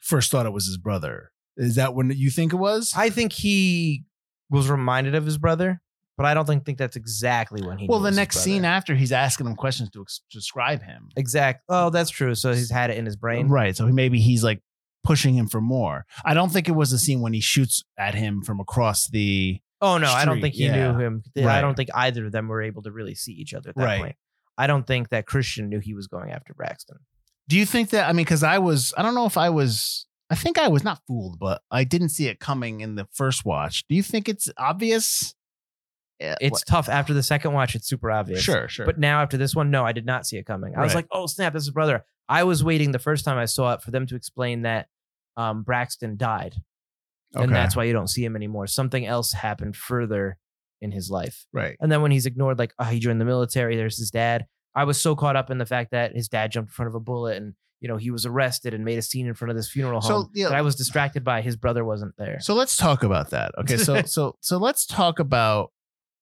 first 0.00 0.30
thought 0.30 0.46
it 0.46 0.52
was 0.52 0.66
his 0.66 0.76
brother. 0.76 1.30
Is 1.56 1.76
that 1.76 1.94
when 1.94 2.10
you 2.10 2.30
think 2.30 2.52
it 2.52 2.56
was? 2.56 2.92
I 2.96 3.10
think 3.10 3.32
he 3.32 4.04
was 4.50 4.68
reminded 4.68 5.14
of 5.14 5.24
his 5.24 5.38
brother, 5.38 5.80
but 6.16 6.26
I 6.26 6.34
don't 6.34 6.46
think, 6.46 6.64
think 6.66 6.78
that's 6.78 6.96
exactly 6.96 7.62
when 7.62 7.78
he. 7.78 7.86
well, 7.88 8.00
the 8.00 8.10
next 8.10 8.38
scene 8.40 8.64
after 8.64 8.94
he's 8.94 9.12
asking 9.12 9.46
him 9.46 9.54
questions 9.54 9.90
to 9.90 10.02
ex- 10.02 10.20
describe 10.30 10.82
him. 10.82 11.10
exact. 11.16 11.62
Oh, 11.68 11.90
that's 11.90 12.10
true. 12.10 12.34
So 12.34 12.52
he's 12.52 12.70
had 12.70 12.90
it 12.90 12.98
in 12.98 13.06
his 13.06 13.16
brain. 13.16 13.48
Right. 13.48 13.76
So 13.76 13.86
maybe 13.86 14.18
he's 14.18 14.42
like 14.42 14.62
pushing 15.04 15.34
him 15.34 15.46
for 15.46 15.60
more. 15.60 16.06
I 16.24 16.34
don't 16.34 16.50
think 16.50 16.68
it 16.68 16.72
was 16.72 16.90
the 16.90 16.98
scene 16.98 17.20
when 17.20 17.32
he 17.34 17.40
shoots 17.40 17.84
at 17.98 18.14
him 18.14 18.42
from 18.42 18.58
across 18.60 19.08
the. 19.08 19.60
Oh 19.80 19.98
no, 19.98 20.08
I 20.10 20.24
don't 20.24 20.40
think 20.40 20.54
he 20.54 20.64
yeah. 20.66 20.92
knew 20.92 20.98
him. 20.98 21.22
I 21.36 21.60
don't 21.60 21.74
think 21.74 21.90
either 21.94 22.26
of 22.26 22.32
them 22.32 22.48
were 22.48 22.62
able 22.62 22.82
to 22.82 22.90
really 22.90 23.14
see 23.14 23.32
each 23.32 23.54
other 23.54 23.70
at 23.70 23.76
that 23.76 23.84
Right. 23.84 24.00
point. 24.00 24.16
I 24.56 24.66
don't 24.66 24.86
think 24.86 25.08
that 25.10 25.26
Christian 25.26 25.68
knew 25.68 25.80
he 25.80 25.94
was 25.94 26.06
going 26.06 26.30
after 26.30 26.54
Braxton. 26.54 26.98
Do 27.48 27.58
you 27.58 27.66
think 27.66 27.90
that? 27.90 28.08
I 28.08 28.12
mean, 28.12 28.24
because 28.24 28.42
I 28.42 28.58
was, 28.58 28.94
I 28.96 29.02
don't 29.02 29.14
know 29.14 29.26
if 29.26 29.36
I 29.36 29.50
was, 29.50 30.06
I 30.30 30.36
think 30.36 30.58
I 30.58 30.68
was 30.68 30.84
not 30.84 31.00
fooled, 31.06 31.38
but 31.38 31.60
I 31.70 31.84
didn't 31.84 32.08
see 32.10 32.28
it 32.28 32.40
coming 32.40 32.80
in 32.80 32.94
the 32.94 33.06
first 33.12 33.44
watch. 33.44 33.84
Do 33.88 33.94
you 33.94 34.02
think 34.02 34.28
it's 34.28 34.48
obvious? 34.56 35.34
Yeah, 36.20 36.36
It's 36.40 36.62
tough 36.62 36.88
after 36.88 37.12
the 37.12 37.22
second 37.24 37.52
watch. 37.52 37.74
It's 37.74 37.88
super 37.88 38.10
obvious. 38.10 38.40
sure, 38.40 38.68
sure. 38.68 38.86
But 38.86 38.98
now 38.98 39.20
after 39.20 39.36
this 39.36 39.54
one, 39.54 39.70
no, 39.70 39.84
I 39.84 39.92
did 39.92 40.06
not 40.06 40.26
see 40.26 40.38
it 40.38 40.46
coming. 40.46 40.74
I 40.76 40.82
was 40.82 40.94
like, 40.94 41.06
oh 41.10 41.26
snap, 41.26 41.52
this 41.52 41.64
is 41.64 41.70
brother. 41.70 42.04
I 42.28 42.44
was 42.44 42.64
waiting 42.64 42.92
the 42.92 42.98
first 42.98 43.24
time 43.24 43.36
I 43.36 43.44
saw 43.44 43.74
it 43.74 43.82
for 43.82 43.90
them 43.90 44.06
to 44.06 44.14
explain 44.16 44.62
that 44.62 44.88
um, 45.36 45.64
Braxton 45.64 46.16
died, 46.16 46.54
and 47.34 47.54
that's 47.54 47.74
why 47.76 47.84
you 47.84 47.92
don't 47.92 48.08
see 48.08 48.24
him 48.24 48.36
anymore. 48.36 48.66
Something 48.66 49.06
else 49.06 49.32
happened 49.32 49.76
further 49.76 50.38
in 50.80 50.92
his 50.92 51.10
life, 51.10 51.46
right. 51.52 51.76
and 51.80 51.90
then 51.90 52.02
when 52.02 52.10
he's 52.10 52.26
ignored, 52.26 52.58
like, 52.58 52.74
oh, 52.78 52.84
he 52.84 52.98
joined 52.98 53.20
the 53.20 53.24
military. 53.24 53.76
There's 53.76 53.96
his 53.98 54.10
dad. 54.10 54.46
I 54.74 54.84
was 54.84 55.00
so 55.00 55.14
caught 55.16 55.36
up 55.36 55.50
in 55.50 55.58
the 55.58 55.66
fact 55.66 55.92
that 55.92 56.14
his 56.14 56.28
dad 56.28 56.50
jumped 56.52 56.70
in 56.70 56.74
front 56.74 56.88
of 56.88 56.94
a 56.94 57.00
bullet, 57.00 57.36
and 57.36 57.54
you 57.80 57.88
know 57.88 57.96
he 57.96 58.10
was 58.10 58.26
arrested 58.26 58.74
and 58.74 58.84
made 58.84 58.98
a 58.98 59.02
scene 59.02 59.26
in 59.26 59.34
front 59.34 59.50
of 59.50 59.56
this 59.56 59.70
funeral 59.70 60.00
So, 60.02 60.14
home. 60.14 60.30
yeah. 60.34 60.48
that 60.48 60.58
I 60.58 60.62
was 60.62 60.74
distracted 60.76 61.22
by 61.24 61.42
his 61.42 61.56
brother 61.56 61.84
wasn't 61.84 62.14
there. 62.18 62.38
So 62.40 62.54
let's 62.54 62.76
talk 62.76 63.02
about 63.02 63.30
that. 63.30 63.52
Okay, 63.58 63.76
so 63.76 64.02
so 64.06 64.36
so 64.40 64.58
let's 64.58 64.84
talk 64.86 65.18
about. 65.18 65.70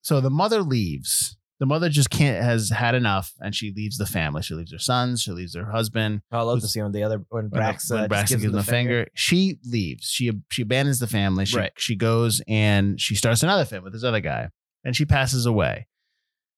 So 0.03 0.21
the 0.21 0.31
mother 0.31 0.63
leaves. 0.63 1.37
The 1.63 1.67
mother 1.67 1.89
just 1.89 2.11
can't 2.11 2.43
has 2.43 2.71
had 2.71 2.97
enough, 2.97 3.35
and 3.39 3.55
she 3.55 3.73
leaves 3.73 3.97
the 3.97 4.05
family. 4.05 4.43
She 4.43 4.55
leaves 4.55 4.73
her 4.73 4.81
sons. 4.81 5.23
She 5.23 5.31
leaves 5.31 5.55
her 5.55 5.71
husband. 5.71 6.23
I 6.33 6.43
love 6.43 6.61
to 6.63 6.67
see 6.67 6.83
when 6.83 6.91
the 6.91 7.05
other 7.05 7.23
when 7.29 7.51
When, 7.51 7.63
Brax, 7.63 7.89
when 7.89 8.01
uh, 8.01 8.03
just 8.03 8.09
Braxton 8.09 8.39
gives 8.41 8.45
him 8.47 8.57
the 8.57 8.65
finger, 8.65 9.07
she 9.15 9.59
leaves. 9.65 10.09
She 10.09 10.33
she 10.51 10.63
abandons 10.63 10.99
the 10.99 11.07
family. 11.07 11.45
She 11.45 11.57
Right. 11.59 11.71
she 11.77 11.95
goes 11.95 12.43
and 12.49 13.01
she 13.01 13.15
starts 13.15 13.45
another 13.45 13.65
family 13.65 13.85
with 13.85 13.93
this 13.93 14.03
other 14.03 14.19
guy, 14.19 14.49
and 14.83 14.97
she 14.97 15.05
passes 15.05 15.47
away. 15.47 15.87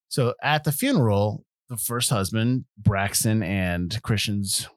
So 0.09 0.33
at 0.43 0.65
the 0.65 0.73
funeral, 0.73 1.45
the 1.69 1.77
first 1.77 2.09
husband, 2.09 2.65
Braxton, 2.79 3.43
and 3.43 4.01
Christian's, 4.03 4.71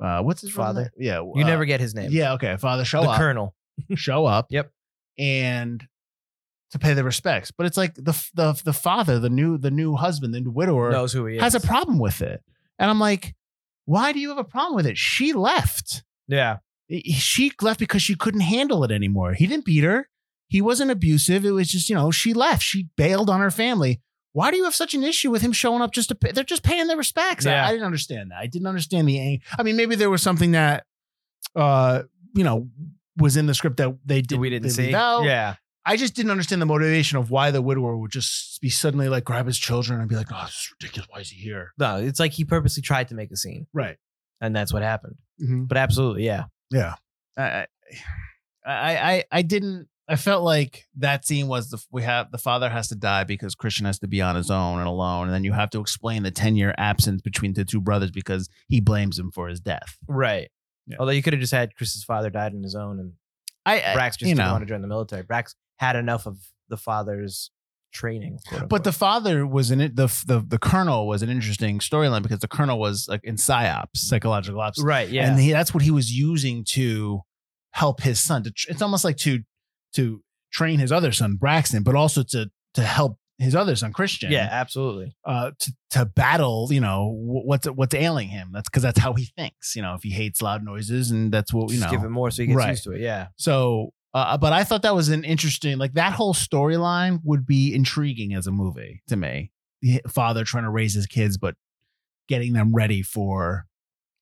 uh, 0.00 0.22
what's 0.22 0.42
his 0.42 0.52
Father. 0.52 0.84
father? 0.84 0.92
Yeah, 0.96 1.22
You 1.34 1.42
uh, 1.42 1.44
never 1.48 1.64
get 1.64 1.80
his 1.80 1.92
name. 1.92 2.10
Yeah, 2.12 2.34
okay, 2.34 2.56
father 2.56 2.84
show 2.84 3.02
the 3.02 3.08
up 3.08 3.18
colonel. 3.18 3.56
show 3.96 4.26
up. 4.26 4.46
Yep. 4.50 4.70
And 5.18 5.84
to 6.78 6.84
pay 6.84 6.94
their 6.94 7.04
respects. 7.04 7.50
But 7.50 7.66
it's 7.66 7.76
like 7.76 7.94
the 7.94 8.12
the 8.34 8.60
the 8.64 8.72
father, 8.72 9.18
the 9.18 9.30
new 9.30 9.58
the 9.58 9.70
new 9.70 9.96
husband, 9.96 10.34
the 10.34 10.40
new 10.40 10.50
widower 10.50 10.90
knows 10.90 11.12
who 11.12 11.26
he 11.26 11.36
is. 11.36 11.42
has 11.42 11.54
a 11.54 11.60
problem 11.60 11.98
with 11.98 12.22
it. 12.22 12.42
And 12.78 12.90
I'm 12.90 13.00
like, 13.00 13.34
why 13.84 14.12
do 14.12 14.18
you 14.20 14.28
have 14.30 14.38
a 14.38 14.44
problem 14.44 14.76
with 14.76 14.86
it? 14.86 14.98
She 14.98 15.32
left. 15.32 16.04
Yeah. 16.28 16.58
She 16.90 17.52
left 17.60 17.80
because 17.80 18.02
she 18.02 18.14
couldn't 18.14 18.40
handle 18.40 18.84
it 18.84 18.90
anymore. 18.92 19.32
He 19.34 19.46
didn't 19.46 19.64
beat 19.64 19.82
her. 19.84 20.08
He 20.48 20.60
wasn't 20.62 20.90
abusive. 20.92 21.44
It 21.44 21.50
was 21.50 21.68
just, 21.68 21.88
you 21.88 21.96
know, 21.96 22.10
she 22.12 22.32
left. 22.32 22.62
She 22.62 22.88
bailed 22.96 23.28
on 23.28 23.40
her 23.40 23.50
family. 23.50 24.00
Why 24.32 24.50
do 24.50 24.56
you 24.56 24.64
have 24.64 24.74
such 24.74 24.94
an 24.94 25.02
issue 25.02 25.30
with 25.30 25.42
him 25.42 25.50
showing 25.52 25.82
up 25.82 25.90
just 25.92 26.10
to 26.10 26.14
pay? 26.14 26.30
They're 26.30 26.44
just 26.44 26.62
paying 26.62 26.86
their 26.86 26.96
respects. 26.96 27.46
I- 27.46 27.50
Yeah. 27.50 27.66
I, 27.66 27.70
didn't 27.72 27.86
understand 27.86 28.30
that. 28.30 28.38
I 28.38 28.46
didn't 28.46 28.66
understand 28.68 29.08
the 29.08 29.18
ang- 29.18 29.40
I 29.58 29.62
mean, 29.64 29.76
maybe 29.76 29.96
there 29.96 30.10
was 30.10 30.22
something 30.22 30.52
that 30.52 30.84
uh, 31.56 32.02
you 32.34 32.44
know, 32.44 32.68
was 33.16 33.36
in 33.36 33.46
the 33.46 33.54
script 33.54 33.78
that 33.78 33.96
they 34.04 34.20
did 34.22 34.38
we 34.38 34.50
didn't 34.50 34.70
see. 34.70 34.94
out. 34.94 35.24
Yeah. 35.24 35.54
I 35.88 35.96
just 35.96 36.14
didn't 36.14 36.32
understand 36.32 36.60
the 36.60 36.66
motivation 36.66 37.16
of 37.16 37.30
why 37.30 37.52
the 37.52 37.62
widower 37.62 37.96
would 37.96 38.10
just 38.10 38.60
be 38.60 38.68
suddenly 38.68 39.08
like 39.08 39.24
grab 39.24 39.46
his 39.46 39.56
children 39.58 40.00
and 40.00 40.08
be 40.08 40.16
like, 40.16 40.26
"Oh, 40.32 40.42
this 40.46 40.54
is 40.54 40.74
ridiculous. 40.80 41.08
Why 41.10 41.20
is 41.20 41.30
he 41.30 41.40
here?" 41.40 41.72
No, 41.78 41.96
it's 41.96 42.18
like 42.20 42.32
he 42.32 42.44
purposely 42.44 42.82
tried 42.82 43.08
to 43.08 43.14
make 43.14 43.30
a 43.30 43.36
scene, 43.36 43.66
Right. 43.72 43.96
and 44.40 44.54
that's 44.54 44.72
what 44.72 44.82
happened. 44.82 45.14
Mm-hmm. 45.40 45.64
But 45.64 45.78
absolutely, 45.78 46.24
yeah. 46.24 46.44
Yeah. 46.70 46.94
I, 47.36 47.42
I, 47.44 47.66
I, 48.66 49.24
I 49.30 49.42
didn't. 49.42 49.88
I 50.08 50.14
felt 50.16 50.44
like 50.44 50.84
that 50.98 51.26
scene 51.26 51.48
was 51.48 51.70
the 51.70 51.82
we 51.90 52.02
have 52.02 52.30
the 52.30 52.38
father 52.38 52.68
has 52.68 52.88
to 52.88 52.94
die 52.94 53.24
because 53.24 53.54
Christian 53.54 53.86
has 53.86 53.98
to 54.00 54.08
be 54.08 54.20
on 54.22 54.36
his 54.36 54.50
own 54.50 54.78
and 54.78 54.86
alone, 54.88 55.26
and 55.26 55.34
then 55.34 55.44
you 55.44 55.52
have 55.52 55.70
to 55.70 55.80
explain 55.80 56.22
the 56.24 56.30
ten 56.30 56.56
year 56.56 56.74
absence 56.78 57.22
between 57.22 57.54
the 57.54 57.64
two 57.64 57.80
brothers 57.80 58.10
because 58.10 58.48
he 58.68 58.80
blames 58.80 59.18
him 59.18 59.30
for 59.32 59.48
his 59.48 59.60
death. 59.60 59.96
Right. 60.08 60.48
Yeah. 60.86 60.96
Although 61.00 61.12
you 61.12 61.22
could 61.22 61.32
have 61.32 61.40
just 61.40 61.52
had 61.52 61.74
Chris's 61.74 62.04
father 62.04 62.30
died 62.30 62.54
on 62.54 62.62
his 62.62 62.74
own, 62.76 63.00
and 63.00 63.12
I, 63.64 63.76
I 63.78 63.96
Brax 63.96 64.10
just 64.10 64.22
you 64.22 64.26
didn't 64.28 64.38
know, 64.38 64.52
want 64.52 64.62
to 64.62 64.66
join 64.68 64.80
the 64.82 64.86
military. 64.88 65.24
Brax 65.24 65.54
had 65.76 65.96
enough 65.96 66.26
of 66.26 66.38
the 66.68 66.76
father's 66.76 67.50
training. 67.92 68.38
but 68.68 68.84
the 68.84 68.92
father 68.92 69.46
was 69.46 69.70
in 69.70 69.80
it. 69.80 69.96
The 69.96 70.06
the 70.26 70.44
the 70.46 70.58
colonel 70.58 71.06
was 71.06 71.22
an 71.22 71.30
interesting 71.30 71.78
storyline 71.78 72.22
because 72.22 72.40
the 72.40 72.48
colonel 72.48 72.78
was 72.78 73.06
like 73.08 73.22
in 73.24 73.36
psyops, 73.36 73.96
psychological 73.96 74.60
ops, 74.60 74.82
right, 74.82 75.08
yeah, 75.08 75.30
and 75.30 75.40
he, 75.40 75.52
that's 75.52 75.72
what 75.72 75.82
he 75.82 75.90
was 75.90 76.12
using 76.12 76.64
to 76.70 77.20
help 77.72 78.00
his 78.02 78.20
son. 78.20 78.42
To, 78.44 78.50
tr- 78.50 78.70
it's 78.70 78.82
almost 78.82 79.04
like 79.04 79.16
to 79.18 79.40
to 79.94 80.22
train 80.52 80.78
his 80.78 80.92
other 80.92 81.12
son 81.12 81.36
Braxton, 81.36 81.82
but 81.82 81.94
also 81.94 82.22
to 82.22 82.50
to 82.74 82.82
help 82.82 83.18
his 83.38 83.54
other 83.54 83.76
son 83.76 83.92
Christian. 83.92 84.30
yeah, 84.32 84.48
absolutely. 84.50 85.14
uh, 85.24 85.50
to 85.58 85.72
to 85.90 86.04
battle. 86.06 86.68
You 86.70 86.80
know 86.80 87.12
what's 87.14 87.66
what's 87.66 87.94
ailing 87.94 88.28
him. 88.28 88.50
That's 88.52 88.68
because 88.68 88.82
that's 88.82 88.98
how 88.98 89.14
he 89.14 89.26
thinks. 89.36 89.74
You 89.76 89.82
know, 89.82 89.94
if 89.94 90.02
he 90.02 90.10
hates 90.10 90.42
loud 90.42 90.62
noises, 90.64 91.10
and 91.10 91.32
that's 91.32 91.52
what 91.52 91.70
you 91.70 91.78
Just 91.78 91.86
know. 91.86 91.90
give 91.92 92.04
him 92.04 92.12
more 92.12 92.30
so 92.30 92.42
he 92.42 92.48
gets 92.48 92.56
Right. 92.56 92.70
used 92.70 92.84
to 92.84 92.92
it. 92.92 93.00
Yeah, 93.00 93.28
So, 93.36 93.92
uh, 94.16 94.38
but 94.38 94.52
I 94.52 94.64
thought 94.64 94.82
that 94.82 94.94
was 94.94 95.10
an 95.10 95.24
interesting, 95.24 95.76
like 95.76 95.92
that 95.92 96.14
whole 96.14 96.32
storyline 96.32 97.20
would 97.22 97.46
be 97.46 97.74
intriguing 97.74 98.32
as 98.32 98.46
a 98.46 98.50
movie 98.50 99.02
to 99.08 99.16
me. 99.16 99.52
The 99.82 100.00
father 100.08 100.42
trying 100.42 100.64
to 100.64 100.70
raise 100.70 100.94
his 100.94 101.06
kids, 101.06 101.36
but 101.36 101.54
getting 102.26 102.54
them 102.54 102.74
ready 102.74 103.02
for 103.02 103.66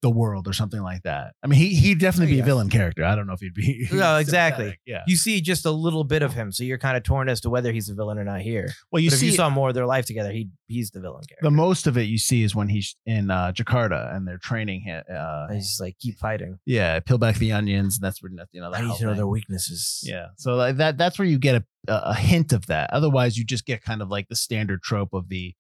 the 0.05 0.11
world 0.11 0.47
or 0.47 0.53
something 0.53 0.83
like 0.83 1.03
that. 1.03 1.33
I 1.43 1.47
mean, 1.49 1.59
he 1.59 1.75
he'd 1.75 1.99
definitely 1.99 2.33
be 2.33 2.37
Yeah. 2.37 2.43
a 2.45 2.47
villain 2.47 2.69
character. 2.71 3.05
I 3.05 3.15
don't 3.17 3.27
know 3.27 3.33
if 3.33 3.41
he'd 3.41 3.55
be. 3.55 3.89
No, 3.93 4.17
exactly. 4.25 4.79
Yeah. 4.87 5.03
you 5.07 5.17
see 5.17 5.41
just 5.41 5.65
a 5.65 5.71
little 5.71 6.05
bit 6.05 6.23
of 6.23 6.35
him, 6.35 6.53
so 6.53 6.63
you're 6.63 6.79
kind 6.79 6.97
of 6.97 7.03
torn 7.03 7.29
as 7.29 7.41
to 7.41 7.51
whether 7.51 7.73
he's 7.73 7.89
a 7.89 7.95
villain 7.95 8.19
or 8.19 8.25
not 8.25 8.41
here. 8.43 8.69
Well, 8.93 9.01
you 9.03 9.11
but 9.11 9.19
see 9.19 9.27
if 9.29 9.33
you 9.33 9.37
saw 9.37 9.49
more 9.51 9.71
of 9.71 9.75
their 9.75 9.87
life 9.87 10.07
together, 10.07 10.31
he 10.31 10.51
he's 10.69 10.91
the 10.91 11.01
villain 11.01 11.23
character. 11.29 11.43
the 11.43 11.51
most 11.51 11.87
of 11.87 11.97
it 11.99 12.03
you 12.03 12.19
see 12.19 12.43
is 12.43 12.55
when 12.55 12.69
he's 12.69 12.95
in 13.07 13.31
uh, 13.31 13.53
Jakarta 13.53 14.15
and 14.15 14.29
they're 14.29 14.39
training 14.39 14.83
him. 14.83 15.03
Uh, 15.11 15.47
And 15.49 15.57
he's 15.57 15.67
just 15.69 15.81
like 15.81 15.99
keep 15.99 16.19
fighting. 16.19 16.59
yeah, 16.67 17.01
peel 17.01 17.19
back 17.19 17.37
the 17.37 17.53
onions. 17.53 17.97
And 17.97 18.05
that's 18.05 18.23
where 18.23 18.31
you 18.31 18.61
know. 18.61 18.71
that 18.71 18.81
I 18.81 18.87
need 18.87 18.97
to 18.99 19.05
know 19.07 19.15
their 19.15 19.27
weaknesses. 19.27 20.01
Yeah. 20.07 20.27
So 20.37 20.55
like 20.55 20.77
that 20.77 20.99
that's 20.99 21.19
where 21.19 21.27
you 21.27 21.39
get 21.39 21.57
a 21.57 21.65
a 21.89 22.15
hint 22.15 22.53
of 22.53 22.67
that. 22.67 22.91
Otherwise, 22.93 23.37
you 23.39 23.45
just 23.45 23.67
get 23.67 23.83
kind 23.83 24.01
of 24.03 24.09
like 24.11 24.29
the 24.29 24.37
standard 24.37 24.83
trope 24.83 25.13
of 25.13 25.29
the 25.29 25.55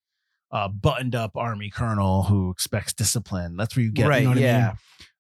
uh, 0.54 0.68
buttoned 0.68 1.14
up 1.14 1.36
army 1.36 1.68
colonel 1.68 2.22
who 2.22 2.50
expects 2.50 2.94
discipline. 2.94 3.56
That's 3.58 3.76
where 3.76 3.84
you 3.84 3.92
get, 3.92 4.08
right. 4.08 4.22
you 4.22 4.28
know 4.28 4.30
what 4.30 4.40
yeah. 4.40 4.74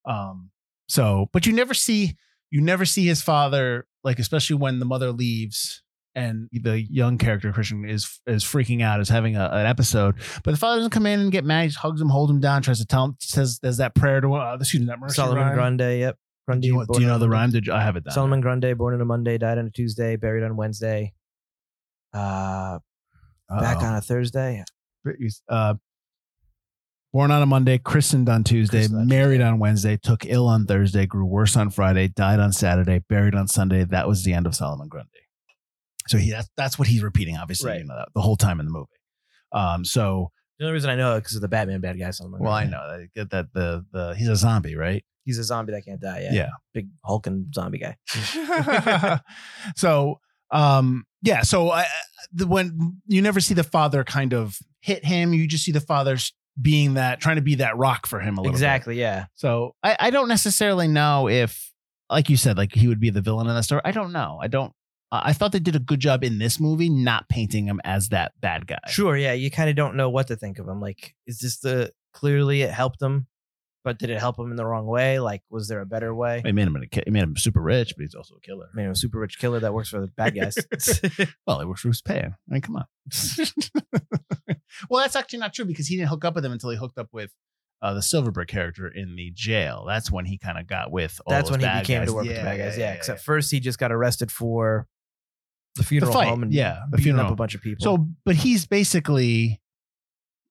I 0.06 0.12
mean? 0.12 0.18
Um, 0.18 0.50
so, 0.88 1.28
but 1.32 1.44
you 1.44 1.52
never 1.52 1.74
see, 1.74 2.14
you 2.50 2.62
never 2.62 2.86
see 2.86 3.04
his 3.04 3.20
father, 3.20 3.86
like, 4.04 4.18
especially 4.18 4.56
when 4.56 4.78
the 4.78 4.86
mother 4.86 5.10
leaves 5.10 5.82
and 6.14 6.48
the 6.52 6.80
young 6.80 7.18
character 7.18 7.52
Christian 7.52 7.84
is 7.84 8.20
is 8.28 8.44
freaking 8.44 8.80
out, 8.80 9.00
is 9.00 9.08
having 9.08 9.34
a, 9.34 9.50
an 9.52 9.66
episode. 9.66 10.14
But 10.44 10.52
the 10.52 10.56
father 10.56 10.78
doesn't 10.78 10.92
come 10.92 11.06
in 11.06 11.18
and 11.18 11.32
get 11.32 11.44
mad. 11.44 11.70
He 11.70 11.72
hugs 11.72 12.00
him, 12.00 12.08
holds 12.08 12.30
him 12.30 12.38
down, 12.38 12.62
tries 12.62 12.78
to 12.78 12.86
tell 12.86 13.06
him, 13.06 13.16
says, 13.18 13.58
there's 13.60 13.78
that 13.78 13.96
prayer 13.96 14.20
to, 14.20 14.34
uh, 14.34 14.56
excuse 14.60 14.80
me, 14.80 14.86
that 14.86 15.00
mercy 15.00 15.16
Solomon 15.16 15.42
rhyme. 15.42 15.54
Grundy. 15.54 15.98
Yep. 15.98 16.16
Grundy. 16.46 16.68
Do 16.68 16.74
you, 16.74 16.86
do 16.92 17.00
you 17.00 17.06
know 17.08 17.18
the 17.18 17.28
rhyme? 17.28 17.50
Did 17.50 17.66
you, 17.66 17.72
I 17.72 17.82
have 17.82 17.96
it 17.96 18.04
down. 18.04 18.14
Solomon 18.14 18.40
Grundy, 18.40 18.74
born 18.74 18.94
on 18.94 19.00
a 19.00 19.04
Monday, 19.04 19.36
died 19.38 19.58
on 19.58 19.66
a 19.66 19.70
Tuesday, 19.70 20.14
buried 20.14 20.44
on 20.44 20.54
Wednesday. 20.56 21.14
Uh, 22.12 22.78
back 23.48 23.78
Uh-oh. 23.78 23.86
on 23.86 23.94
a 23.96 24.00
Thursday. 24.00 24.62
Uh, 25.48 25.74
born 27.12 27.30
on 27.30 27.42
a 27.42 27.46
Monday, 27.46 27.78
christened 27.78 28.28
on 28.28 28.44
Tuesday, 28.44 28.80
Christened 28.80 29.08
married 29.08 29.40
on 29.40 29.58
Wednesday, 29.58 29.96
took 29.96 30.24
ill 30.26 30.46
on 30.46 30.66
Thursday, 30.66 31.06
grew 31.06 31.24
worse 31.24 31.56
on 31.56 31.70
Friday, 31.70 32.08
died 32.08 32.40
on 32.40 32.52
Saturday, 32.52 33.00
buried 33.08 33.34
on 33.34 33.46
Sunday. 33.48 33.84
That 33.84 34.08
was 34.08 34.24
the 34.24 34.32
end 34.34 34.46
of 34.46 34.54
Solomon 34.54 34.88
Grundy. 34.88 35.08
So 36.08 36.18
he 36.18 36.30
that's 36.30 36.48
that's 36.56 36.78
what 36.78 36.88
he's 36.88 37.02
repeating, 37.02 37.36
obviously, 37.36 37.70
Right. 37.70 37.80
you 37.80 37.86
know, 37.86 38.04
the 38.14 38.20
whole 38.20 38.36
time 38.36 38.60
in 38.60 38.66
the 38.66 38.72
movie. 38.72 38.88
Um, 39.52 39.84
so 39.84 40.30
The 40.58 40.64
only 40.66 40.74
reason 40.74 40.90
I 40.90 40.96
know 40.96 41.16
it 41.16 41.20
because 41.20 41.36
of 41.36 41.40
the 41.42 41.48
Batman 41.48 41.80
bad 41.80 41.98
guy. 41.98 42.10
Solomon 42.10 42.40
well, 42.40 42.52
I 42.52 42.64
know 42.64 42.86
that 42.98 43.08
get 43.14 43.30
that 43.30 43.46
the 43.54 43.84
the 43.92 44.14
he's 44.14 44.28
a 44.28 44.36
zombie, 44.36 44.76
right? 44.76 45.04
He's 45.24 45.38
a 45.38 45.44
zombie 45.44 45.72
that 45.72 45.86
can't 45.86 46.00
die. 46.00 46.20
Yeah. 46.24 46.32
Yeah. 46.32 46.48
Big 46.74 46.88
hulking 47.04 47.46
zombie 47.54 47.78
guy. 47.78 47.96
so 49.76 50.20
um 50.50 51.04
yeah 51.22 51.40
so 51.40 51.70
I, 51.70 51.86
the, 52.32 52.46
when 52.46 53.00
you 53.06 53.22
never 53.22 53.40
see 53.40 53.54
the 53.54 53.64
father 53.64 54.04
kind 54.04 54.34
of 54.34 54.58
hit 54.84 55.04
him 55.04 55.32
you 55.32 55.46
just 55.46 55.64
see 55.64 55.72
the 55.72 55.80
father's 55.80 56.32
being 56.60 56.94
that 56.94 57.20
trying 57.20 57.36
to 57.36 57.42
be 57.42 57.56
that 57.56 57.76
rock 57.76 58.06
for 58.06 58.20
him 58.20 58.36
a 58.38 58.40
little 58.40 58.52
bit. 58.52 58.56
Exactly. 58.56 59.00
Yeah. 59.00 59.26
so 59.34 59.74
I, 59.82 59.96
I 59.98 60.10
don't 60.10 60.28
necessarily 60.28 60.86
know 60.86 61.28
if 61.28 61.72
like 62.10 62.28
you 62.28 62.36
said 62.36 62.56
like 62.56 62.74
he 62.74 62.86
would 62.86 63.00
be 63.00 63.10
the 63.10 63.22
villain 63.22 63.48
in 63.48 63.54
that 63.54 63.62
story 63.64 63.80
i 63.84 63.90
don't 63.90 64.12
know 64.12 64.38
i 64.42 64.46
don't 64.46 64.72
I 65.10 65.30
I 65.30 65.32
thought 65.32 65.52
they 65.52 65.58
did 65.60 65.76
a 65.76 65.80
good 65.80 66.00
job 66.00 66.24
in 66.24 66.38
this 66.38 66.58
movie 66.60 66.88
not 66.88 67.28
painting 67.28 67.66
him 67.66 67.80
as 67.84 68.08
that 68.08 68.32
bad 68.40 68.66
guy. 68.66 68.78
Sure. 68.88 69.16
Yeah. 69.16 69.32
You 69.32 69.50
kind 69.50 69.70
of 69.70 69.76
don't 69.76 69.94
know 69.94 70.10
what 70.10 70.26
to 70.26 70.36
think 70.36 70.58
of 70.58 70.66
him. 70.66 70.80
Like, 70.80 71.14
is 71.26 71.38
this 71.38 71.58
the 71.58 71.92
clearly 72.12 72.62
it 72.62 72.70
helped 72.70 73.00
him, 73.00 73.28
but 73.84 73.98
did 73.98 74.08
it 74.10 74.18
help 74.18 74.38
him 74.38 74.50
in 74.50 74.56
the 74.56 74.64
wrong 74.64 74.86
way? 74.86 75.18
Like, 75.20 75.42
was 75.50 75.68
there 75.68 75.80
a 75.80 75.86
better 75.86 76.14
way? 76.14 76.42
It 76.44 76.54
made 76.54 76.66
him 76.66 76.76
a, 76.76 76.80
it 76.98 77.12
made 77.12 77.22
him 77.22 77.36
super 77.36 77.60
rich, 77.60 77.92
but 77.96 78.02
he's 78.02 78.14
also 78.14 78.36
a 78.36 78.40
killer. 78.40 78.66
I 78.72 78.76
mean, 78.76 78.88
a 78.88 78.96
super 78.96 79.18
rich 79.20 79.38
killer 79.38 79.60
that 79.60 79.74
works 79.74 79.90
for 79.90 80.00
the 80.00 80.08
bad 80.08 80.34
guys. 80.34 80.56
Well, 81.46 81.60
it 81.60 81.68
works 81.68 81.82
for 81.82 81.88
who's 81.88 82.00
paying. 82.02 82.34
I 82.34 82.52
mean, 82.52 82.62
come 82.62 82.76
on. 82.76 82.86
well, 84.88 85.02
that's 85.02 85.14
actually 85.14 85.38
not 85.38 85.52
true 85.52 85.66
because 85.66 85.86
he 85.86 85.96
didn't 85.96 86.08
hook 86.08 86.24
up 86.24 86.34
with 86.34 86.44
him 86.44 86.52
until 86.52 86.70
he 86.70 86.76
hooked 86.76 86.98
up 86.98 87.08
with 87.12 87.30
uh, 87.82 87.92
the 87.92 88.02
Silverberg 88.02 88.48
character 88.48 88.88
in 88.88 89.14
the 89.14 89.30
jail. 89.34 89.84
That's 89.86 90.10
when 90.10 90.24
he 90.24 90.38
kind 90.38 90.58
of 90.58 90.66
got 90.66 90.90
with. 90.90 91.20
All 91.26 91.30
That's 91.30 91.50
when 91.50 91.60
he 91.60 91.66
became 91.66 92.00
guys. 92.00 92.08
to 92.08 92.14
work 92.14 92.26
with 92.26 92.36
the 92.36 92.42
bad 92.42 92.56
guys. 92.58 92.78
Yeah. 92.78 92.86
yeah, 92.86 92.92
Because 92.94 93.08
at 93.10 93.20
first 93.20 93.50
he 93.50 93.60
just 93.60 93.78
got 93.78 93.92
arrested 93.92 94.32
for 94.32 94.88
the 95.76 95.84
funeral 95.84 96.12
fight, 96.12 96.28
home 96.28 96.42
and 96.42 96.52
yeah, 96.52 96.80
the 96.90 96.96
beating 96.96 97.12
funeral. 97.12 97.26
up 97.26 97.32
a 97.32 97.36
bunch 97.36 97.54
of 97.54 97.60
people. 97.60 97.84
So, 97.84 98.08
but 98.24 98.36
he's 98.36 98.66
basically 98.66 99.60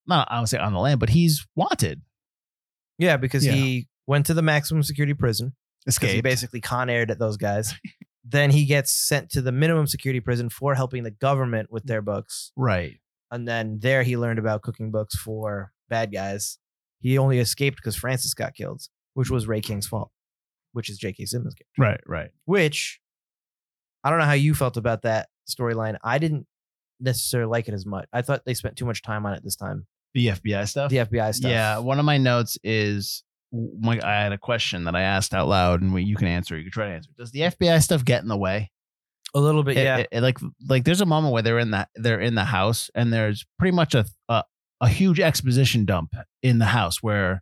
not. 0.06 0.28
I 0.30 0.40
would 0.40 0.50
say 0.50 0.60
on 0.60 0.74
the 0.74 0.80
land, 0.80 1.00
but 1.00 1.10
he's 1.10 1.46
wanted. 1.56 2.02
Yeah, 3.04 3.18
because 3.18 3.46
Yeah. 3.46 3.54
he 3.54 3.88
went 4.08 4.26
to 4.28 4.34
the 4.34 4.42
maximum 4.42 4.84
security 4.84 5.14
prison. 5.14 5.56
Because 5.86 5.98
he 5.98 6.08
Escaped. 6.08 6.24
basically 6.24 6.62
con 6.62 6.90
aired 6.90 7.12
at 7.12 7.20
those 7.20 7.36
guys. 7.38 7.74
then 8.24 8.52
he 8.52 8.66
gets 8.66 8.92
sent 8.92 9.30
to 9.32 9.42
the 9.42 9.52
minimum 9.52 9.86
security 9.88 10.20
prison 10.22 10.50
for 10.50 10.76
helping 10.76 11.04
the 11.04 11.12
government 11.12 11.70
with 11.72 11.84
their 11.86 12.02
books. 12.02 12.52
right. 12.56 13.00
And 13.32 13.48
then 13.48 13.80
there 13.82 14.04
he 14.04 14.16
learned 14.16 14.38
about 14.38 14.62
cooking 14.62 14.92
books 14.92 15.16
for 15.16 15.74
bad 15.90 16.12
guys. 16.14 16.60
He 17.00 17.18
only 17.18 17.40
escaped 17.40 17.78
because 17.78 17.96
Francis 17.96 18.36
got 18.36 18.54
killed, 18.54 18.84
which 19.16 19.32
was 19.32 19.48
Ray 19.48 19.60
King's 19.60 19.88
fault, 19.88 20.12
which 20.72 20.88
is 20.88 21.00
J.K. 21.00 21.26
Simmons' 21.26 21.56
character. 21.56 21.82
Right. 21.82 22.02
Right. 22.06 22.30
Which 22.46 23.02
I 24.04 24.12
don't 24.12 24.20
know 24.20 24.26
how 24.26 24.34
you 24.34 24.54
felt 24.54 24.78
about 24.78 25.02
that 25.02 25.30
storyline. 25.50 25.98
I 26.04 26.20
didn't 26.20 26.46
necessarily 27.00 27.50
like 27.50 27.68
it 27.68 27.74
as 27.74 27.86
much. 27.88 28.08
I 28.14 28.22
thought 28.22 28.46
they 28.46 28.54
spent 28.54 28.76
too 28.78 28.86
much 28.86 29.02
time 29.02 29.26
on 29.26 29.34
it 29.34 29.44
this 29.44 29.56
time. 29.56 29.88
The 30.14 30.28
FBI 30.28 30.68
stuff. 30.68 30.90
The 30.92 30.98
FBI 30.98 31.34
stuff. 31.34 31.52
Yeah, 31.52 31.78
one 31.80 32.00
of 32.00 32.06
my 32.06 32.18
notes 32.18 32.58
is 32.64 33.24
my, 33.52 34.00
I 34.04 34.22
had 34.24 34.32
a 34.32 34.38
question 34.38 34.84
that 34.86 34.96
I 34.96 35.02
asked 35.02 35.34
out 35.34 35.48
loud, 35.48 35.82
and 35.82 35.94
we, 35.94 36.04
you 36.04 36.16
can 36.16 36.28
answer. 36.28 36.58
You 36.58 36.64
can 36.64 36.72
try 36.72 36.88
to 36.88 36.94
answer. 36.94 37.10
Does 37.18 37.32
the 37.32 37.42
FBI 37.42 37.82
stuff 37.82 38.04
get 38.06 38.22
in 38.22 38.28
the 38.28 38.38
way? 38.38 38.70
a 39.36 39.40
little 39.40 39.64
bit. 39.64 39.78
It- 39.78 39.84
Yeah. 39.84 39.98
it- 39.98 40.10
it, 40.12 40.22
like 40.22 40.38
like 40.70 40.84
there's 40.84 41.02
a 41.02 41.06
moment 41.08 41.34
where 41.34 41.42
they're 41.42 41.58
in 41.58 41.72
the 41.72 41.88
they're 41.96 42.20
in 42.22 42.36
the 42.36 42.46
house, 42.46 42.92
and 42.94 43.12
there's 43.12 43.44
pretty 43.58 43.76
much 43.76 43.96
a 43.96 44.06
a, 44.30 44.44
a 44.82 44.88
huge 44.88 45.20
exposition 45.20 45.86
dump 45.86 46.14
in 46.44 46.60
the 46.60 46.66
house 46.66 47.02
where 47.02 47.42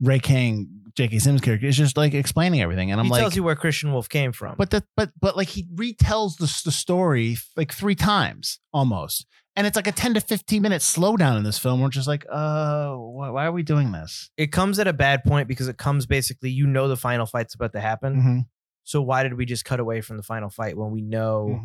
Ray 0.00 0.18
King, 0.18 0.68
J.K. 0.96 1.20
Simmons 1.20 1.42
character, 1.42 1.68
is 1.68 1.76
just 1.76 1.96
like 1.96 2.14
explaining 2.14 2.60
everything, 2.62 2.90
and 2.90 2.98
I'm 2.98 3.04
he 3.06 3.12
like, 3.12 3.20
tells 3.20 3.36
you 3.36 3.44
where 3.44 3.54
Christian 3.54 3.92
Wolf 3.92 4.08
came 4.08 4.32
from. 4.32 4.56
but 4.58 4.70
the 4.70 4.82
but 4.96 5.10
but 5.20 5.36
like 5.36 5.46
he 5.48 5.68
retells 5.72 6.36
the 6.38 6.46
the 6.64 6.72
story 6.72 7.36
like 7.56 7.72
three 7.72 7.94
times 7.94 8.58
almost, 8.72 9.24
and 9.56 9.66
it's 9.66 9.76
like 9.76 9.86
a 9.86 9.92
ten 9.92 10.14
to 10.14 10.20
fifteen 10.20 10.62
minute 10.62 10.80
slowdown 10.82 11.36
in 11.36 11.42
this 11.42 11.58
film. 11.58 11.80
We're 11.80 11.88
just 11.88 12.08
like, 12.08 12.24
uh, 12.30 12.94
why, 12.94 13.30
why 13.30 13.46
are 13.46 13.52
we 13.52 13.62
doing 13.62 13.92
this? 13.92 14.30
it 14.36 14.52
comes 14.52 14.78
at 14.78 14.86
a 14.86 14.92
bad 14.92 15.24
point 15.24 15.48
because 15.48 15.68
it 15.68 15.76
comes 15.76 16.06
basically, 16.06 16.50
you 16.50 16.66
know, 16.66 16.88
the 16.88 16.96
final 16.96 17.26
fight's 17.26 17.54
about 17.54 17.72
to 17.72 17.80
happen. 17.80 18.16
Mm-hmm. 18.16 18.38
So 18.84 19.02
why 19.02 19.22
did 19.22 19.34
we 19.34 19.44
just 19.44 19.64
cut 19.64 19.80
away 19.80 20.00
from 20.00 20.16
the 20.16 20.22
final 20.22 20.50
fight 20.50 20.76
when 20.76 20.90
we 20.90 21.02
know? 21.02 21.60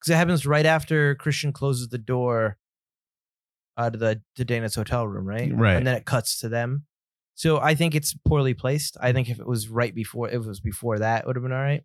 Because 0.00 0.12
it 0.12 0.16
happens 0.16 0.46
right 0.46 0.66
after 0.66 1.14
Christian 1.16 1.52
closes 1.52 1.88
the 1.88 1.98
door 1.98 2.56
uh, 3.76 3.90
to 3.90 3.98
the 3.98 4.22
to 4.36 4.44
Dana's 4.44 4.74
hotel 4.74 5.06
room, 5.06 5.26
right? 5.26 5.50
Right. 5.52 5.76
And 5.76 5.86
then 5.86 5.96
it 5.96 6.04
cuts 6.04 6.38
to 6.40 6.48
them. 6.48 6.84
So 7.34 7.58
I 7.58 7.74
think 7.74 7.94
it's 7.96 8.14
poorly 8.24 8.54
placed. 8.54 8.96
I 9.00 9.12
think 9.12 9.28
if 9.28 9.40
it 9.40 9.46
was 9.46 9.68
right 9.68 9.92
before, 9.94 10.28
if 10.28 10.34
it 10.34 10.46
was 10.46 10.60
before 10.60 11.00
that, 11.00 11.22
it 11.22 11.26
would 11.26 11.34
have 11.36 11.42
been 11.42 11.52
all 11.52 11.58
right. 11.58 11.82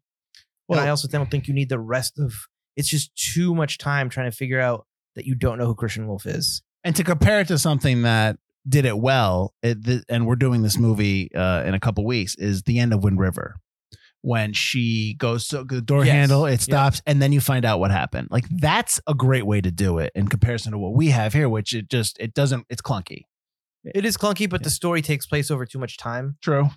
Well, 0.67 0.77
Well- 0.77 0.85
I 0.85 0.89
also 0.89 1.07
don't 1.07 1.31
think 1.31 1.47
you 1.47 1.53
need 1.53 1.69
the 1.69 1.79
rest 1.79 2.19
of. 2.19 2.33
It's 2.75 2.87
just 2.87 3.13
too 3.15 3.55
much 3.55 3.77
time 3.79 4.09
trying 4.09 4.29
to 4.29 4.37
figure 4.37 4.61
out 4.61 4.85
that 5.15 5.25
you 5.25 5.35
don't 5.35 5.57
know 5.57 5.65
who 5.65 5.75
Christian 5.75 6.07
Wolf 6.07 6.25
is. 6.25 6.61
And 6.83 6.95
to 6.95 7.03
compare 7.03 7.41
it 7.41 7.47
to 7.49 7.57
something 7.57 8.03
that 8.03 8.37
did 8.67 8.85
it 8.85 8.97
well, 8.97 9.53
it, 9.63 9.83
th- 9.83 10.03
and 10.09 10.25
we're 10.27 10.35
doing 10.35 10.61
this 10.61 10.77
movie 10.77 11.33
uh, 11.33 11.63
in 11.65 11.73
a 11.73 11.79
couple 11.79 12.05
weeks, 12.05 12.35
is 12.35 12.63
the 12.63 12.79
end 12.79 12.93
of 12.93 13.03
Wind 13.03 13.19
River. 13.19 13.55
When 14.21 14.51
she 14.51 15.15
goes 15.17 15.47
to 15.47 15.63
the 15.63 15.81
door 15.81 16.03
Yes. 16.03 16.13
handle, 16.13 16.45
it 16.45 16.51
Yeah. 16.51 16.57
stops, 16.57 17.01
and 17.05 17.21
then 17.21 17.31
you 17.31 17.39
find 17.39 17.63
out 17.63 17.79
what 17.79 17.89
happened. 17.91 18.27
Like 18.29 18.45
that's 18.49 18.99
a 19.07 19.13
great 19.13 19.45
way 19.45 19.61
to 19.61 19.71
do 19.71 19.97
it 19.97 20.11
in 20.13 20.27
comparison 20.27 20.73
to 20.73 20.77
what 20.77 20.93
we 20.93 21.07
have 21.09 21.31
here, 21.33 21.47
which 21.47 21.73
it 21.73 21.89
just 21.89 22.19
it 22.19 22.33
doesn't. 22.33 22.65
It's 22.69 22.81
clunky. 22.81 23.21
It 23.85 24.03
is 24.03 24.17
clunky, 24.17 24.49
but 24.49 24.63
the 24.63 24.69
story 24.69 25.01
takes 25.01 25.25
place 25.25 25.49
over 25.49 25.65
too 25.65 25.79
much 25.79 25.95
time. 25.97 26.35
True. 26.41 26.69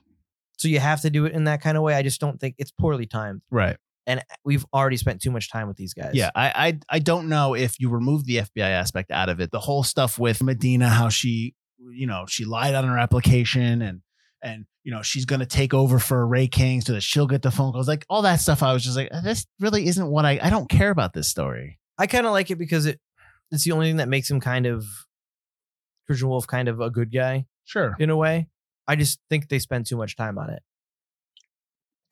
So 0.57 0.69
you 0.69 0.79
have 0.79 1.01
to 1.01 1.11
do 1.11 1.25
it 1.25 1.33
in 1.33 1.43
that 1.45 1.61
kind 1.61 1.77
of 1.77 1.83
way. 1.83 1.95
I 1.97 2.03
just 2.03 2.21
don't 2.21 2.39
think 2.39 2.55
it's 2.59 2.71
poorly 2.71 3.07
timed. 3.07 3.43
Right. 3.51 3.77
And 4.07 4.21
uh, 4.21 4.23
we've 4.45 4.65
already 4.75 4.97
spent 4.97 5.21
too 5.23 5.31
much 5.31 5.51
time 5.51 5.69
with 5.69 5.77
these 5.77 5.95
guys. 5.95 6.13
Yeah, 6.15 6.31
I, 6.35 6.53
I 6.91 6.97
I 6.97 6.99
don't 6.99 7.29
know 7.29 7.55
if 7.55 7.79
you 7.79 7.89
remove 7.89 8.25
the 8.25 8.39
FBI 8.39 8.69
aspect 8.69 9.11
out 9.11 9.29
of 9.29 9.41
it. 9.41 9.51
The 9.53 9.61
whole 9.61 9.83
stuff 9.85 10.19
with 10.19 10.43
Medina, 10.43 10.89
how 10.89 11.09
she, 11.09 11.55
you 11.93 12.07
know, 12.07 12.25
she 12.29 12.45
lied 12.45 12.75
on 12.75 12.85
her 12.85 12.99
application 12.99 13.81
and 13.83 14.01
and 14.43 14.65
you 14.83 14.91
know 14.93 15.03
she's 15.03 15.25
gonna 15.25 15.47
take 15.47 15.73
over 15.73 16.01
for 16.01 16.27
Ray 16.27 16.49
King 16.49 16.81
so 16.81 16.95
that 16.95 17.03
she'll 17.03 17.29
get 17.29 17.43
the 17.43 17.53
phone 17.53 17.73
calls. 17.73 17.87
Like 17.87 18.05
all 18.09 18.23
that 18.23 18.41
stuff, 18.41 18.63
I 18.63 18.73
was 18.73 18.83
just 18.83 18.97
like, 18.97 19.09
uh, 19.13 19.21
this 19.21 19.47
really 19.61 19.87
isn't 19.87 20.09
what 20.09 20.25
I 20.25 20.41
I 20.43 20.51
don't 20.51 20.69
care 20.69 20.91
about 20.91 21.13
this 21.13 21.29
story. 21.29 21.79
I 21.97 22.09
kind 22.09 22.27
of 22.27 22.33
like 22.33 22.51
it 22.51 22.57
because 22.57 22.87
it 22.87 22.99
it's 23.53 23.63
the 23.65 23.73
only 23.73 23.87
thing 23.89 23.99
that 23.99 24.09
makes 24.09 24.29
him 24.29 24.41
kind 24.41 24.67
of 24.67 24.85
Christian 26.07 26.29
Wolf 26.29 26.47
kind 26.47 26.69
of 26.69 26.81
a 26.81 26.91
good 26.91 27.13
guy 27.13 27.47
Sure. 27.65 27.95
in 28.01 28.11
a 28.11 28.17
way. 28.17 28.49
I 28.89 28.97
just 28.97 29.21
think 29.31 29.49
they 29.49 29.61
spend 29.61 29.87
too 29.87 29.97
much 29.97 30.17
time 30.17 30.39
on 30.39 30.51
it. 30.51 30.63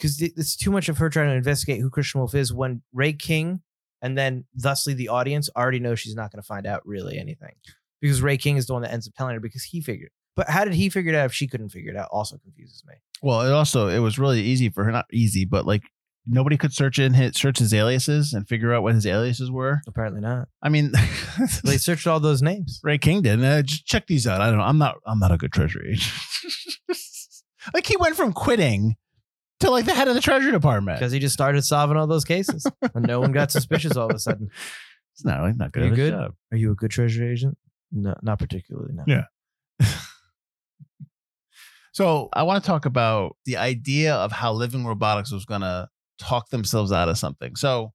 Because 0.01 0.23
it's 0.23 0.57
too 0.57 0.71
much 0.71 0.89
of 0.89 0.97
her 0.99 1.11
trying 1.11 1.29
to 1.29 1.35
investigate 1.35 1.81
who 1.81 1.91
Christian 1.91 2.21
Wolf 2.21 2.35
is 2.35 2.55
when 2.55 2.81
Ray 2.93 3.13
King 3.13 3.61
and 4.01 4.17
then 4.17 4.45
thusly 4.55 4.95
the 4.95 5.09
audience 5.09 5.51
already 5.55 5.79
know 5.79 5.95
she's 5.95 6.15
not 6.15 6.33
going 6.33 6.41
to 6.43 6.47
find 6.47 6.67
out 6.67 6.81
really 6.87 7.19
anything. 7.19 7.53
Because 8.01 8.23
Ray 8.23 8.39
King 8.39 8.57
is 8.57 8.67
the 8.67 8.73
one 8.73 8.83
that 8.83 8.93
ends 8.93 9.07
up 9.07 9.15
telling 9.15 9.35
her 9.35 9.41
because 9.41 9.65
he 9.65 9.83
figured. 9.83 10.11
But 10.37 10.49
how 10.49 10.65
did 10.65 10.73
he 10.73 10.89
figure 10.89 11.13
it 11.13 11.17
out 11.17 11.27
if 11.27 11.35
she 11.35 11.47
couldn't 11.47 11.69
figure 11.69 11.91
it 11.91 11.99
out? 11.99 12.09
Also 12.11 12.39
confuses 12.39 12.83
me. 12.89 12.95
Well, 13.21 13.43
it 13.43 13.53
also 13.53 13.89
it 13.89 13.99
was 13.99 14.19
really 14.19 14.41
easy 14.41 14.71
for 14.71 14.85
her. 14.85 14.93
Not 14.93 15.05
easy, 15.13 15.45
but 15.45 15.67
like 15.67 15.83
nobody 16.27 16.57
could 16.57 16.73
search 16.73 16.99
in 16.99 17.13
his 17.13 17.37
search 17.37 17.59
his 17.59 17.75
aliases 17.75 18.33
and 18.33 18.49
figure 18.49 18.73
out 18.73 18.83
what 18.83 18.95
his 18.95 19.07
aliases 19.07 19.51
were. 19.51 19.83
Apparently 19.87 20.23
not. 20.23 20.49
I 20.63 20.71
mean, 20.71 20.93
They 21.65 21.77
searched 21.77 22.07
all 22.07 22.21
those 22.21 22.41
names. 22.41 22.81
Ray 22.83 22.97
King 22.97 23.21
did. 23.21 23.45
Uh, 23.45 23.63
just 23.63 23.85
check 23.85 24.07
these 24.07 24.27
out. 24.27 24.41
I 24.41 24.49
don't 24.49 24.59
know. 24.59 24.65
I'm 24.65 24.79
not. 24.79 24.97
I'm 25.07 25.19
not 25.19 25.33
a 25.33 25.37
good 25.37 25.53
treasury 25.53 25.93
agent. 25.93 26.13
like 27.75 27.87
he 27.87 27.97
went 27.97 28.17
from 28.17 28.33
quitting 28.33 28.97
to 29.61 29.71
like 29.71 29.85
the 29.85 29.95
head 29.95 30.09
of 30.09 30.15
the 30.15 30.21
treasury 30.21 30.53
department. 30.53 30.99
Because 30.99 31.13
he 31.13 31.19
just 31.19 31.35
started 31.35 31.63
solving 31.63 31.97
all 31.97 32.07
those 32.07 32.25
cases. 32.25 32.67
and 32.95 33.07
no 33.07 33.21
one 33.21 33.33
got 33.33 33.51
suspicious 33.53 33.97
all 33.97 34.09
of 34.11 34.17
a 34.17 34.19
sudden. 34.19 34.49
It's 35.15 35.25
not 35.25 35.41
like 35.43 35.57
not 35.57 35.73
good. 35.73 35.85
Are 35.85 35.87
you 35.87 35.95
good? 35.95 36.13
job. 36.13 36.35
Are 36.53 36.57
you 36.57 36.73
a 36.73 36.75
good 36.75 36.91
treasury 36.91 37.31
agent? 37.33 37.57
No, 37.93 38.15
not 38.23 38.39
particularly. 38.39 38.93
No. 38.95 39.05
Yeah. 39.07 39.25
So 41.93 42.29
I 42.33 42.45
want 42.45 42.63
to 42.63 42.67
talk 42.67 42.87
about 42.87 43.37
the 43.45 43.57
idea 43.57 44.15
of 44.15 44.31
how 44.31 44.53
Living 44.53 44.87
Robotics 44.87 45.33
was 45.33 45.45
going 45.45 45.63
to 45.63 45.89
talk 46.19 46.51
themselves 46.51 46.93
out 46.93 47.09
of 47.09 47.19
something. 47.19 47.57
So 47.57 47.93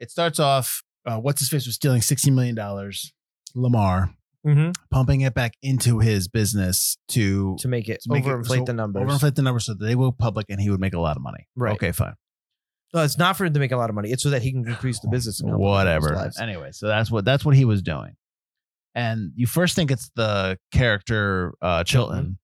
it 0.00 0.10
starts 0.10 0.40
off. 0.40 0.82
Uh, 1.06 1.18
what's 1.18 1.40
his 1.40 1.48
face 1.48 1.64
was 1.64 1.76
stealing 1.76 2.02
sixty 2.02 2.30
million 2.32 2.56
dollars. 2.56 3.12
Lamar. 3.54 4.10
Mm-hmm. 4.46 4.70
pumping 4.90 5.22
it 5.22 5.34
back 5.34 5.54
into 5.62 5.98
his 5.98 6.28
business 6.28 6.96
to, 7.08 7.56
To 7.58 7.68
make 7.68 7.88
it 7.88 8.00
to 8.02 8.12
make 8.12 8.24
it- 8.24 8.28
overinflate 8.28 8.58
so- 8.58 8.64
the 8.64 8.72
numbers. 8.72 9.02
overinflate 9.02 9.34
the 9.34 9.42
numbers 9.42 9.66
so 9.66 9.74
that 9.74 9.84
they 9.84 9.94
will 9.96 10.12
public 10.12 10.46
and 10.48 10.60
he 10.60 10.70
would 10.70 10.80
make 10.80 10.94
a 10.94 11.00
lot 11.00 11.16
of 11.16 11.22
money. 11.22 11.48
Right. 11.56 11.72
Okay, 11.74 11.90
fine. 11.92 12.14
No, 12.94 13.02
it's 13.02 13.18
not 13.18 13.36
for 13.36 13.44
him 13.44 13.52
to 13.54 13.58
make 13.60 13.72
a 13.72 13.76
lot 13.76 13.90
of 13.90 13.96
money. 13.96 14.10
It's 14.12 14.22
so 14.22 14.30
that 14.30 14.42
he 14.42 14.52
can 14.52 14.66
increase 14.66 15.00
the 15.00 15.08
business. 15.08 15.40
and 15.40 15.50
help 15.50 15.60
people's 15.60 15.70
Whatever. 15.72 16.30
Anyway, 16.40 16.70
so 16.72 16.86
that's 16.86 17.10
what 17.10 17.24
that's 17.24 17.44
what 17.44 17.56
he 17.56 17.64
was 17.64 17.82
doing. 17.82 18.14
And 18.94 19.32
you 19.34 19.46
first 19.46 19.74
think 19.76 19.90
it's 19.90 20.10
the 20.14 20.58
character 20.72 21.54
uh 21.60 21.84
Chilton 21.84 22.38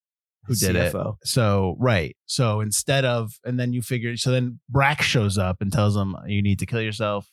who 0.47 0.55
did 0.57 0.75
it. 0.75 0.95
So 1.25 1.77
right. 1.79 2.17
So 2.27 2.61
instead 2.61 3.05
of 3.05 3.33
and 3.45 3.59
then 3.61 3.73
you 3.73 3.81
figure 3.81 4.17
so 4.17 4.33
then 4.33 4.59
Brack 4.69 5.01
shows 5.03 5.39
up 5.39 5.59
and 5.61 5.73
tells 5.73 5.97
him 5.97 6.17
you 6.27 6.43
need 6.43 6.59
to 6.59 6.67
kill 6.67 6.81
yourself 6.83 7.29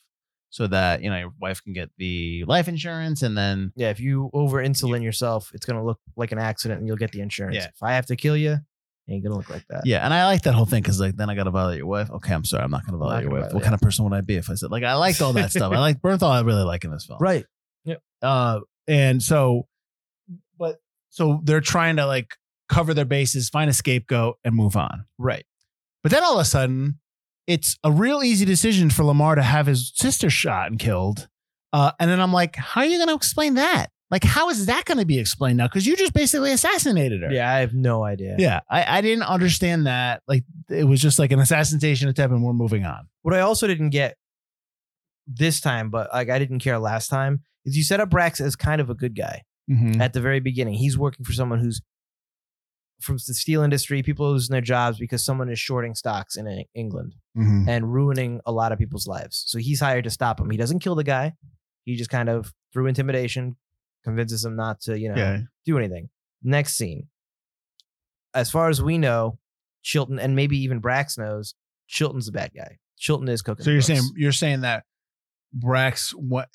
so 0.50 0.66
that 0.68 1.02
you 1.04 1.10
know 1.10 1.18
your 1.18 1.34
wife 1.40 1.64
can 1.64 1.74
get 1.74 1.90
the 1.98 2.44
life 2.46 2.68
insurance 2.68 3.22
and 3.22 3.38
then 3.38 3.72
Yeah, 3.76 3.90
if 3.90 4.00
you 4.00 4.30
over 4.34 4.58
insulin 4.64 5.04
yourself, 5.04 5.52
it's 5.54 5.66
gonna 5.66 5.84
look 5.86 6.00
like 6.16 6.32
an 6.32 6.40
accident, 6.40 6.80
and 6.80 6.88
you'll 6.88 6.98
get 6.98 7.12
the 7.12 7.22
insurance. 7.22 7.56
Yeah. 7.58 7.68
If 7.68 7.82
I 7.84 7.94
have 7.94 8.06
to 8.08 8.16
kill 8.16 8.36
you, 8.38 8.54
it 8.54 9.12
ain't 9.14 9.24
gonna 9.24 9.36
look 9.36 9.50
like 9.50 9.66
that. 9.70 9.86
yeah 9.86 10.04
and 10.06 10.14
I 10.14 10.26
like 10.26 10.44
that 10.44 10.54
whole 10.54 10.66
thing 10.66 10.82
because 10.84 11.00
like 11.00 11.16
then 11.16 11.30
I 11.30 11.36
gotta 11.36 11.52
violate 11.52 11.78
your 11.78 11.88
wife. 11.88 12.10
Okay, 12.12 12.34
I'm 12.34 12.46
sorry, 12.46 12.64
I'm 12.64 12.72
not 12.72 12.86
gonna 12.86 12.98
violate 12.98 13.24
your 13.24 13.30
gonna 13.32 13.42
wife. 13.42 13.52
violate- 13.52 13.56
What 13.56 13.64
kind 13.64 13.74
of 13.76 13.82
person 13.82 14.06
would 14.06 14.14
I 14.14 14.22
be 14.22 14.36
if 14.36 14.50
I 14.50 14.56
said 14.56 14.72
like 14.72 14.84
I 14.84 14.94
liked 14.96 15.22
all 15.22 15.34
that 15.34 15.52
stuff. 15.52 15.72
I 15.74 15.80
like 15.80 16.02
Bernthal. 16.02 16.30
I 16.30 16.42
really 16.42 16.64
like 16.64 16.84
in 16.84 16.92
this 16.92 17.06
film. 17.06 17.20
Right. 17.22 17.46
Uh, 18.22 18.60
and 18.88 19.24
so, 19.24 19.66
but 20.58 20.76
so 21.10 21.40
they're 21.46 21.62
trying 21.62 21.96
to 21.96 22.06
like 22.06 22.36
cover 22.68 22.94
their 22.94 23.06
bases, 23.06 23.50
find 23.50 23.70
a 23.70 23.74
scapegoat, 23.74 24.38
and 24.44 24.54
move 24.54 24.76
on. 24.76 25.06
Right. 25.18 25.46
But 26.04 26.12
then 26.12 26.22
all 26.24 26.34
of 26.34 26.42
a 26.42 26.46
sudden, 26.46 27.00
it's 27.50 27.78
a 27.84 27.92
real 27.92 28.24
easy 28.24 28.46
decision 28.46 28.90
for 28.90 29.04
Lamar 29.04 29.36
to 29.36 29.42
have 29.42 29.66
his 29.66 29.92
sister 29.96 30.30
shot 30.30 30.70
and 30.70 30.80
killed. 30.80 31.28
Uh, 31.74 31.92
and 32.00 32.10
then 32.10 32.22
I'm 32.22 32.32
like, 32.32 32.56
how 32.56 32.82
are 32.82 32.88
you 32.88 32.98
going 32.98 33.10
to 33.10 33.16
explain 33.16 33.56
that? 33.56 33.88
Like, 34.12 34.24
how 34.24 34.50
is 34.50 34.66
that 34.68 34.86
going 34.86 34.98
to 34.98 35.06
be 35.06 35.20
explained 35.20 35.58
now? 35.58 35.68
Because 35.68 35.86
you 35.86 35.96
just 35.96 36.14
basically 36.14 36.52
assassinated 36.52 37.22
her. 37.22 37.32
Yeah, 37.32 37.52
I 37.54 37.60
have 37.60 37.74
no 37.74 38.04
idea. 38.04 38.36
Yeah. 38.40 38.62
I, 38.70 38.98
I 38.98 39.02
didn't 39.02 39.24
understand 39.24 39.86
that. 39.88 40.24
Like, 40.28 40.44
it 40.70 40.84
was 40.84 41.02
just 41.02 41.20
like 41.20 41.32
an 41.32 41.40
assassination 41.40 42.08
attempt 42.10 42.34
and 42.34 42.44
we're 42.44 42.54
moving 42.54 42.86
on. 42.86 43.08
What 43.22 43.34
I 43.36 43.42
also 43.42 43.68
didn't 43.68 43.90
get 43.90 44.16
this 45.28 45.60
time, 45.62 45.90
but 45.90 46.10
like 46.14 46.30
I 46.30 46.40
didn't 46.40 46.60
care 46.60 46.80
last 46.80 47.08
time, 47.10 47.42
is 47.66 47.78
you 47.78 47.84
set 47.84 48.00
up 48.00 48.10
Brax 48.10 48.42
as 48.42 48.56
kind 48.56 48.82
of 48.82 48.90
a 48.90 48.96
good 48.96 49.16
guy 49.16 49.44
Mm-hmm. 49.70 50.02
at 50.02 50.14
the 50.14 50.20
very 50.22 50.40
beginning. 50.40 50.74
He's 50.74 50.98
working 50.98 51.24
for 51.24 51.32
someone 51.32 51.60
who's 51.60 51.80
from 53.02 53.16
the 53.16 53.34
steel 53.34 53.62
industry. 53.64 54.04
People 54.04 54.26
are 54.28 54.32
losing 54.32 54.52
their 54.54 54.62
jobs 54.62 55.00
because 55.00 55.24
someone 55.24 55.50
is 55.50 55.58
shorting 55.60 55.96
stocks 55.96 56.36
in 56.36 56.48
E- 56.48 56.68
England 56.76 57.16
Mm-hmm. 57.38 57.70
and 57.70 57.94
ruining 57.94 58.42
a 58.46 58.52
lot 58.52 58.72
of 58.74 58.80
people's 58.80 59.08
lives. 59.08 59.44
So 59.48 59.60
he's 59.60 59.80
hired 59.80 60.04
to 60.04 60.10
stop 60.10 60.40
him. 60.42 60.50
He 60.50 60.58
doesn't 60.58 60.80
kill 60.80 60.96
the 60.96 61.04
guy. 61.06 61.34
He 61.86 61.96
just 61.96 62.10
kind 62.10 62.28
of 62.28 62.54
through 62.74 62.88
intimidation 62.88 63.56
convinces 64.04 64.44
him 64.44 64.56
not 64.58 64.82
to, 64.82 65.00
you 65.00 65.10
know, 65.10 65.16
Yeah. 65.16 65.40
do 65.66 65.78
anything. 65.78 66.10
Next 66.44 66.76
scene. 66.76 67.08
As 68.34 68.52
far 68.52 68.70
as 68.70 68.82
we 68.82 68.98
know, 68.98 69.40
Chilton 69.84 70.20
and 70.20 70.36
maybe 70.36 70.58
even 70.58 70.82
Brax 70.82 71.18
knows 71.18 71.56
Chilton's 71.88 72.28
a 72.28 72.32
bad 72.32 72.52
guy. 72.56 72.78
Chilton 72.98 73.30
is 73.30 73.42
cooking. 73.42 73.64
So 73.64 73.72
you're 73.72 73.80
books. 73.80 73.88
saying 73.88 74.02
you're 74.18 74.32
saying 74.34 74.62
that 74.62 74.84
Brax 75.58 76.12
what 76.12 76.50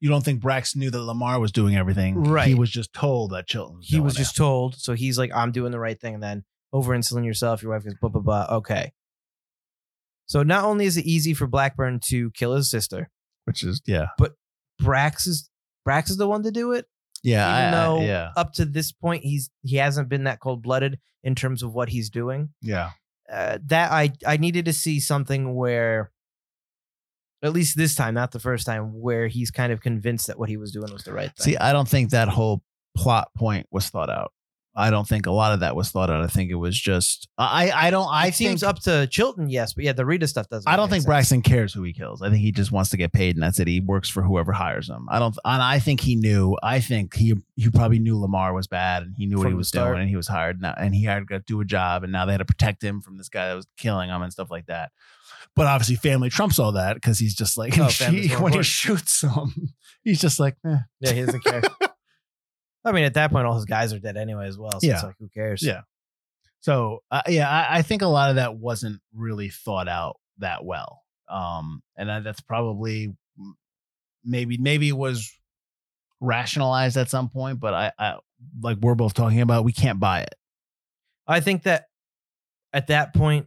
you 0.00 0.08
don't 0.10 0.24
think 0.24 0.42
Brax 0.42 0.76
knew 0.76 0.90
that 0.90 1.00
Lamar 1.00 1.38
was 1.40 1.52
doing 1.52 1.76
everything. 1.76 2.22
Right. 2.24 2.48
He 2.48 2.54
was 2.54 2.70
just 2.70 2.92
told 2.92 3.30
that 3.32 3.46
Chilton 3.46 3.78
he 3.82 3.98
was 4.00 4.14
just 4.14 4.36
told, 4.36 4.74
so 4.76 4.92
he's 4.94 5.18
like, 5.18 5.30
I'm 5.34 5.52
doing 5.52 5.72
the 5.72 5.78
right 5.78 5.98
thing. 6.00 6.14
And 6.14 6.22
then 6.22 6.44
over 6.72 6.94
insulin 6.96 7.24
yourself, 7.24 7.62
your 7.62 7.72
wife 7.72 7.84
goes 7.84 7.94
blah 8.00 8.10
blah 8.10 8.20
blah. 8.22 8.46
Okay. 8.58 8.92
So 10.26 10.42
not 10.42 10.64
only 10.64 10.86
is 10.86 10.96
it 10.96 11.04
easy 11.06 11.34
for 11.34 11.46
Blackburn 11.46 12.00
to 12.06 12.30
kill 12.32 12.54
his 12.54 12.68
sister, 12.68 13.10
which 13.44 13.62
is 13.62 13.80
yeah. 13.86 14.06
But 14.18 14.32
Brax 14.80 15.26
is 15.26 15.48
Brax 15.86 16.10
is 16.10 16.16
the 16.16 16.28
one 16.28 16.42
to 16.42 16.50
do 16.50 16.72
it. 16.72 16.86
Yeah. 17.22 17.46
Even 17.48 17.74
I- 17.74 17.78
I- 17.78 17.84
though 17.84 18.00
yeah. 18.02 18.30
up 18.36 18.52
to 18.54 18.64
this 18.64 18.92
point 18.92 19.22
he's 19.24 19.50
he 19.62 19.76
hasn't 19.76 20.08
been 20.08 20.24
that 20.24 20.40
cold 20.40 20.62
blooded 20.62 20.98
in 21.22 21.34
terms 21.34 21.62
of 21.62 21.72
what 21.74 21.88
he's 21.88 22.10
doing. 22.10 22.50
Yeah. 22.60 22.90
uh, 23.32 23.58
that 23.66 23.90
I 23.92 24.12
I 24.26 24.36
needed 24.36 24.64
to 24.66 24.72
see 24.72 25.00
something 25.00 25.54
where, 25.54 26.10
at 27.42 27.52
least 27.52 27.76
this 27.76 27.94
time, 27.94 28.14
not 28.14 28.32
the 28.32 28.40
first 28.40 28.66
time, 28.66 29.00
where 29.00 29.28
he's 29.28 29.50
kind 29.50 29.72
of 29.72 29.80
convinced 29.80 30.26
that 30.26 30.38
what 30.38 30.48
he 30.48 30.56
was 30.56 30.72
doing 30.72 30.92
was 30.92 31.04
the 31.04 31.12
right 31.12 31.30
thing. 31.36 31.44
See, 31.44 31.56
I 31.56 31.72
don't 31.72 31.88
think 31.88 32.10
that 32.10 32.28
whole 32.28 32.62
plot 32.96 33.28
point 33.36 33.66
was 33.70 33.88
thought 33.88 34.10
out. 34.10 34.32
I 34.78 34.90
don't 34.90 35.08
think 35.08 35.26
a 35.26 35.30
lot 35.30 35.52
of 35.52 35.60
that 35.60 35.74
was 35.74 35.90
thought 35.90 36.10
out. 36.10 36.22
I 36.22 36.26
think 36.26 36.50
it 36.50 36.56
was 36.56 36.78
just 36.78 37.28
I 37.38 37.70
I 37.70 37.90
don't 37.90 38.08
I 38.12 38.26
it 38.26 38.34
seems 38.34 38.60
think 38.60 38.68
up 38.68 38.80
to 38.80 39.06
Chilton, 39.06 39.48
yes, 39.48 39.72
but 39.72 39.84
yeah, 39.84 39.92
the 39.92 40.04
Rita 40.04 40.28
stuff 40.28 40.50
doesn't. 40.50 40.70
I 40.70 40.76
don't 40.76 40.90
think 40.90 41.00
sense. 41.02 41.06
Braxton 41.06 41.40
cares 41.40 41.72
who 41.72 41.82
he 41.82 41.94
kills. 41.94 42.20
I 42.20 42.28
think 42.28 42.42
he 42.42 42.52
just 42.52 42.72
wants 42.72 42.90
to 42.90 42.98
get 42.98 43.12
paid, 43.12 43.36
and 43.36 43.42
that's 43.42 43.58
it. 43.58 43.68
He 43.68 43.80
works 43.80 44.10
for 44.10 44.22
whoever 44.22 44.52
hires 44.52 44.90
him. 44.90 45.08
I 45.10 45.18
don't, 45.18 45.36
and 45.46 45.62
I 45.62 45.78
think 45.78 46.00
he 46.00 46.14
knew. 46.14 46.58
I 46.62 46.80
think 46.80 47.14
he 47.16 47.34
he 47.56 47.70
probably 47.70 47.98
knew 47.98 48.20
Lamar 48.20 48.52
was 48.52 48.66
bad, 48.66 49.02
and 49.02 49.14
he 49.16 49.24
knew 49.24 49.38
what 49.38 49.48
he 49.48 49.54
was 49.54 49.70
doing, 49.70 49.98
and 49.98 50.10
he 50.10 50.16
was 50.16 50.28
hired 50.28 50.60
now, 50.60 50.74
and 50.78 50.94
he 50.94 51.04
had 51.04 51.26
to 51.28 51.38
do 51.46 51.60
a 51.62 51.64
job, 51.64 52.02
and 52.04 52.12
now 52.12 52.26
they 52.26 52.32
had 52.32 52.38
to 52.38 52.44
protect 52.44 52.84
him 52.84 53.00
from 53.00 53.16
this 53.16 53.30
guy 53.30 53.48
that 53.48 53.54
was 53.54 53.66
killing 53.78 54.10
him 54.10 54.20
and 54.20 54.32
stuff 54.32 54.50
like 54.50 54.66
that. 54.66 54.92
But 55.54 55.66
obviously, 55.66 55.96
family 55.96 56.28
trumps 56.30 56.58
all 56.58 56.72
that 56.72 56.94
because 56.94 57.18
he's 57.18 57.34
just 57.34 57.56
like 57.56 57.78
Oh, 57.78 57.88
more 58.10 58.40
when 58.42 58.52
he 58.52 58.62
shoots 58.62 59.22
him, 59.22 59.72
he's 60.04 60.20
just 60.20 60.38
like, 60.40 60.56
eh. 60.66 60.78
Yeah, 61.00 61.12
he 61.12 61.24
doesn't 61.24 61.44
care. 61.44 61.62
I 62.84 62.92
mean, 62.92 63.04
at 63.04 63.14
that 63.14 63.30
point, 63.32 63.46
all 63.46 63.54
his 63.56 63.64
guys 63.64 63.92
are 63.92 63.98
dead 63.98 64.16
anyway, 64.16 64.46
as 64.46 64.58
well. 64.58 64.72
So 64.80 64.86
Yeah. 64.86 64.94
it's 64.94 65.02
like, 65.02 65.16
who 65.18 65.28
cares? 65.28 65.62
Yeah. 65.62 65.80
So 66.60 67.02
uh, 67.10 67.22
yeah, 67.28 67.48
I, 67.48 67.78
I 67.78 67.82
think 67.82 68.02
a 68.02 68.06
lot 68.06 68.30
of 68.30 68.36
that 68.36 68.56
wasn't 68.56 69.00
really 69.14 69.48
thought 69.50 69.88
out 69.88 70.16
that 70.38 70.64
well, 70.64 71.02
um, 71.28 71.82
and 71.96 72.08
that- 72.08 72.24
that's 72.24 72.40
probably 72.40 73.14
maybe 74.24 74.58
maybe 74.58 74.88
it 74.88 74.96
was 74.96 75.32
rationalized 76.20 76.96
at 76.96 77.10
some 77.10 77.28
point, 77.28 77.60
but 77.60 77.74
I, 77.74 77.92
I 77.98 78.16
like 78.60 78.78
we're 78.80 78.94
both 78.94 79.14
talking 79.14 79.40
about, 79.40 79.64
we 79.64 79.72
can't 79.72 80.00
buy 80.00 80.20
it. 80.22 80.34
I 81.26 81.40
think 81.40 81.64
that 81.64 81.84
at 82.72 82.88
that 82.88 83.14
point 83.14 83.46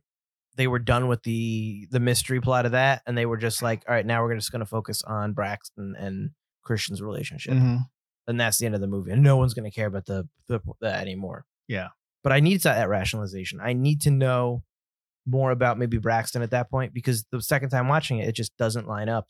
they 0.60 0.68
were 0.68 0.78
done 0.78 1.08
with 1.08 1.24
the 1.24 1.88
the 1.90 2.02
mystery 2.02 2.42
plot 2.42 2.66
of 2.66 2.74
that, 2.74 3.02
and 3.08 3.18
they 3.18 3.26
were 3.26 3.38
just 3.38 3.62
like, 3.62 3.82
all 3.88 3.96
right, 3.96 4.06
now 4.06 4.22
we're 4.22 4.36
just 4.36 4.52
going 4.52 4.60
to 4.60 4.66
focus 4.66 5.02
on 5.04 5.32
Braxton 5.32 5.96
and 5.98 6.32
Christian's 6.64 7.02
relationship. 7.02 7.54
Mm-hmm. 7.54 7.78
and 8.28 8.40
that's 8.40 8.58
the 8.58 8.66
end 8.66 8.76
of 8.76 8.82
the 8.82 8.88
movie. 8.88 9.12
And 9.12 9.24
no 9.24 9.38
one's 9.38 9.54
going 9.54 9.72
to 9.72 9.74
care 9.74 9.88
about 9.88 10.06
the, 10.06 10.28
the 10.50 10.60
that 10.82 11.00
anymore. 11.00 11.46
Yeah. 11.70 11.88
But 12.24 12.34
I 12.34 12.42
need 12.42 12.60
that 12.64 12.90
rationalization. 12.90 13.62
I 13.62 13.72
need 13.72 14.02
to 14.02 14.12
know 14.12 14.64
more 15.26 15.52
about 15.52 15.80
maybe 15.80 15.98
Braxton 15.98 16.42
at 16.42 16.52
that 16.52 16.70
point 16.70 16.94
because 16.94 17.26
the 17.32 17.42
second 17.42 17.70
time 17.70 17.88
watching 17.88 18.20
it, 18.20 18.28
it 18.28 18.36
just 18.36 18.56
doesn't 18.58 18.88
line 18.88 19.08
up 19.08 19.28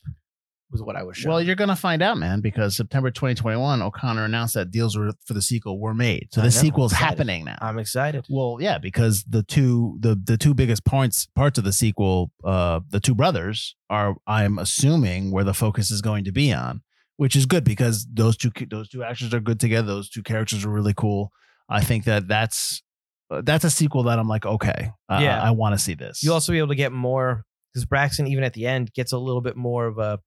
with 0.70 0.80
what 0.82 0.96
I 0.96 1.02
was 1.02 1.16
shown. 1.16 1.30
Well, 1.30 1.42
you're 1.42 1.56
gonna 1.56 1.76
find 1.76 2.02
out, 2.02 2.18
man, 2.18 2.40
because 2.40 2.76
September 2.76 3.10
2021, 3.10 3.82
O'Connor 3.82 4.24
announced 4.24 4.54
that 4.54 4.70
deals 4.70 4.96
were, 4.96 5.10
for 5.24 5.34
the 5.34 5.42
sequel 5.42 5.80
were 5.80 5.94
made. 5.94 6.28
So 6.32 6.40
I 6.40 6.44
the 6.44 6.48
know, 6.48 6.60
sequel's 6.60 6.92
happening 6.92 7.44
now. 7.44 7.58
I'm 7.60 7.78
excited. 7.78 8.26
Well, 8.30 8.58
yeah, 8.60 8.78
because 8.78 9.24
the 9.24 9.42
two 9.42 9.96
the 10.00 10.14
the 10.14 10.36
two 10.36 10.54
biggest 10.54 10.84
parts 10.84 11.26
parts 11.34 11.58
of 11.58 11.64
the 11.64 11.72
sequel, 11.72 12.30
uh, 12.44 12.80
the 12.90 13.00
two 13.00 13.14
brothers 13.14 13.74
are 13.88 14.16
I'm 14.26 14.58
assuming 14.58 15.30
where 15.30 15.44
the 15.44 15.54
focus 15.54 15.90
is 15.90 16.00
going 16.00 16.24
to 16.24 16.32
be 16.32 16.52
on, 16.52 16.82
which 17.16 17.34
is 17.36 17.46
good 17.46 17.64
because 17.64 18.06
those 18.12 18.36
two 18.36 18.50
those 18.68 18.88
two 18.88 19.02
actors 19.02 19.34
are 19.34 19.40
good 19.40 19.60
together. 19.60 19.88
Those 19.88 20.08
two 20.08 20.22
characters 20.22 20.64
are 20.64 20.70
really 20.70 20.94
cool. 20.94 21.32
I 21.68 21.82
think 21.82 22.04
that 22.04 22.28
that's 22.28 22.82
uh, 23.30 23.42
that's 23.44 23.64
a 23.64 23.70
sequel 23.70 24.02
that 24.04 24.18
I'm 24.18 24.28
like, 24.28 24.44
okay, 24.46 24.90
Yeah. 25.08 25.40
I, 25.40 25.48
I 25.48 25.50
want 25.52 25.74
to 25.74 25.78
see 25.78 25.94
this. 25.94 26.22
You'll 26.22 26.34
also 26.34 26.52
be 26.52 26.58
able 26.58 26.68
to 26.68 26.74
get 26.74 26.92
more 26.92 27.44
because 27.72 27.84
Braxton, 27.84 28.26
even 28.26 28.42
at 28.42 28.54
the 28.54 28.66
end, 28.66 28.92
gets 28.92 29.12
a 29.12 29.18
little 29.18 29.40
bit 29.40 29.56
more 29.56 29.86
of 29.86 29.98
a 29.98 30.18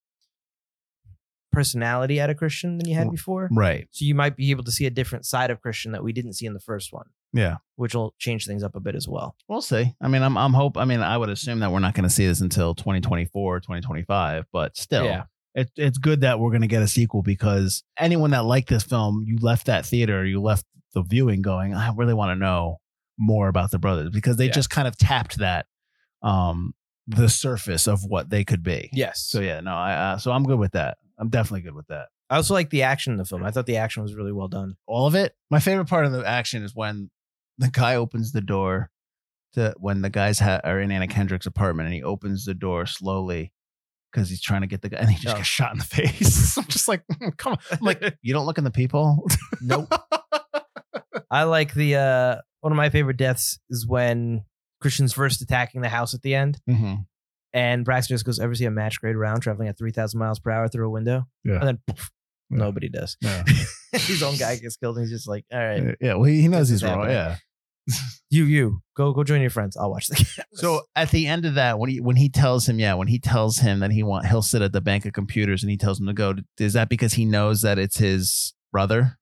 personality 1.53 2.19
out 2.19 2.29
of 2.29 2.35
Christian 2.37 2.77
than 2.77 2.87
you 2.89 2.95
had 2.95 3.09
before. 3.11 3.47
right? 3.51 3.87
So 3.91 4.03
you 4.03 4.15
might 4.15 4.35
be 4.35 4.51
able 4.51 4.63
to 4.65 4.71
see 4.71 4.85
a 4.85 4.89
different 4.89 5.25
side 5.25 5.51
of 5.51 5.61
Christian 5.61 5.93
that 5.93 6.03
we 6.03 6.11
didn't 6.11 6.33
see 6.33 6.45
in 6.45 6.53
the 6.53 6.59
first 6.59 6.91
one, 6.91 7.05
Yeah, 7.31 7.57
which 7.77 7.95
will 7.95 8.13
change 8.19 8.45
things 8.45 8.63
up 8.63 8.75
a 8.75 8.79
bit 8.81 8.95
as 8.95 9.07
well. 9.07 9.35
we'll 9.47 9.61
see. 9.61 9.93
I 10.01 10.07
mean, 10.09 10.21
I'm 10.23 10.37
I'm 10.37 10.53
hope. 10.53 10.77
I 10.77 10.83
mean, 10.85 10.99
I 10.99 11.17
would 11.17 11.29
assume 11.29 11.59
that 11.59 11.71
we're 11.71 11.79
not 11.79 11.93
going 11.93 12.03
to 12.03 12.09
see 12.09 12.25
this 12.27 12.41
until 12.41 12.75
2024, 12.75 13.59
2025, 13.61 14.45
but 14.51 14.75
still, 14.75 15.05
Yeah. 15.05 15.23
it, 15.55 15.71
it's 15.77 15.97
good 15.97 16.21
that 16.21 16.39
we're 16.39 16.49
going 16.51 16.61
to 16.61 16.67
get 16.67 16.81
a 16.81 16.87
sequel 16.87 17.21
because 17.21 17.83
anyone 17.97 18.31
that 18.31 18.43
liked 18.45 18.69
this 18.69 18.83
film, 18.83 19.23
you 19.25 19.37
left 19.39 19.67
that 19.67 19.85
theater, 19.85 20.25
you 20.25 20.41
left 20.41 20.65
the 20.93 21.03
viewing 21.03 21.41
going, 21.41 21.73
I 21.73 21.91
really 21.95 22.13
want 22.13 22.31
to 22.35 22.35
know 22.35 22.79
more 23.17 23.47
about 23.47 23.71
the 23.71 23.79
brothers 23.79 24.09
because 24.09 24.37
they 24.37 24.47
Yeah. 24.47 24.51
just 24.53 24.69
kind 24.71 24.87
of 24.87 24.97
tapped 24.97 25.37
that, 25.37 25.67
um, 26.21 26.73
the 27.07 27.27
surface 27.29 27.87
of 27.87 27.99
what 28.05 28.29
they 28.29 28.43
could 28.43 28.63
be. 28.63 28.89
Yes. 28.93 29.25
So 29.27 29.41
yeah, 29.41 29.59
no, 29.59 29.71
I 29.73 29.93
uh, 29.93 30.17
so 30.17 30.31
I'm 30.31 30.43
good 30.43 30.57
with 30.59 30.71
that. 30.71 30.97
I'm 31.19 31.29
definitely 31.29 31.61
good 31.61 31.75
with 31.75 31.87
that. 31.87 32.07
I 32.29 32.37
also 32.37 32.53
like 32.53 32.69
the 32.69 32.83
action 32.83 33.13
in 33.13 33.17
the 33.17 33.25
film. 33.25 33.43
I 33.43 33.51
thought 33.51 33.65
the 33.67 33.77
action 33.77 34.01
was 34.03 34.15
really 34.15 34.31
well 34.31 34.47
done. 34.47 34.75
All 34.87 35.05
of 35.07 35.15
it. 35.15 35.35
My 35.51 35.59
favorite 35.59 35.87
part 35.87 36.05
of 36.05 36.11
the 36.11 36.25
action 36.25 36.63
is 36.63 36.73
when 36.75 37.09
the 37.57 37.69
guy 37.69 37.95
opens 37.95 38.31
the 38.31 38.41
door 38.41 38.89
to 39.53 39.75
when 39.77 40.01
the 40.01 40.09
guys 40.09 40.39
ha- 40.39 40.61
are 40.63 40.79
in 40.79 40.91
Anna 40.91 41.07
Kendrick's 41.07 41.45
apartment 41.45 41.85
and 41.87 41.93
he 41.93 42.01
opens 42.03 42.45
the 42.45 42.55
door 42.55 42.87
slowly 42.87 43.53
because 44.11 44.29
he's 44.29 44.41
trying 44.41 44.61
to 44.61 44.67
get 44.67 44.81
the 44.81 44.89
guy 44.89 44.97
and 44.97 45.09
he 45.09 45.17
just 45.17 45.35
Oh. 45.35 45.37
gets 45.37 45.47
shot 45.47 45.71
in 45.73 45.77
the 45.77 45.83
face. 45.85 46.57
I'm 46.57 46.65
just 46.65 46.87
like, 46.87 47.03
come 47.37 47.53
on. 47.53 47.59
I'm 47.71 47.77
like, 47.81 48.17
you 48.23 48.33
don't 48.33 48.45
look 48.47 48.57
in 48.57 48.63
the 48.63 48.71
people. 48.71 49.23
Nope. 49.61 49.93
I 51.31 51.43
like 51.43 51.73
the 51.73 51.95
uh 51.95 52.35
one 52.61 52.71
of 52.71 52.77
my 52.77 52.89
favorite 52.89 53.17
deaths 53.17 53.59
is 53.69 53.85
when 53.87 54.43
Christian's 54.81 55.13
first 55.13 55.41
attacking 55.41 55.81
the 55.81 55.89
house 55.89 56.13
at 56.13 56.21
the 56.21 56.33
end, 56.35 56.59
mm-hmm. 56.69 56.95
And 57.53 57.85
Braxton 57.85 58.15
just 58.15 58.25
goes, 58.25 58.39
"Ever 58.39 58.55
see 58.55 58.65
a 58.65 58.71
match 58.71 58.99
grade 58.99 59.15
round 59.15 59.41
traveling 59.41 59.67
at 59.67 59.77
three 59.77 59.91
thousand 59.91 60.19
miles 60.19 60.39
per 60.39 60.51
hour 60.51 60.67
through 60.67 60.87
a 60.87 60.91
window?" 60.91 61.23
Yeah. 61.43 61.59
And 61.59 61.67
then 61.67 61.79
poof, 61.87 62.11
Nobody 62.49 62.89
does. 62.89 63.17
Yeah. 63.21 63.43
His 63.93 64.23
own 64.23 64.35
guy 64.37 64.55
gets 64.57 64.77
killed, 64.77 64.97
and 64.97 65.05
he's 65.05 65.11
just 65.11 65.27
like, 65.27 65.45
"All 65.51 65.59
right, 65.59 65.95
yeah. 66.01 66.13
Well, 66.15 66.25
he 66.25 66.41
he 66.41 66.47
knows 66.47 66.69
he's 66.69 66.77
is 66.77 66.83
wrong. 66.83 67.07
happening. 67.07 67.15
Yeah. 67.15 67.35
you, 68.29 68.45
you, 68.45 68.81
go, 68.95 69.11
go 69.11 69.23
join 69.23 69.41
your 69.41 69.49
friends. 69.49 69.75
I'll 69.75 69.91
watch 69.91 70.07
the 70.07 70.15
game. 70.15 70.45
So 70.53 70.83
at 70.95 71.11
the 71.11 71.27
end 71.27 71.45
of 71.45 71.55
that, 71.55 71.79
when 71.79 71.89
he 71.89 71.99
when 71.99 72.15
he 72.15 72.29
tells 72.29 72.67
him, 72.67 72.79
yeah, 72.79 72.93
when 72.93 73.07
he 73.07 73.19
tells 73.19 73.57
him 73.57 73.79
that 73.79 73.91
he 73.91 74.03
want 74.03 74.25
he'll 74.25 74.41
sit 74.41 74.61
at 74.61 74.71
the 74.71 74.81
bank 74.81 75.05
of 75.05 75.13
computers 75.13 75.63
and 75.63 75.69
he 75.69 75.77
tells 75.77 75.99
him 75.99 76.07
to 76.07 76.13
go, 76.13 76.35
is 76.59 76.73
that 76.73 76.89
because 76.89 77.13
he 77.13 77.25
knows 77.25 77.61
that 77.61 77.77
it's 77.77 77.97
his 77.97 78.53
brother? 78.71 79.17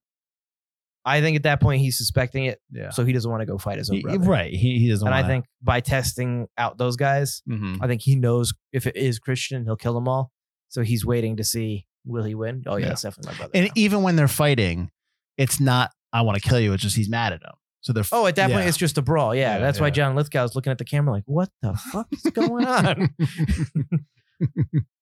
I 1.04 1.20
think 1.20 1.36
at 1.36 1.42
that 1.44 1.60
point 1.60 1.80
he's 1.80 1.98
suspecting 1.98 2.44
it, 2.44 2.60
Yeah. 2.70 2.90
so 2.90 3.04
he 3.04 3.12
doesn't 3.12 3.28
want 3.30 3.40
to 3.40 3.46
go 3.46 3.58
fight 3.58 3.78
his 3.78 3.90
own 3.90 3.96
He- 3.96 4.02
brother. 4.02 4.18
right. 4.20 4.52
He 4.52 4.78
he 4.78 4.88
doesn't. 4.88 5.06
And 5.06 5.14
I 5.14 5.18
wanna- 5.22 5.32
think 5.34 5.44
by 5.62 5.80
testing 5.80 6.46
out 6.56 6.78
those 6.78 6.96
guys, 6.96 7.42
Mhm. 7.48 7.78
I 7.80 7.86
think 7.88 8.02
he 8.02 8.14
knows 8.16 8.52
if 8.72 8.86
it 8.86 8.96
is 8.96 9.18
Christian, 9.18 9.64
he'll 9.64 9.76
kill 9.76 9.94
them 9.94 10.06
all. 10.08 10.30
So 10.68 10.82
he's 10.82 11.04
waiting 11.04 11.36
to 11.36 11.44
see 11.44 11.86
will 12.04 12.24
he 12.24 12.34
win. 12.34 12.62
Oh 12.66 12.76
yeah, 12.76 12.86
Yeah. 12.86 12.92
definitely 12.94 13.32
my 13.32 13.36
brother. 13.36 13.50
And 13.54 13.66
now. 13.66 13.72
even 13.74 14.02
when 14.02 14.16
they're 14.16 14.28
fighting, 14.28 14.90
it's 15.36 15.58
not 15.60 15.90
I 16.12 16.22
want 16.22 16.40
to 16.42 16.48
kill 16.48 16.60
you. 16.60 16.72
It's 16.72 16.82
just 16.82 16.94
he's 16.96 17.08
mad 17.08 17.32
at 17.32 17.42
him. 17.42 17.52
So 17.80 17.92
they're 17.92 18.04
oh, 18.12 18.26
at 18.26 18.36
that 18.36 18.50
point 18.50 18.68
it's 18.68 18.76
just 18.76 18.96
a 18.98 19.02
brawl. 19.02 19.34
Yeah, 19.34 19.54
Yeah, 19.54 19.58
that's 19.60 19.80
why 19.80 19.86
yeah. 19.88 19.90
John 19.94 20.14
Lithgow 20.14 20.44
is 20.44 20.54
looking 20.54 20.70
at 20.70 20.78
the 20.78 20.84
camera 20.84 21.12
like, 21.14 21.24
what 21.26 21.48
the 21.62 21.74
fuck 21.74 22.06
is 22.12 22.22
going 22.32 22.64
on? 22.66 23.08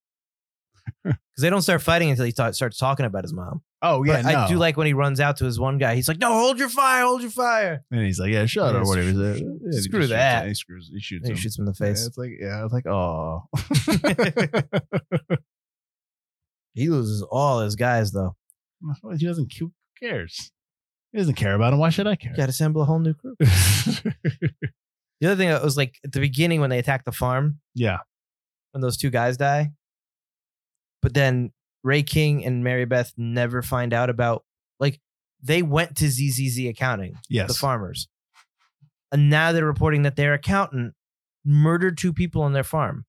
Because 1.04 1.18
they 1.38 1.50
don't 1.50 1.62
start 1.62 1.82
fighting 1.82 2.10
until 2.10 2.24
he 2.26 2.32
ta- 2.32 2.50
starts 2.52 2.76
talking 2.78 3.06
about 3.06 3.24
his 3.24 3.32
mom. 3.32 3.62
oh 3.82 4.02
yeah, 4.04 4.22
But 4.22 4.34
I 4.34 4.48
do 4.48 4.56
like 4.56 4.76
when 4.76 4.86
he 4.86 4.92
runs 4.92 5.20
out 5.20 5.36
to 5.38 5.44
his 5.44 5.58
one 5.58 5.78
guy. 5.78 5.94
He's 5.94 6.08
like, 6.08 6.18
"No, 6.18 6.32
hold 6.32 6.58
your 6.58 6.68
fire, 6.68 7.04
hold 7.04 7.22
your 7.22 7.30
fire." 7.30 7.82
and 7.90 8.04
he's 8.04 8.18
like, 8.20 8.30
yeah, 8.32 8.46
shut 8.46 8.74
Yeah, 8.74 8.80
or 8.80 8.84
whatever. 8.84 9.08
He's 9.08 9.16
like, 9.16 9.40
yeah, 9.40 9.48
he 9.62 9.70
just 9.70 9.84
screw 9.84 10.00
shoots 10.02 10.10
that. 10.12 10.42
him. 10.42 10.48
He 10.48 10.54
screws. 10.54 10.90
He 10.92 11.00
shoots 11.00 11.22
And 11.24 11.30
him. 11.30 11.36
he 11.36 11.42
shoots 11.42 11.58
him 11.58 11.66
in 11.66 11.72
the 11.72 11.76
Yeah, 11.80 11.86
face. 11.92 12.06
it's 12.06 12.18
like 12.18 12.30
yeah, 12.40 12.64
it's 12.64 12.72
like 12.72 12.86
oh. 12.86 13.44
He 16.74 16.88
loses 16.88 17.22
all 17.22 17.60
his 17.60 17.76
guys 17.76 18.12
though. 18.12 18.36
he 19.18 19.26
doesn't. 19.26 19.52
Who 19.58 19.72
cares? 20.00 20.52
He 21.12 21.18
doesn't 21.18 21.34
care 21.34 21.54
about 21.54 21.72
him. 21.72 21.80
Why 21.80 21.88
should 21.90 22.06
I 22.06 22.14
care? 22.14 22.32
Got 22.36 22.46
to 22.46 22.50
assemble 22.50 22.82
a 22.82 22.84
whole 22.84 23.00
new 23.00 23.14
crew. 23.14 23.36
The 25.20 25.26
other 25.26 25.36
thing 25.36 25.50
that 25.50 25.62
was 25.62 25.76
like 25.76 25.96
at 26.02 26.12
the 26.12 26.20
beginning 26.20 26.62
when 26.62 26.70
they 26.70 26.78
attack 26.78 27.04
the 27.04 27.12
farm, 27.12 27.58
yeah. 27.74 27.98
when 28.72 28.80
those 28.80 28.96
two 28.96 29.10
guys 29.10 29.36
die, 29.36 29.72
but 31.02 31.14
then 31.14 31.52
Ray 31.82 32.02
King 32.02 32.44
and 32.44 32.62
Mary 32.64 32.84
Beth 32.84 33.12
never 33.16 33.62
find 33.62 33.92
out 33.92 34.10
about 34.10 34.44
like 34.78 35.00
they 35.42 35.62
went 35.62 35.96
to 35.96 36.08
ZZZ 36.08 36.66
accounting, 36.68 37.14
Yes. 37.28 37.48
the 37.48 37.54
farmers, 37.54 38.08
and 39.12 39.30
now 39.30 39.52
they're 39.52 39.64
reporting 39.66 40.02
that 40.02 40.16
their 40.16 40.34
accountant 40.34 40.94
murdered 41.44 41.96
two 41.98 42.12
people 42.12 42.42
on 42.42 42.52
their 42.52 42.64
farm 42.64 43.06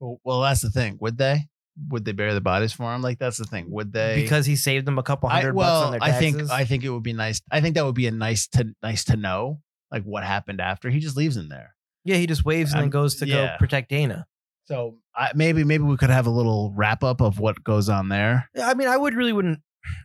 Well, 0.00 0.20
well, 0.24 0.40
that's 0.40 0.62
the 0.62 0.70
thing. 0.70 0.96
Would 1.00 1.18
they? 1.18 1.48
Would 1.90 2.06
they 2.06 2.12
bury 2.12 2.32
the 2.32 2.40
bodies 2.40 2.72
for 2.72 2.94
him? 2.94 3.02
Like 3.02 3.18
that's 3.18 3.36
the 3.36 3.44
thing. 3.44 3.70
Would 3.70 3.92
they? 3.92 4.22
because 4.22 4.46
he 4.46 4.56
saved 4.56 4.86
them 4.86 4.98
a 4.98 5.02
couple 5.02 5.28
I, 5.28 5.40
hundred 5.40 5.54
well, 5.54 5.82
bucks 5.82 5.84
on 5.84 5.90
their 5.92 6.00
taxes. 6.00 6.16
I 6.16 6.20
think 6.20 6.50
I 6.50 6.64
think 6.64 6.84
it 6.84 6.88
would 6.90 7.02
be 7.02 7.12
nice. 7.12 7.42
I 7.50 7.60
think 7.60 7.74
that 7.74 7.84
would 7.84 7.94
be 7.94 8.06
a 8.06 8.10
nice 8.10 8.46
to 8.48 8.74
nice 8.82 9.04
to 9.04 9.16
know, 9.16 9.60
like 9.90 10.02
what 10.04 10.24
happened 10.24 10.60
after. 10.62 10.88
He 10.88 11.00
just 11.00 11.18
leaves 11.18 11.36
him 11.36 11.50
there. 11.50 11.74
yeah, 12.04 12.16
he 12.16 12.26
just 12.26 12.46
waves 12.46 12.72
and 12.72 12.80
then 12.82 12.88
goes 12.90 13.16
to 13.16 13.26
yeah. 13.26 13.34
go 13.34 13.56
protect 13.58 13.90
Dana. 13.90 14.26
So 14.66 14.98
I, 15.14 15.30
maybe 15.34 15.64
maybe 15.64 15.84
we 15.84 15.96
could 15.96 16.10
have 16.10 16.26
a 16.26 16.30
little 16.30 16.72
wrap 16.74 17.04
up 17.04 17.20
of 17.20 17.38
what 17.38 17.62
goes 17.62 17.88
on 17.88 18.08
there. 18.08 18.48
I 18.60 18.74
mean, 18.74 18.88
I 18.88 18.96
would 18.96 19.14
really 19.14 19.32
wouldn't. 19.32 19.60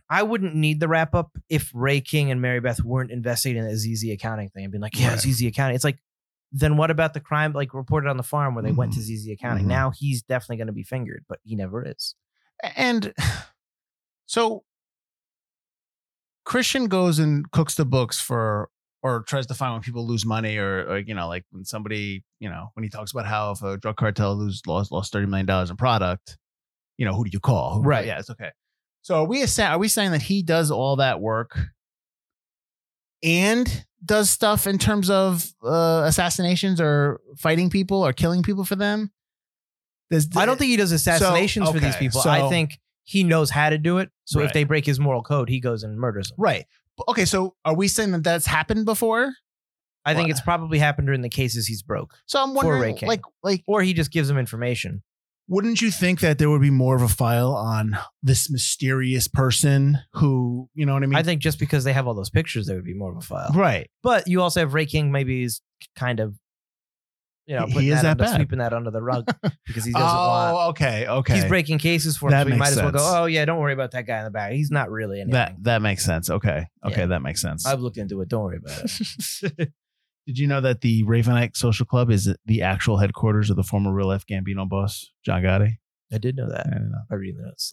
I 0.08 0.22
wouldn't 0.22 0.54
need 0.54 0.78
the 0.78 0.86
wrap 0.86 1.12
up 1.14 1.30
if 1.48 1.70
Ray 1.74 2.00
King 2.00 2.30
and 2.30 2.40
Mary 2.40 2.60
Beth 2.60 2.80
weren't 2.84 3.10
investigating 3.10 3.64
the 3.64 3.76
ZZ 3.76 4.10
accounting 4.12 4.48
thing 4.50 4.62
and 4.64 4.70
being 4.72 4.80
like, 4.82 4.98
yeah, 4.98 5.08
Right. 5.10 5.18
ZZ 5.18 5.42
accounting. 5.46 5.74
It's 5.74 5.82
like, 5.82 5.98
then 6.52 6.76
what 6.76 6.92
about 6.92 7.14
the 7.14 7.20
crime 7.20 7.52
like 7.52 7.74
reported 7.74 8.08
on 8.08 8.16
the 8.16 8.22
farm 8.22 8.54
where 8.54 8.62
they 8.62 8.70
went 8.70 8.92
to 8.92 9.00
ZZ 9.00 9.28
accounting? 9.32 9.64
Mhm. 9.64 9.68
Now 9.68 9.90
he's 9.90 10.22
definitely 10.22 10.58
going 10.58 10.68
to 10.68 10.72
be 10.72 10.84
fingered, 10.84 11.24
but 11.28 11.40
he 11.42 11.56
never 11.56 11.84
is. 11.84 12.14
And 12.76 13.12
so 14.26 14.62
Christian 16.44 16.86
goes 16.86 17.18
and 17.18 17.50
cooks 17.50 17.74
the 17.74 17.84
books 17.84 18.20
for 18.20 18.68
or 19.02 19.22
tries 19.22 19.46
to 19.48 19.54
find 19.54 19.72
when 19.72 19.82
people 19.82 20.06
lose 20.06 20.24
money 20.24 20.56
or, 20.56 20.86
or 20.88 20.98
you 20.98 21.14
know 21.14 21.28
like 21.28 21.44
when 21.50 21.64
somebody 21.64 22.24
you 22.40 22.48
know 22.48 22.70
when 22.74 22.84
he 22.84 22.88
talks 22.90 23.12
about 23.12 23.26
how 23.26 23.50
if 23.52 23.62
a 23.62 23.76
drug 23.76 23.96
cartel 23.96 24.34
lose 24.36 24.62
lost 24.66 24.92
lost 24.92 25.12
30 25.12 25.26
million 25.26 25.46
dollars 25.46 25.70
in 25.70 25.76
product 25.76 26.38
you 26.98 27.04
know 27.06 27.14
who 27.14 27.24
do 27.24 27.30
you 27.32 27.40
call 27.40 27.74
Who- 27.74 27.82
Right. 27.82 28.06
yeah 28.06 28.18
it's 28.18 28.30
okay 28.30 28.50
so 29.02 29.16
are 29.16 29.24
we 29.24 29.44
are 29.58 29.78
we 29.78 29.88
saying 29.88 30.12
that 30.12 30.22
he 30.22 30.42
does 30.42 30.70
all 30.70 30.96
that 30.96 31.20
work 31.20 31.58
and 33.22 33.84
does 34.04 34.30
stuff 34.30 34.66
in 34.66 34.78
terms 34.78 35.10
of 35.10 35.48
uh, 35.64 36.02
assassinations 36.06 36.80
or 36.80 37.20
fighting 37.38 37.70
people 37.70 38.04
or 38.04 38.12
killing 38.12 38.42
people 38.42 38.64
for 38.64 38.76
them 38.76 39.12
Does- 40.10 40.28
I 40.36 40.46
don't 40.46 40.58
think 40.58 40.70
he 40.70 40.76
does 40.76 40.92
assassinations 40.92 41.68
for 41.70 41.78
these 41.78 41.94
okay, 41.94 41.98
people. 41.98 42.20
I 42.24 42.48
think 42.48 42.78
he 43.04 43.24
knows 43.24 43.50
how 43.50 43.70
to 43.70 43.78
do 43.78 43.98
it. 43.98 44.10
So 44.24 44.40
if 44.40 44.52
they 44.52 44.64
break 44.64 44.86
his 44.86 45.00
moral 45.00 45.22
code, 45.22 45.48
he 45.48 45.60
goes 45.60 45.82
and 45.82 45.98
murders 45.98 46.28
them. 46.28 46.36
Right. 46.38 46.66
Okay, 47.08 47.24
so 47.24 47.54
are 47.64 47.74
we 47.74 47.88
saying 47.88 48.12
that 48.12 48.22
that's 48.24 48.46
happened 48.46 48.84
before? 48.84 49.32
I 50.04 50.14
think 50.14 50.24
What? 50.26 50.30
it's 50.32 50.40
probably 50.40 50.78
happened 50.78 51.06
during 51.06 51.22
the 51.22 51.28
cases 51.28 51.66
he's 51.66 51.82
broke, 51.82 52.12
So 52.26 52.42
I'm 52.42 52.50
Ray 52.50 52.54
wondering, 52.56 52.98
like, 53.02 53.20
like, 53.42 53.62
or 53.68 53.82
he 53.82 53.92
just 53.94 54.10
gives 54.10 54.28
him 54.28 54.36
information. 54.36 55.02
wouldn't 55.48 55.80
you 55.80 55.90
think 55.92 56.20
that 56.20 56.38
there 56.38 56.50
would 56.50 56.60
be 56.60 56.70
more 56.70 56.96
of 56.96 57.02
a 57.02 57.08
file 57.08 57.52
on 57.54 57.96
this 58.22 58.50
mysterious 58.50 59.28
person 59.28 59.98
who, 60.14 60.68
you 60.74 60.84
know 60.86 60.94
what 60.94 61.02
I 61.02 61.06
mean? 61.06 61.14
I 61.16 61.22
think 61.22 61.40
just 61.40 61.58
because 61.58 61.84
they 61.84 61.92
have 61.92 62.06
all 62.08 62.14
those 62.14 62.30
pictures, 62.30 62.66
there 62.66 62.74
would 62.76 62.84
be 62.84 62.94
more 62.94 63.12
of 63.12 63.18
a 63.18 63.20
file. 63.20 63.50
right. 63.54 63.88
But 64.02 64.26
you 64.28 64.40
also 64.42 64.60
have 64.60 64.74
Ray 64.74 64.86
King. 64.86 65.12
Maybe 65.12 65.44
is 65.44 65.60
kind 65.96 66.18
of, 66.20 66.36
you 67.52 67.60
know, 67.60 67.66
He- 67.66 67.80
he 67.80 67.90
is 67.90 68.02
that, 68.02 68.18
that 68.18 68.26
under, 68.28 68.36
sweeping 68.36 68.58
that 68.60 68.72
under 68.72 68.90
the 68.90 69.02
rug 69.02 69.26
because 69.66 69.84
he 69.84 69.92
doesn't 69.92 69.96
oh, 70.08 70.54
want. 70.54 70.68
okay, 70.70 71.06
okay. 71.06 71.34
He's 71.34 71.44
breaking 71.44 71.78
cases 71.78 72.16
for 72.16 72.30
him, 72.30 72.38
so 72.40 72.44
we 72.46 72.50
might 72.52 72.58
makes 72.58 72.70
as 72.72 72.76
well 72.82 72.90
go. 72.92 72.98
Oh 73.00 73.26
yeah, 73.26 73.44
don't 73.44 73.58
worry 73.60 73.72
about 73.74 73.90
that 73.92 74.06
guy 74.06 74.18
in 74.18 74.24
the 74.24 74.30
back. 74.30 74.52
He's 74.52 74.70
not 74.70 74.90
really 74.90 75.18
anything. 75.20 75.32
that 75.34 75.56
that 75.62 75.82
makes 75.82 76.04
sense. 76.04 76.30
Okay, 76.30 76.66
okay, 76.84 77.00
Yeah. 77.02 77.06
that 77.06 77.22
makes 77.22 77.40
sense. 77.42 77.66
I've 77.66 77.80
looked 77.80 77.98
into 77.98 78.20
it. 78.22 78.28
Don't 78.28 78.42
worry 78.44 78.58
about 78.58 78.84
it. 78.84 79.72
Did 80.26 80.38
you 80.38 80.46
know 80.46 80.60
that 80.60 80.82
the 80.82 81.02
Ravenite 81.02 81.56
Social 81.56 81.84
Club 81.84 82.08
is 82.10 82.32
the 82.46 82.62
actual 82.62 82.96
headquarters 82.98 83.50
of 83.50 83.56
the 83.56 83.64
former 83.64 83.92
real 83.92 84.06
life 84.06 84.24
Gambino 84.26 84.68
boss, 84.68 85.10
John 85.24 85.42
Gotti? 85.42 85.78
I 86.12 86.18
did 86.18 86.36
know 86.36 86.48
that. 86.48 86.66
I 86.66 86.70
didn't 86.70 86.90
know. 86.92 87.02
I 87.10 87.14
read 87.14 87.36
the 87.36 87.42
notes. 87.42 87.72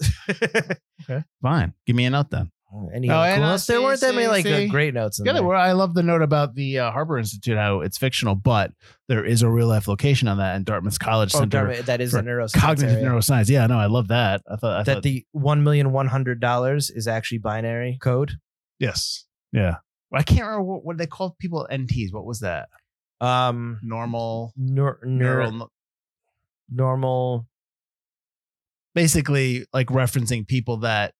Okay, 1.03 1.23
fine. 1.41 1.73
Give 1.85 1.95
me 1.95 2.05
a 2.05 2.09
note 2.09 2.29
then. 2.31 2.51
Any 2.93 3.09
Oh, 3.09 3.23
and 3.23 3.41
cool 3.41 3.49
notes? 3.49 3.65
There 3.65 3.81
weren't 3.81 3.99
that 4.01 4.13
many 4.13 4.27
like 4.27 4.45
uh, 4.45 4.57
see. 4.57 4.67
great 4.67 4.93
notes. 4.93 5.19
In 5.19 5.25
Yeah, 5.25 5.33
there. 5.33 5.43
well, 5.43 5.59
I 5.59 5.71
love 5.71 5.95
the 5.95 6.03
note 6.03 6.21
about 6.21 6.53
the 6.53 6.77
uh, 6.79 6.91
Harbor 6.91 7.17
Institute, 7.17 7.57
how 7.57 7.81
it's 7.81 7.97
fictional, 7.97 8.35
but 8.35 8.71
there 9.07 9.25
is 9.25 9.41
a 9.41 9.49
real 9.49 9.67
life 9.67 9.87
location 9.87 10.27
on 10.27 10.37
that 10.37 10.55
in 10.55 10.63
Dartmouth 10.65 10.99
College 10.99 11.33
Oh, 11.33 11.39
Center. 11.39 11.67
it, 11.69 11.87
that 11.87 11.99
is 11.99 12.13
a 12.13 12.21
neuroscience 12.21 12.53
Cognitive 12.53 12.97
area. 12.97 13.05
neuroscience. 13.09 13.49
Yeah, 13.49 13.65
no, 13.65 13.79
I 13.79 13.87
love 13.87 14.09
that. 14.09 14.41
I 14.47 14.55
thought 14.55 14.79
I 14.79 14.83
that 14.83 14.93
thought, 14.95 15.03
the 15.03 15.25
one 15.31 15.63
million 15.63 15.91
one 15.91 16.07
hundred 16.07 16.39
dollars 16.39 16.91
is 16.91 17.07
actually 17.07 17.39
binary 17.39 17.97
code. 17.99 18.33
yes, 18.77 19.25
yeah. 19.51 19.77
I 20.13 20.21
can't 20.23 20.41
remember 20.41 20.63
what, 20.63 20.85
what 20.85 20.97
they 20.97 21.07
called 21.07 21.37
people 21.39 21.67
NTs. 21.71 22.11
What 22.13 22.25
was 22.25 22.39
that? 22.41 22.69
Um, 23.21 23.79
Normal 23.81 24.53
neur- 24.59 25.03
neural. 25.03 25.51
neur- 25.51 25.67
normal. 26.71 27.47
Basically, 28.95 29.65
like 29.71 29.87
referencing 29.87 30.47
people 30.47 30.77
that 30.77 31.13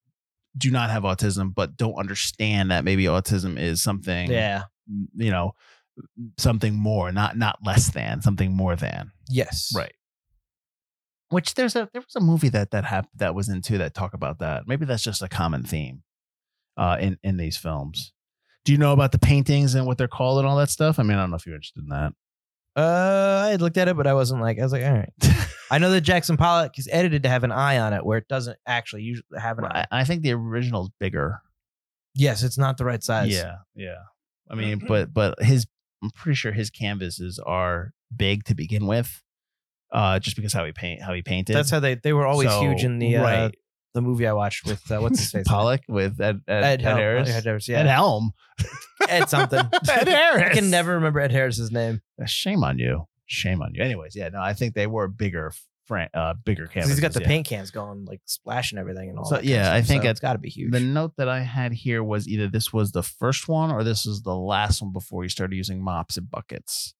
do 0.60 0.69
not 0.69 0.89
have 0.89 1.04
autism 1.04 1.54
but 1.56 1.78
don't 1.78 1.95
understand 1.95 2.69
that 2.69 2.84
maybe 2.84 3.06
autism 3.06 3.58
is 3.58 3.82
something. 3.82 4.30
Yeah. 4.30 4.63
You 5.15 5.32
know, 5.32 5.54
something 6.38 6.74
more, 6.76 7.12
not 7.12 7.38
not 7.38 7.60
less 7.65 7.89
than, 7.91 8.22
something 8.22 8.56
more 8.56 8.76
than. 8.76 9.12
Yes. 9.30 9.72
Right. 9.76 9.93
Which 11.30 11.54
there's 11.54 11.76
a 11.76 11.89
there 11.93 12.02
was 12.02 12.15
a 12.15 12.26
movie 12.26 12.50
that 12.50 12.72
that 12.72 12.86
hap- 12.86 13.10
that 13.15 13.36
was 13.36 13.50
into 13.50 13.78
that 13.80 13.93
talk 13.93 14.13
about 14.13 14.39
that. 14.39 14.63
Maybe 14.67 14.86
that's 14.86 15.04
just 15.04 15.22
a 15.22 15.28
common 15.28 15.63
theme 15.63 16.04
uh 16.78 16.98
in 17.00 17.17
in 17.24 17.38
these 17.38 17.58
films. 17.58 18.13
Do 18.65 18.72
you 18.72 18.78
know 18.78 18.93
about 18.93 19.12
the 19.12 19.19
paintings 19.19 19.76
and 19.76 19.86
what 19.88 19.98
they're 19.98 20.08
called 20.08 20.39
and 20.39 20.48
all 20.48 20.58
that 20.58 20.69
stuff? 20.69 21.00
I 21.00 21.04
mean, 21.04 21.17
I 21.17 21.22
don't 21.22 21.30
know 21.30 21.38
if 21.38 21.45
you're 21.45 21.56
interested 21.56 21.84
in 21.84 21.89
that. 21.89 22.13
Uh, 22.80 23.44
I 23.46 23.50
had 23.50 23.62
looked 23.62 23.78
at 23.78 23.88
it, 23.88 23.98
but 23.98 24.08
I 24.08 24.13
wasn't 24.13 24.42
like. 24.42 24.60
I 24.60 24.63
was 24.63 24.72
like, 24.72 24.84
all 24.84 24.94
right. 24.94 25.12
I 25.72 25.78
know 25.78 25.92
that 25.92 26.02
Jackson 26.02 26.38
Pollock 26.38 26.78
is 26.80 26.88
edited 26.92 27.24
to 27.24 27.30
have 27.30 27.44
an 27.44 27.52
eye 27.52 27.78
on 27.78 27.94
it, 27.94 28.06
where 28.06 28.18
it 28.18 28.28
doesn't 28.28 28.58
actually 28.65 29.04
usually 29.04 29.39
have 29.39 29.60
an 29.60 29.65
eye. 29.65 29.86
I, 29.92 30.02
I 30.02 30.04
think 30.04 30.24
the 30.24 30.32
original's 30.34 30.89
bigger. 30.99 31.41
Yes, 32.16 32.43
it's 32.43 32.58
not 32.58 32.78
the 32.78 32.86
right 32.86 33.03
size. 33.03 33.32
Yeah, 33.32 33.58
yeah. 33.76 33.97
I 34.49 34.56
mean, 34.56 34.80
but 34.88 35.14
but 35.14 35.41
his 35.41 35.68
I'm 36.03 36.10
pretty 36.12 36.36
sure 36.36 36.51
his 36.51 36.70
canvases 36.70 37.39
are 37.45 37.91
big 38.16 38.45
to 38.45 38.56
begin 38.56 38.88
with. 38.88 39.22
Uh 39.91 40.20
just 40.20 40.36
because 40.36 40.53
how 40.53 40.66
he 40.66 40.72
paint 40.72 41.01
how 41.01 41.14
he 41.14 41.22
painted. 41.24 41.56
that's 41.56 41.72
how 41.72 41.80
they 41.80 41.95
they 41.95 42.14
were 42.14 42.26
always 42.28 42.49
So, 42.49 42.62
huge 42.62 42.84
in 42.84 42.99
the 42.99 43.18
uh, 43.18 43.24
right. 43.24 43.56
The 43.94 44.02
movie 44.02 44.28
I 44.28 44.34
watched 44.34 44.66
with 44.66 44.90
uh, 44.92 45.00
what's 45.00 45.20
his 45.20 45.32
face 45.32 45.48
Pollock 45.48 45.82
with 45.88 46.20
Ed, 46.20 46.42
Ed, 46.48 46.64
Ed, 46.64 46.64
Ed, 46.64 46.82
Harris. 46.82 47.30
Ed 47.30 47.44
Harris, 47.44 47.70
Ed 47.70 47.86
Helm. 47.88 48.32
Ed 49.08 49.30
something. 49.30 49.60
Ed 49.90 50.08
Harris. 50.08 50.52
I 50.52 50.54
can 50.54 50.70
never 50.70 50.94
remember 50.94 51.20
Ed 51.20 51.32
Harris's 51.32 51.72
name. 51.72 52.02
Shame 52.26 52.64
on 52.64 52.80
you. 52.80 53.08
Shame 53.26 53.62
on 53.62 53.74
you. 53.74 53.84
Anyways, 53.84 54.16
yeah, 54.16 54.30
no, 54.30 54.42
I 54.42 54.54
think 54.54 54.74
they 54.74 54.88
were 54.88 55.08
bigger, 55.08 55.54
fran- 55.86 56.10
uh, 56.14 56.34
bigger 56.46 56.68
canvases. 56.68 56.98
he's 56.98 57.02
got 57.02 57.14
the 57.14 57.22
yeah. 57.22 57.28
paint 57.28 57.48
cans 57.48 57.72
going, 57.72 58.06
like 58.06 58.22
splashing 58.26 58.80
everything 58.80 59.10
and 59.10 59.20
all. 59.20 59.26
So, 59.26 59.36
that 59.36 59.44
yeah, 59.44 59.74
I 59.74 59.82
think 59.82 60.04
so 60.04 60.10
it's 60.10 60.20
got 60.20 60.34
to 60.34 60.40
be 60.40 60.50
huge. 60.50 60.72
The 60.72 60.80
note 60.80 61.14
that 61.18 61.30
I 61.30 61.42
had 61.42 61.74
here 61.74 62.04
was 62.04 62.28
either 62.28 62.48
this 62.48 62.74
was 62.74 62.92
the 62.92 63.04
first 63.04 63.48
one 63.48 63.72
or 63.72 63.84
this 63.84 64.06
was 64.06 64.24
the 64.24 64.36
last 64.36 64.82
one 64.82 64.92
before 64.92 65.24
he 65.24 65.30
started 65.30 65.56
using 65.56 65.82
mops 65.82 66.18
and 66.18 66.30
buckets. 66.30 66.94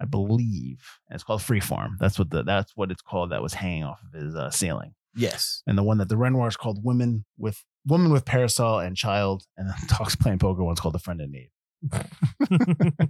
I 0.00 0.04
believe 0.04 1.00
and 1.08 1.16
it's 1.16 1.24
called 1.24 1.40
Freeform. 1.40 1.98
That's 1.98 2.18
what 2.18 2.30
the 2.30 2.44
that's 2.44 2.76
what 2.76 2.92
it's 2.92 3.02
called. 3.02 3.32
That 3.32 3.42
was 3.42 3.54
hanging 3.54 3.84
off 3.84 3.98
of 4.06 4.20
his 4.20 4.34
uh, 4.34 4.50
ceiling. 4.50 4.94
Yes. 5.18 5.62
and 5.66 5.76
the 5.76 5.82
one 5.82 5.98
that 5.98 6.08
the 6.08 6.16
Renoir 6.16 6.48
is 6.48 6.56
called 6.56 6.84
Women 6.84 7.24
with 7.36 7.64
Woman 7.86 8.12
with 8.12 8.24
Parasol 8.24 8.78
and 8.80 8.96
Child, 8.96 9.44
and 9.56 9.68
then 9.68 9.76
Dogs 9.98 10.16
Playing 10.16 10.38
Poker 10.38 10.64
one's 10.64 10.80
called 10.80 10.94
The 10.94 10.98
Friend 10.98 11.20
in 11.20 11.32
Need. 11.32 11.50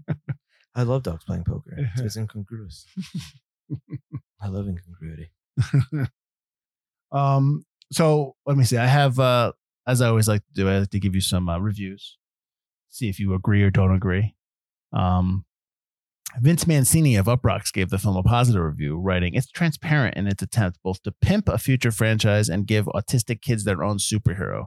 I 0.75 0.83
love 0.83 1.03
dogs 1.03 1.25
playing 1.25 1.45
poker. 1.45 1.75
It's, 1.77 2.01
it's 2.01 2.17
incongruous. 2.17 2.87
I 4.41 4.49
love 4.49 4.69
incongruity. 4.69 5.31
Um, 7.11 7.65
so 7.93 8.37
let 8.47 8.57
me 8.57 8.65
see. 8.65 8.77
I 8.77 8.87
have, 8.87 9.19
uh, 9.19 9.53
as 9.87 10.01
I 10.03 10.09
always 10.09 10.29
like 10.29 10.43
to 10.43 10.53
do, 10.55 10.69
I 10.69 10.79
like 10.81 10.91
to 10.91 11.01
give 11.01 11.15
you 11.15 11.21
some 11.21 11.49
uh, 11.49 11.59
reviews, 11.59 12.19
see 12.91 13.09
if 13.09 13.19
you 13.19 13.35
agree 13.35 13.63
or 13.63 13.71
don't 13.71 13.95
agree. 13.95 14.37
Um, 14.93 15.45
Vince 16.41 16.67
Mancini 16.67 17.17
of 17.17 17.27
Uproxx 17.27 17.73
gave 17.73 17.91
the 17.91 17.99
film 17.99 18.17
a 18.17 18.23
positive 18.23 18.63
review, 18.63 18.99
writing, 18.99 19.35
It's 19.35 19.51
transparent 19.51 20.17
in 20.17 20.27
its 20.27 20.43
attempt 20.43 20.79
both 20.85 21.03
to 21.03 21.13
pimp 21.23 21.49
a 21.49 21.59
future 21.59 21.91
franchise 21.91 22.49
and 22.49 22.67
give 22.67 22.87
autistic 22.87 23.41
kids 23.41 23.65
their 23.65 23.83
own 23.83 23.99
superhero. 23.99 24.67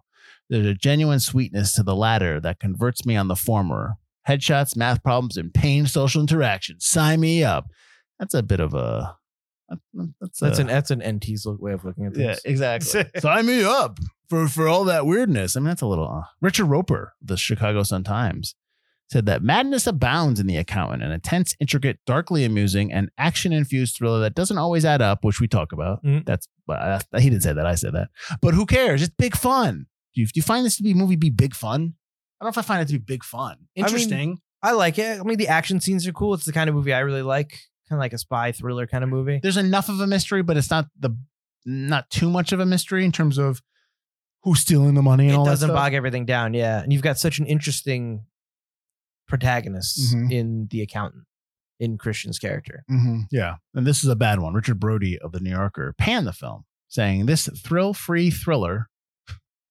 There's 0.50 0.66
a 0.66 0.74
genuine 0.74 1.20
sweetness 1.20 1.74
to 1.76 1.84
the 1.84 1.96
latter 1.96 2.40
that 2.42 2.60
converts 2.60 3.06
me 3.06 3.16
on 3.16 3.28
the 3.28 3.36
former. 3.36 3.94
Headshots, 4.28 4.76
math 4.76 5.04
problems, 5.04 5.38
and 5.38 5.54
pain 5.54 5.86
social 5.86 6.22
interaction. 6.22 6.80
Sign 6.80 7.20
me 7.22 7.44
up. 7.44 7.68
That's 8.20 8.34
a 8.34 8.44
bit 8.44 8.60
of 8.60 8.74
a. 8.74 9.16
That's, 10.20 10.40
That's 10.40 10.60
a, 10.60 10.62
an 10.64 10.68
that's 10.68 10.92
an 10.92 11.02
NT's 11.02 11.48
way 11.48 11.72
of 11.72 11.86
looking 11.86 12.06
at 12.06 12.14
this. 12.14 12.42
yeah, 12.44 12.52
exactly. 12.52 13.06
Sign 13.22 13.46
me 13.46 13.64
up 13.64 14.00
for 14.30 14.50
for 14.50 14.68
all 14.68 14.84
that 14.84 15.06
weirdness. 15.06 15.56
I 15.56 15.62
mean, 15.62 15.68
that's 15.68 15.82
a 15.82 15.88
little. 15.88 16.08
Uh, 16.10 16.26
Richard 16.42 16.66
Roeper, 16.66 17.14
the 17.22 17.38
Chicago 17.38 17.82
Sun 17.84 18.04
Times, 18.04 18.54
said 19.12 19.26
that 19.26 19.44
madness 19.44 19.86
abounds 19.88 20.40
in 20.40 20.48
The 20.48 20.56
Accountant, 20.56 21.04
an 21.04 21.12
intense, 21.12 21.54
intricate, 21.60 22.00
darkly 22.06 22.46
amusing, 22.46 22.94
and 22.94 23.10
action-infused 23.18 23.98
thriller 23.98 24.22
that 24.22 24.36
doesn't 24.36 24.58
always 24.58 24.86
add 24.86 25.02
up, 25.02 25.26
which 25.26 25.42
we 25.42 25.48
talk 25.48 25.74
about. 25.74 26.02
Mhm. 26.04 26.26
That's 26.26 26.48
uh, 26.70 27.00
he 27.20 27.30
didn't 27.30 27.44
say 27.44 27.52
that. 27.52 27.66
I 27.66 27.76
said 27.76 27.94
that. 27.94 28.08
But 28.42 28.54
who 28.54 28.66
cares? 28.66 29.02
It's 29.02 29.14
big 29.18 29.36
fun. 29.36 29.88
Do 30.16 30.22
you, 30.22 30.28
do 30.28 30.32
you 30.36 30.42
find 30.42 30.66
this 30.66 30.78
to 30.78 30.84
be 30.84 30.94
movie 30.94 31.18
be 31.18 31.30
big 31.30 31.54
fun? 31.54 31.96
I 32.40 32.46
don't 32.46 32.48
know 32.48 32.50
if 32.50 32.58
I 32.58 32.62
find 32.62 32.82
it 32.82 32.86
to 32.86 32.94
be 32.94 33.00
big 33.00 33.24
fun. 33.26 33.58
Interesting. 33.76 34.40
I 34.64 34.72
like 34.72 34.98
it. 34.98 35.20
I 35.20 35.24
mean, 35.24 35.38
the 35.38 35.48
action 35.50 35.82
scenes 35.82 36.08
are 36.08 36.14
cool. 36.14 36.34
It's 36.34 36.46
the 36.46 36.54
kind 36.54 36.70
of 36.70 36.76
movie 36.76 36.94
I 36.94 37.00
really 37.00 37.22
like. 37.24 37.50
Kind 37.90 37.98
of 37.98 38.00
like 38.00 38.14
a 38.14 38.18
spy 38.18 38.52
thriller 38.54 38.88
kind 38.88 39.04
of 39.04 39.10
movie. 39.10 39.40
There's 39.44 39.58
enough 39.58 39.90
of 39.90 40.00
a 40.00 40.08
mystery, 40.08 40.42
but 40.44 40.56
it's 40.56 40.70
not 40.72 40.88
the 40.98 41.10
not 41.66 42.10
too 42.10 42.30
much 42.30 42.52
of 42.54 42.60
a 42.62 42.66
mystery 42.66 43.04
in 43.04 43.12
terms 43.12 43.38
of 43.38 43.62
who's 44.44 44.62
stealing 44.62 44.94
the 44.96 45.02
money 45.02 45.26
and 45.26 45.34
It 45.34 45.38
all 45.38 45.46
that 45.46 45.52
doesn't 45.52 45.70
bog 45.74 45.94
everything 45.94 46.26
down. 46.26 46.54
Yeah, 46.54 46.82
and 46.82 46.94
you've 46.94 47.02
got 47.02 47.18
such 47.20 47.38
an 47.40 47.46
interesting 47.46 48.26
protagonist 49.32 50.14
Mhm. 50.14 50.32
in 50.32 50.68
the 50.70 50.82
accountant 50.82 51.24
in 51.80 51.98
Christian's 51.98 52.38
character. 52.38 52.84
hmm 52.88 53.22
Yeah. 53.32 53.56
And 53.74 53.88
this 53.88 54.04
is 54.04 54.10
a 54.10 54.16
bad 54.16 54.40
one. 54.40 54.54
Richard 54.54 54.80
Brody 54.80 55.18
of 55.18 55.32
The 55.32 55.40
New 55.40 55.50
Yorker 55.52 55.96
panned 55.98 56.28
the 56.28 56.34
film, 56.34 56.66
saying 56.90 57.26
this 57.26 57.48
thrill 57.58 57.94
free 57.94 58.30
thriller 58.30 58.90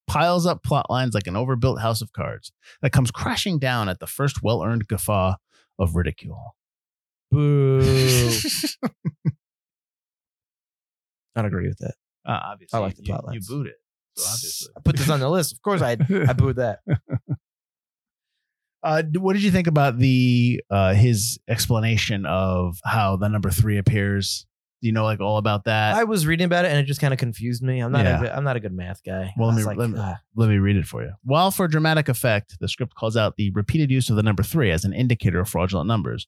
piles 0.09 0.45
up 0.47 0.65
plot 0.65 0.91
lines 0.91 1.15
like 1.15 1.27
an 1.29 1.37
overbuilt 1.37 1.81
house 1.81 2.01
of 2.01 2.13
cards 2.13 2.51
that 2.83 2.91
comes 2.91 3.11
crashing 3.13 3.59
down 3.61 3.89
at 3.89 4.01
the 4.01 4.07
first 4.09 4.43
well 4.43 4.63
earned 4.65 4.89
guffaw 4.89 5.37
of 5.79 5.95
ridicule. 5.95 6.57
Boo! 7.31 7.81
I 11.37 11.43
don't 11.43 11.45
agree 11.47 11.69
with 11.69 11.79
that. 11.79 11.95
Uh, 12.27 12.41
obviously, 12.45 12.77
I 12.77 12.81
like 12.83 12.97
the 12.97 13.03
you, 13.05 13.13
plot 13.13 13.23
you 13.27 13.31
lines. 13.31 13.49
booed 13.49 13.67
it. 13.69 13.77
So 14.17 14.25
obviously. 14.33 14.73
I 14.77 14.81
put 14.81 14.97
this 14.97 15.09
on 15.11 15.21
the 15.21 15.29
list. 15.31 15.53
Of 15.53 15.63
course, 15.63 15.81
I 15.81 15.93
I 15.93 16.33
booed 16.33 16.57
that. 16.57 16.81
Uh, 18.83 19.03
what 19.19 19.35
did 19.35 19.43
you 19.43 19.51
think 19.51 19.67
about 19.67 19.99
the 19.99 20.63
uh, 20.71 20.95
his 20.95 21.39
explanation 21.49 22.25
of 22.27 22.79
how 22.85 23.17
the 23.17 23.29
number 23.29 23.51
three 23.51 23.77
appears? 23.79 24.47
Do 24.81 24.87
you 24.87 24.93
know 24.95 25.05
like 25.05 25.21
all 25.21 25.37
about 25.37 25.65
that? 25.65 25.95
I 25.95 26.05
was 26.05 26.27
reading 26.27 26.47
about 26.47 26.65
it 26.65 26.69
and 26.71 26.79
it 26.79 26.85
just 26.85 27.03
kind 27.03 27.13
of 27.13 27.19
confused 27.19 27.63
me. 27.63 27.81
I'm 27.81 27.93
not 27.93 28.05
Yeah. 28.07 28.17
a 28.17 28.21
good, 28.23 28.31
I'm 28.31 28.45
not 28.45 28.57
a 28.57 28.61
good 28.61 28.73
math 28.73 29.03
guy. 29.05 29.35
Well, 29.37 29.49
let 29.49 29.57
me- 29.59 29.65
like, 29.65 29.77
let 29.77 29.91
me- 29.91 30.01
Let 30.37 30.49
me 30.49 30.57
read 30.57 30.77
it 30.77 30.87
for 30.87 31.03
you. 31.03 31.13
While 31.23 31.51
for 31.51 31.69
dramatic 31.69 32.09
effect, 32.09 32.57
the 32.61 32.69
script 32.69 32.95
calls 32.95 33.15
out 33.15 33.37
the 33.37 33.51
repeated 33.51 33.91
use 33.91 34.09
of 34.09 34.17
the 34.17 34.23
number 34.23 34.43
three 34.43 34.71
as 34.71 34.87
an 34.87 34.95
indicator 34.95 35.41
of 35.41 35.51
fraudulent 35.51 35.87
numbers. 35.87 36.27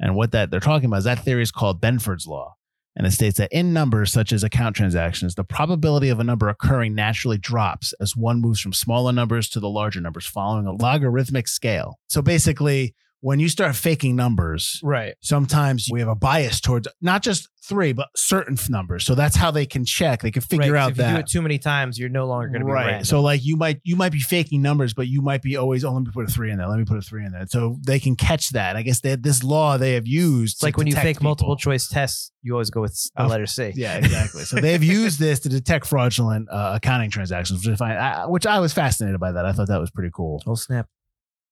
And 0.00 0.16
what 0.16 0.32
that 0.32 0.50
they're 0.50 0.58
talking 0.58 0.86
about 0.86 0.96
is 0.98 1.04
that 1.04 1.20
theory 1.20 1.42
is 1.42 1.52
called 1.52 1.80
Benford's 1.80 2.26
law. 2.26 2.56
And 2.96 3.06
it 3.06 3.10
states 3.10 3.38
that 3.38 3.52
in 3.52 3.72
numbers 3.72 4.12
such 4.12 4.32
as 4.32 4.44
account 4.44 4.76
transactions, 4.76 5.34
the 5.34 5.44
probability 5.44 6.08
of 6.10 6.20
a 6.20 6.24
number 6.24 6.48
occurring 6.48 6.94
naturally 6.94 7.38
drops 7.38 7.92
as 8.00 8.16
one 8.16 8.40
moves 8.40 8.60
from 8.60 8.72
smaller 8.72 9.12
numbers 9.12 9.48
to 9.50 9.60
the 9.60 9.68
larger 9.68 10.00
numbers 10.00 10.26
following 10.26 10.66
a 10.66 10.72
logarithmic 10.72 11.48
scale. 11.48 11.98
So 12.08 12.22
basically, 12.22 12.94
when 13.24 13.40
you 13.40 13.48
start 13.48 13.74
faking 13.74 14.14
numbers, 14.14 14.78
right. 14.82 15.14
sometimes 15.22 15.88
we 15.90 15.98
have 16.00 16.10
a 16.10 16.14
bias 16.14 16.60
towards 16.60 16.86
not 17.00 17.22
just 17.22 17.48
three, 17.66 17.94
but 17.94 18.08
certain 18.14 18.52
f- 18.52 18.68
numbers. 18.68 19.06
So 19.06 19.14
that's 19.14 19.34
how 19.34 19.50
they 19.50 19.64
can 19.64 19.86
check. 19.86 20.20
They 20.20 20.30
can 20.30 20.42
figure 20.42 20.74
right. 20.74 20.82
out 20.82 20.90
if 20.90 20.98
that 20.98 21.08
you 21.08 21.14
do 21.14 21.20
it 21.20 21.26
too 21.28 21.40
many 21.40 21.58
times, 21.58 21.98
you're 21.98 22.10
no 22.10 22.26
longer 22.26 22.48
going 22.48 22.60
to 22.60 22.66
be 22.66 22.72
right. 22.72 22.84
random. 22.84 23.04
So 23.06 23.22
like 23.22 23.42
you 23.42 23.56
might 23.56 23.80
you 23.82 23.96
might 23.96 24.12
be 24.12 24.20
faking 24.20 24.60
numbers, 24.60 24.92
but 24.92 25.08
you 25.08 25.22
might 25.22 25.40
be 25.40 25.56
always 25.56 25.86
oh 25.86 25.92
let 25.94 26.02
me 26.02 26.10
put 26.12 26.28
a 26.28 26.30
three 26.30 26.50
in 26.50 26.58
there. 26.58 26.68
Let 26.68 26.78
me 26.78 26.84
put 26.84 26.98
a 26.98 27.00
three 27.00 27.24
in 27.24 27.32
there. 27.32 27.46
So 27.48 27.78
they 27.86 27.98
can 27.98 28.14
catch 28.14 28.50
that. 28.50 28.76
I 28.76 28.82
guess 28.82 29.00
they, 29.00 29.16
this 29.16 29.42
law 29.42 29.78
they 29.78 29.94
have 29.94 30.06
used. 30.06 30.56
it's 30.56 30.62
like 30.62 30.76
when 30.76 30.86
you 30.86 30.94
fake 30.94 31.22
multiple 31.22 31.56
choice 31.56 31.88
tests, 31.88 32.30
you 32.42 32.52
always 32.52 32.68
go 32.68 32.82
with 32.82 33.08
a 33.16 33.26
letter 33.26 33.46
C. 33.46 33.72
Yeah, 33.74 33.96
exactly. 33.96 34.42
so 34.42 34.56
they've 34.56 34.84
used 34.84 35.18
this 35.18 35.40
to 35.40 35.48
detect 35.48 35.86
fraudulent 35.86 36.50
uh, 36.50 36.72
accounting 36.76 37.08
transactions, 37.08 37.66
which 37.66 37.80
I, 37.80 37.94
I, 37.94 38.26
which 38.26 38.44
I 38.44 38.60
was 38.60 38.74
fascinated 38.74 39.18
by. 39.18 39.32
That 39.32 39.46
I 39.46 39.52
thought 39.52 39.68
that 39.68 39.80
was 39.80 39.90
pretty 39.90 40.10
cool. 40.12 40.42
Oh 40.46 40.56
snap! 40.56 40.88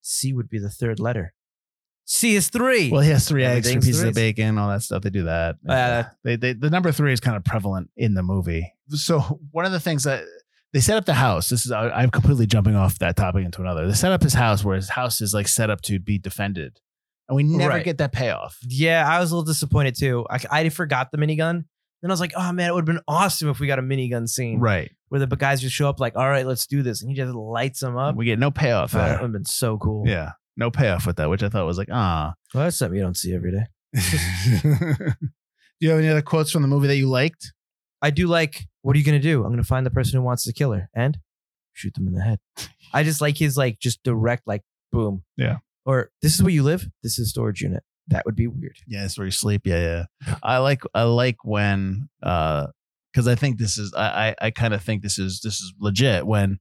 C 0.03 0.33
would 0.33 0.49
be 0.49 0.59
the 0.59 0.69
third 0.69 0.99
letter. 0.99 1.33
C 2.05 2.35
is 2.35 2.49
three. 2.49 2.91
Well, 2.91 3.01
he 3.01 3.09
has 3.11 3.27
three 3.27 3.43
eggs, 3.45 3.65
three 3.67 3.75
Everything's 3.75 3.85
pieces 3.97 4.03
of 4.03 4.13
bacon, 4.13 4.57
all 4.57 4.69
that 4.69 4.81
stuff. 4.83 5.03
They 5.03 5.09
do 5.09 5.23
that. 5.23 5.55
Uh, 5.67 6.03
they, 6.23 6.35
they, 6.35 6.53
the 6.53 6.69
number 6.69 6.91
three 6.91 7.13
is 7.13 7.19
kind 7.19 7.37
of 7.37 7.43
prevalent 7.45 7.89
in 7.95 8.13
the 8.13 8.23
movie. 8.23 8.73
So 8.89 9.39
one 9.51 9.65
of 9.65 9.71
the 9.71 9.79
things 9.79 10.03
that 10.03 10.25
they 10.73 10.79
set 10.81 10.97
up 10.97 11.05
the 11.05 11.13
house. 11.13 11.49
This 11.49 11.65
is 11.65 11.71
I, 11.71 11.89
I'm 11.89 12.09
completely 12.09 12.45
jumping 12.45 12.75
off 12.75 12.99
that 12.99 13.15
topic 13.15 13.45
into 13.45 13.61
another. 13.61 13.87
They 13.87 13.93
set 13.93 14.11
up 14.11 14.21
his 14.23 14.33
house 14.33 14.63
where 14.65 14.75
his 14.75 14.89
house 14.89 15.21
is 15.21 15.33
like 15.33 15.47
set 15.47 15.69
up 15.69 15.81
to 15.83 15.99
be 15.99 16.17
defended, 16.17 16.79
and 17.29 17.35
we 17.35 17.43
never 17.43 17.69
Right. 17.75 17.85
get 17.85 17.99
that 17.99 18.11
payoff. 18.11 18.57
yeah, 18.67 19.07
I 19.07 19.19
was 19.19 19.31
a 19.31 19.35
little 19.35 19.45
disappointed 19.45 19.95
too. 19.97 20.25
I, 20.29 20.39
I 20.51 20.69
forgot 20.69 21.11
the 21.11 21.17
minigun. 21.17 21.65
Then 22.01 22.11
I 22.11 22.13
was 22.13 22.19
like, 22.19 22.33
oh 22.35 22.51
man, 22.51 22.69
it 22.69 22.73
would 22.73 22.81
have 22.81 22.95
been 22.95 23.03
awesome 23.07 23.47
if 23.49 23.61
we 23.61 23.67
got 23.67 23.79
a 23.79 23.81
minigun 23.81 24.27
scene 24.27 24.59
Right. 24.59 24.91
where 25.07 25.25
the 25.25 25.27
guys 25.37 25.61
just 25.61 25.73
show 25.73 25.87
up 25.87 26.01
like, 26.01 26.17
all 26.17 26.27
right, 26.27 26.45
let's 26.45 26.67
do 26.67 26.81
this, 26.83 27.01
and 27.01 27.09
he 27.09 27.15
just 27.15 27.33
lights 27.33 27.79
them 27.79 27.95
up. 27.95 28.15
We 28.17 28.25
get 28.25 28.39
no 28.39 28.51
payoff 28.51 28.93
Oh, 28.93 28.97
that 28.97 29.11
would 29.21 29.27
have 29.27 29.31
been 29.31 29.45
so 29.45 29.77
cool. 29.77 30.03
Yeah. 30.05 30.31
No 30.55 30.69
payoff 30.69 31.07
with 31.07 31.15
that, 31.17 31.29
which 31.29 31.43
I 31.43 31.49
thought 31.49 31.65
was 31.65 31.77
like, 31.77 31.89
ah. 31.91 32.33
well, 32.53 32.65
that's 32.65 32.77
something 32.77 32.97
you 32.97 33.03
don't 33.03 33.17
see 33.17 33.33
every 33.33 33.51
day. 33.51 33.65
do 33.93 35.15
you 35.79 35.89
have 35.89 35.99
any 35.99 36.09
other 36.09 36.21
quotes 36.21 36.51
from 36.51 36.61
the 36.61 36.67
movie 36.67 36.87
that 36.87 36.97
you 36.97 37.07
liked? 37.07 37.53
I 38.01 38.11
do 38.11 38.27
like. 38.27 38.67
What 38.81 38.95
are 38.95 38.99
you 38.99 39.05
gonna 39.05 39.19
do? 39.19 39.43
I'm 39.43 39.51
gonna 39.51 39.63
find 39.63 39.85
the 39.85 39.91
person 39.91 40.19
who 40.19 40.23
wants 40.23 40.43
to 40.43 40.53
kill 40.53 40.73
her 40.73 40.89
and 40.93 41.17
shoot 41.71 41.93
them 41.93 42.07
in 42.07 42.13
the 42.13 42.21
head. 42.21 42.39
I 42.93 43.03
just 43.03 43.21
like 43.21 43.37
his 43.37 43.57
like 43.57 43.79
just 43.79 44.03
direct 44.03 44.43
like 44.45 44.61
boom. 44.91 45.23
Yeah. 45.37 45.57
Or 45.85 46.11
this 46.21 46.33
is 46.33 46.43
where 46.43 46.51
you 46.51 46.63
live. 46.63 46.87
This 47.01 47.17
is 47.17 47.29
storage 47.29 47.61
unit. 47.61 47.83
That 48.07 48.25
would 48.25 48.35
be 48.35 48.47
weird. 48.47 48.77
Yeah, 48.87 49.05
it's 49.05 49.17
where 49.17 49.25
you 49.25 49.31
sleep. 49.31 49.65
Yeah, 49.65 50.05
yeah. 50.25 50.35
I 50.43 50.57
like 50.57 50.83
I 50.93 51.03
like 51.03 51.37
when 51.43 52.09
uh 52.21 52.67
because 53.11 53.27
I 53.27 53.35
think 53.35 53.57
this 53.57 53.77
is 53.77 53.93
I 53.93 54.29
I, 54.29 54.35
I 54.47 54.51
kind 54.51 54.73
of 54.73 54.83
think 54.83 55.01
this 55.01 55.17
is 55.17 55.41
this 55.41 55.55
is 55.55 55.73
legit 55.79 56.25
when 56.27 56.59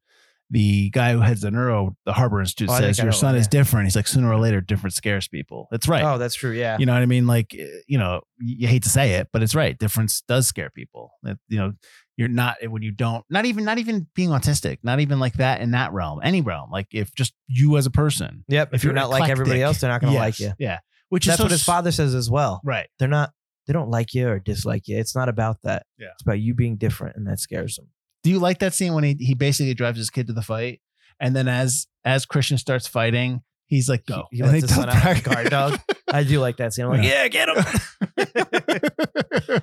the 0.52 0.90
guy 0.90 1.12
who 1.14 1.20
heads 1.20 1.40
the 1.40 1.50
neuro 1.50 1.96
the 2.04 2.12
Harbor 2.12 2.38
Institute 2.38 2.68
Oh, 2.70 2.78
says 2.78 2.98
your 2.98 3.06
know, 3.06 3.12
son 3.12 3.36
is 3.36 3.48
different. 3.48 3.86
He's 3.86 3.96
like 3.96 4.06
sooner 4.06 4.30
or 4.30 4.38
later 4.38 4.60
different 4.60 4.92
scares 4.92 5.26
people. 5.26 5.66
It's 5.72 5.88
right. 5.88 6.04
Oh, 6.04 6.18
that's 6.18 6.34
true. 6.34 6.52
Yeah. 6.52 6.76
You 6.78 6.84
know 6.84 6.92
what 6.92 7.00
I 7.00 7.06
mean? 7.06 7.26
Like 7.26 7.54
eh, 7.58 7.66
you 7.88 7.98
know, 7.98 8.20
you 8.38 8.68
hate 8.68 8.82
to 8.82 8.90
say 8.90 9.14
it, 9.14 9.28
but 9.32 9.42
it's 9.42 9.54
right. 9.54 9.76
Difference 9.78 10.20
does 10.28 10.46
scare 10.46 10.68
people. 10.68 11.12
That 11.22 11.38
you 11.48 11.58
know, 11.58 11.72
you're 12.18 12.28
not 12.28 12.56
when 12.68 12.82
you 12.82 12.90
don't 12.90 13.24
not 13.30 13.46
even 13.46 13.64
not 13.64 13.78
even 13.78 14.06
being 14.14 14.28
autistic, 14.28 14.78
not 14.82 15.00
even 15.00 15.18
like 15.18 15.34
that 15.34 15.62
in 15.62 15.70
that 15.70 15.94
realm, 15.94 16.20
any 16.22 16.42
realm. 16.42 16.70
Like 16.70 16.88
if 16.92 17.14
just 17.14 17.32
you 17.48 17.78
as 17.78 17.86
a 17.86 17.90
person, 17.90 18.44
Yep. 18.48 18.68
If, 18.68 18.74
If 18.74 18.84
you're, 18.84 18.92
you're 18.92 19.00
not 19.00 19.08
like 19.08 19.30
everybody 19.30 19.62
else, 19.62 19.80
they're 19.80 19.90
not 19.90 20.02
gonna 20.02 20.18
like 20.18 20.38
you. 20.38 20.52
Yeah, 20.58 20.80
which 21.08 21.24
That's 21.24 21.36
is 21.36 21.38
so 21.38 21.44
what 21.44 21.52
his 21.52 21.62
father 21.64 21.92
says 21.92 22.14
as 22.14 22.30
well. 22.30 22.60
Right. 22.62 22.88
They're 22.98 23.08
not. 23.08 23.32
They 23.66 23.72
don't 23.72 23.90
like 23.90 24.12
you 24.12 24.28
or 24.28 24.38
dislike 24.38 24.86
you. 24.86 24.98
It's 24.98 25.14
not 25.14 25.30
about 25.30 25.62
that. 25.62 25.86
Yeah. 25.96 26.08
It's 26.12 26.22
about 26.22 26.40
you 26.40 26.52
being 26.52 26.76
different, 26.76 27.16
and 27.16 27.26
that 27.26 27.38
scares 27.38 27.76
them. 27.76 27.88
Do 28.22 28.30
you 28.30 28.38
like 28.38 28.58
that 28.60 28.74
scene 28.74 28.94
when 28.94 29.04
he 29.04 29.16
he 29.18 29.34
basically 29.34 29.74
drives 29.74 29.98
his 29.98 30.10
kid 30.10 30.26
to 30.28 30.32
the 30.32 30.42
fight, 30.42 30.80
and 31.20 31.34
then 31.34 31.48
as 31.48 31.86
as 32.04 32.24
Christian 32.24 32.58
starts 32.58 32.86
fighting, 32.86 33.42
he's 33.66 33.88
like, 33.88 34.06
"Go!" 34.06 34.24
He, 34.30 34.38
he 34.38 34.42
lets 34.42 34.62
his 34.62 34.74
son 34.74 34.88
out 34.88 35.04
like 35.04 35.26
a 35.26 35.30
guard 35.30 35.50
dog. 35.50 35.80
I 36.12 36.24
do 36.24 36.40
like 36.40 36.58
that 36.58 36.74
scene. 36.74 36.84
I'm 36.84 36.92
like, 36.92 37.04
yeah, 37.04 37.26
get 37.28 37.48
him. 37.48 37.64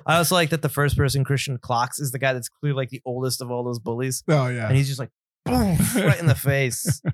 I 0.06 0.16
also 0.16 0.34
like 0.34 0.50
that 0.50 0.62
the 0.62 0.68
first 0.68 0.96
person 0.96 1.22
Christian 1.22 1.58
clocks 1.58 2.00
is 2.00 2.10
the 2.10 2.18
guy 2.18 2.32
that's 2.32 2.48
clearly 2.48 2.76
like 2.76 2.90
the 2.90 3.00
oldest 3.04 3.40
of 3.40 3.50
all 3.50 3.62
those 3.62 3.78
bullies. 3.78 4.24
oh 4.28 4.48
yeah, 4.48 4.66
and 4.66 4.76
he's 4.76 4.88
just 4.88 4.98
like 4.98 5.10
boom 5.44 5.78
right 5.94 6.18
in 6.18 6.26
the 6.26 6.34
face. 6.34 7.00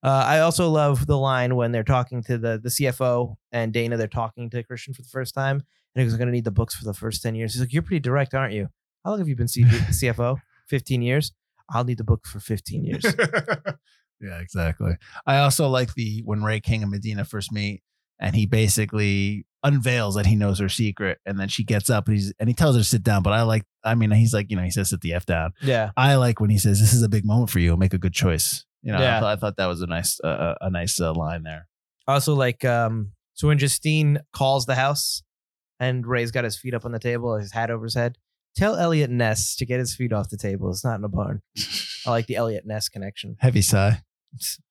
Uh, 0.00 0.24
I 0.26 0.38
also 0.40 0.70
love 0.70 1.08
the 1.08 1.18
line 1.18 1.56
when 1.56 1.72
they're 1.72 1.82
talking 1.82 2.22
to 2.22 2.38
the 2.38 2.60
the 2.62 2.68
CFO 2.68 3.34
and 3.50 3.72
Dana. 3.72 3.96
They're 3.96 4.06
talking 4.06 4.48
to 4.50 4.62
Christian 4.62 4.94
for 4.94 5.02
the 5.02 5.08
first 5.08 5.34
time, 5.34 5.60
and 5.94 6.04
he's 6.04 6.14
going 6.14 6.28
to 6.28 6.32
need 6.32 6.44
the 6.44 6.52
books 6.52 6.76
for 6.76 6.84
the 6.84 6.94
first 6.94 7.20
ten 7.20 7.34
years. 7.34 7.52
He's 7.52 7.60
like, 7.60 7.72
"You're 7.72 7.82
pretty 7.82 7.98
direct, 7.98 8.32
aren't 8.32 8.52
you? 8.54 8.68
How 9.04 9.10
long 9.10 9.18
have 9.20 9.28
you 9.28 9.36
been 9.36 9.48
C- 9.48 9.64
CFO? 9.64 10.38
Fifteen 10.66 11.02
years. 11.02 11.32
I'll 11.70 11.84
need 11.84 11.98
the 11.98 12.04
book 12.04 12.26
for 12.26 12.40
fifteen 12.40 12.84
years." 12.84 13.04
yeah, 14.20 14.38
exactly. 14.40 14.92
I 15.26 15.38
also 15.38 15.68
like 15.68 15.94
the 15.94 16.22
when 16.24 16.42
Ray 16.42 16.60
King 16.60 16.82
and 16.82 16.90
Medina 16.90 17.24
first 17.24 17.52
meet, 17.52 17.82
and 18.20 18.34
he 18.34 18.46
basically 18.46 19.46
unveils 19.64 20.14
that 20.14 20.26
he 20.26 20.36
knows 20.36 20.58
her 20.58 20.68
secret, 20.68 21.18
and 21.26 21.38
then 21.38 21.48
she 21.48 21.64
gets 21.64 21.90
up 21.90 22.06
and 22.08 22.16
he's 22.16 22.32
and 22.38 22.48
he 22.48 22.54
tells 22.54 22.76
her 22.76 22.80
to 22.82 22.88
sit 22.88 23.02
down. 23.02 23.22
But 23.22 23.32
I 23.32 23.42
like, 23.42 23.64
I 23.84 23.94
mean, 23.94 24.10
he's 24.10 24.34
like, 24.34 24.50
you 24.50 24.56
know, 24.56 24.62
he 24.62 24.70
says 24.70 24.90
sit 24.90 25.00
the 25.00 25.14
f 25.14 25.26
down. 25.26 25.52
Yeah. 25.62 25.90
I 25.96 26.16
like 26.16 26.40
when 26.40 26.50
he 26.50 26.58
says, 26.58 26.80
"This 26.80 26.92
is 26.92 27.02
a 27.02 27.08
big 27.08 27.24
moment 27.24 27.50
for 27.50 27.58
you. 27.60 27.76
Make 27.76 27.94
a 27.94 27.98
good 27.98 28.12
choice." 28.14 28.64
You 28.82 28.92
know, 28.92 28.98
I, 28.98 29.02
Yeah. 29.02 29.20
thought, 29.20 29.36
I 29.36 29.40
thought 29.40 29.56
that 29.56 29.66
was 29.66 29.82
a 29.82 29.86
nice, 29.86 30.20
uh, 30.22 30.54
a 30.60 30.70
nice 30.70 31.00
uh, 31.00 31.12
line 31.12 31.42
there. 31.42 31.66
Also, 32.06 32.34
like, 32.34 32.64
um, 32.64 33.10
so 33.34 33.48
when 33.48 33.58
Justine 33.58 34.20
calls 34.32 34.66
the 34.66 34.76
house 34.76 35.22
and 35.80 36.06
Ray's 36.06 36.30
got 36.30 36.44
his 36.44 36.56
feet 36.56 36.74
up 36.74 36.84
on 36.84 36.92
the 36.92 37.00
table, 37.00 37.36
his 37.36 37.52
hat 37.52 37.70
over 37.72 37.84
his 37.84 37.94
head, 37.94 38.16
tell 38.58 38.76
Eliot 38.76 39.10
Ness 39.10 39.54
to 39.56 39.64
get 39.66 39.78
his 39.78 39.94
feet 39.94 40.12
off 40.12 40.28
the 40.30 40.36
table. 40.36 40.70
It's 40.70 40.84
not 40.84 40.98
in 40.98 41.04
a 41.04 41.08
barn. 41.08 41.40
I 42.06 42.10
like 42.10 42.26
the 42.26 42.36
Eliot 42.36 42.66
Ness 42.66 42.88
connection. 42.88 43.36
Heavy 43.40 43.62
sigh. 43.62 44.02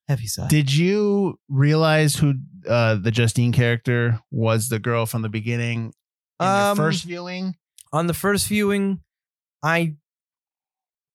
Heavy 0.07 0.27
sigh. 0.27 0.47
Did 0.47 0.73
you 0.73 1.39
realize 1.49 2.15
who 2.15 2.35
uh, 2.67 2.95
the 2.95 3.11
Justine 3.11 3.51
character 3.51 4.19
was? 4.31 4.69
The 4.69 4.79
girl 4.79 5.05
from 5.05 5.21
the 5.23 5.29
beginning 5.29 5.93
in 6.39 6.45
your 6.45 6.49
Um, 6.71 6.77
first 6.77 7.03
viewing. 7.05 7.55
On 7.93 8.07
the 8.07 8.13
first 8.13 8.47
viewing, 8.47 8.99
I 9.63 9.95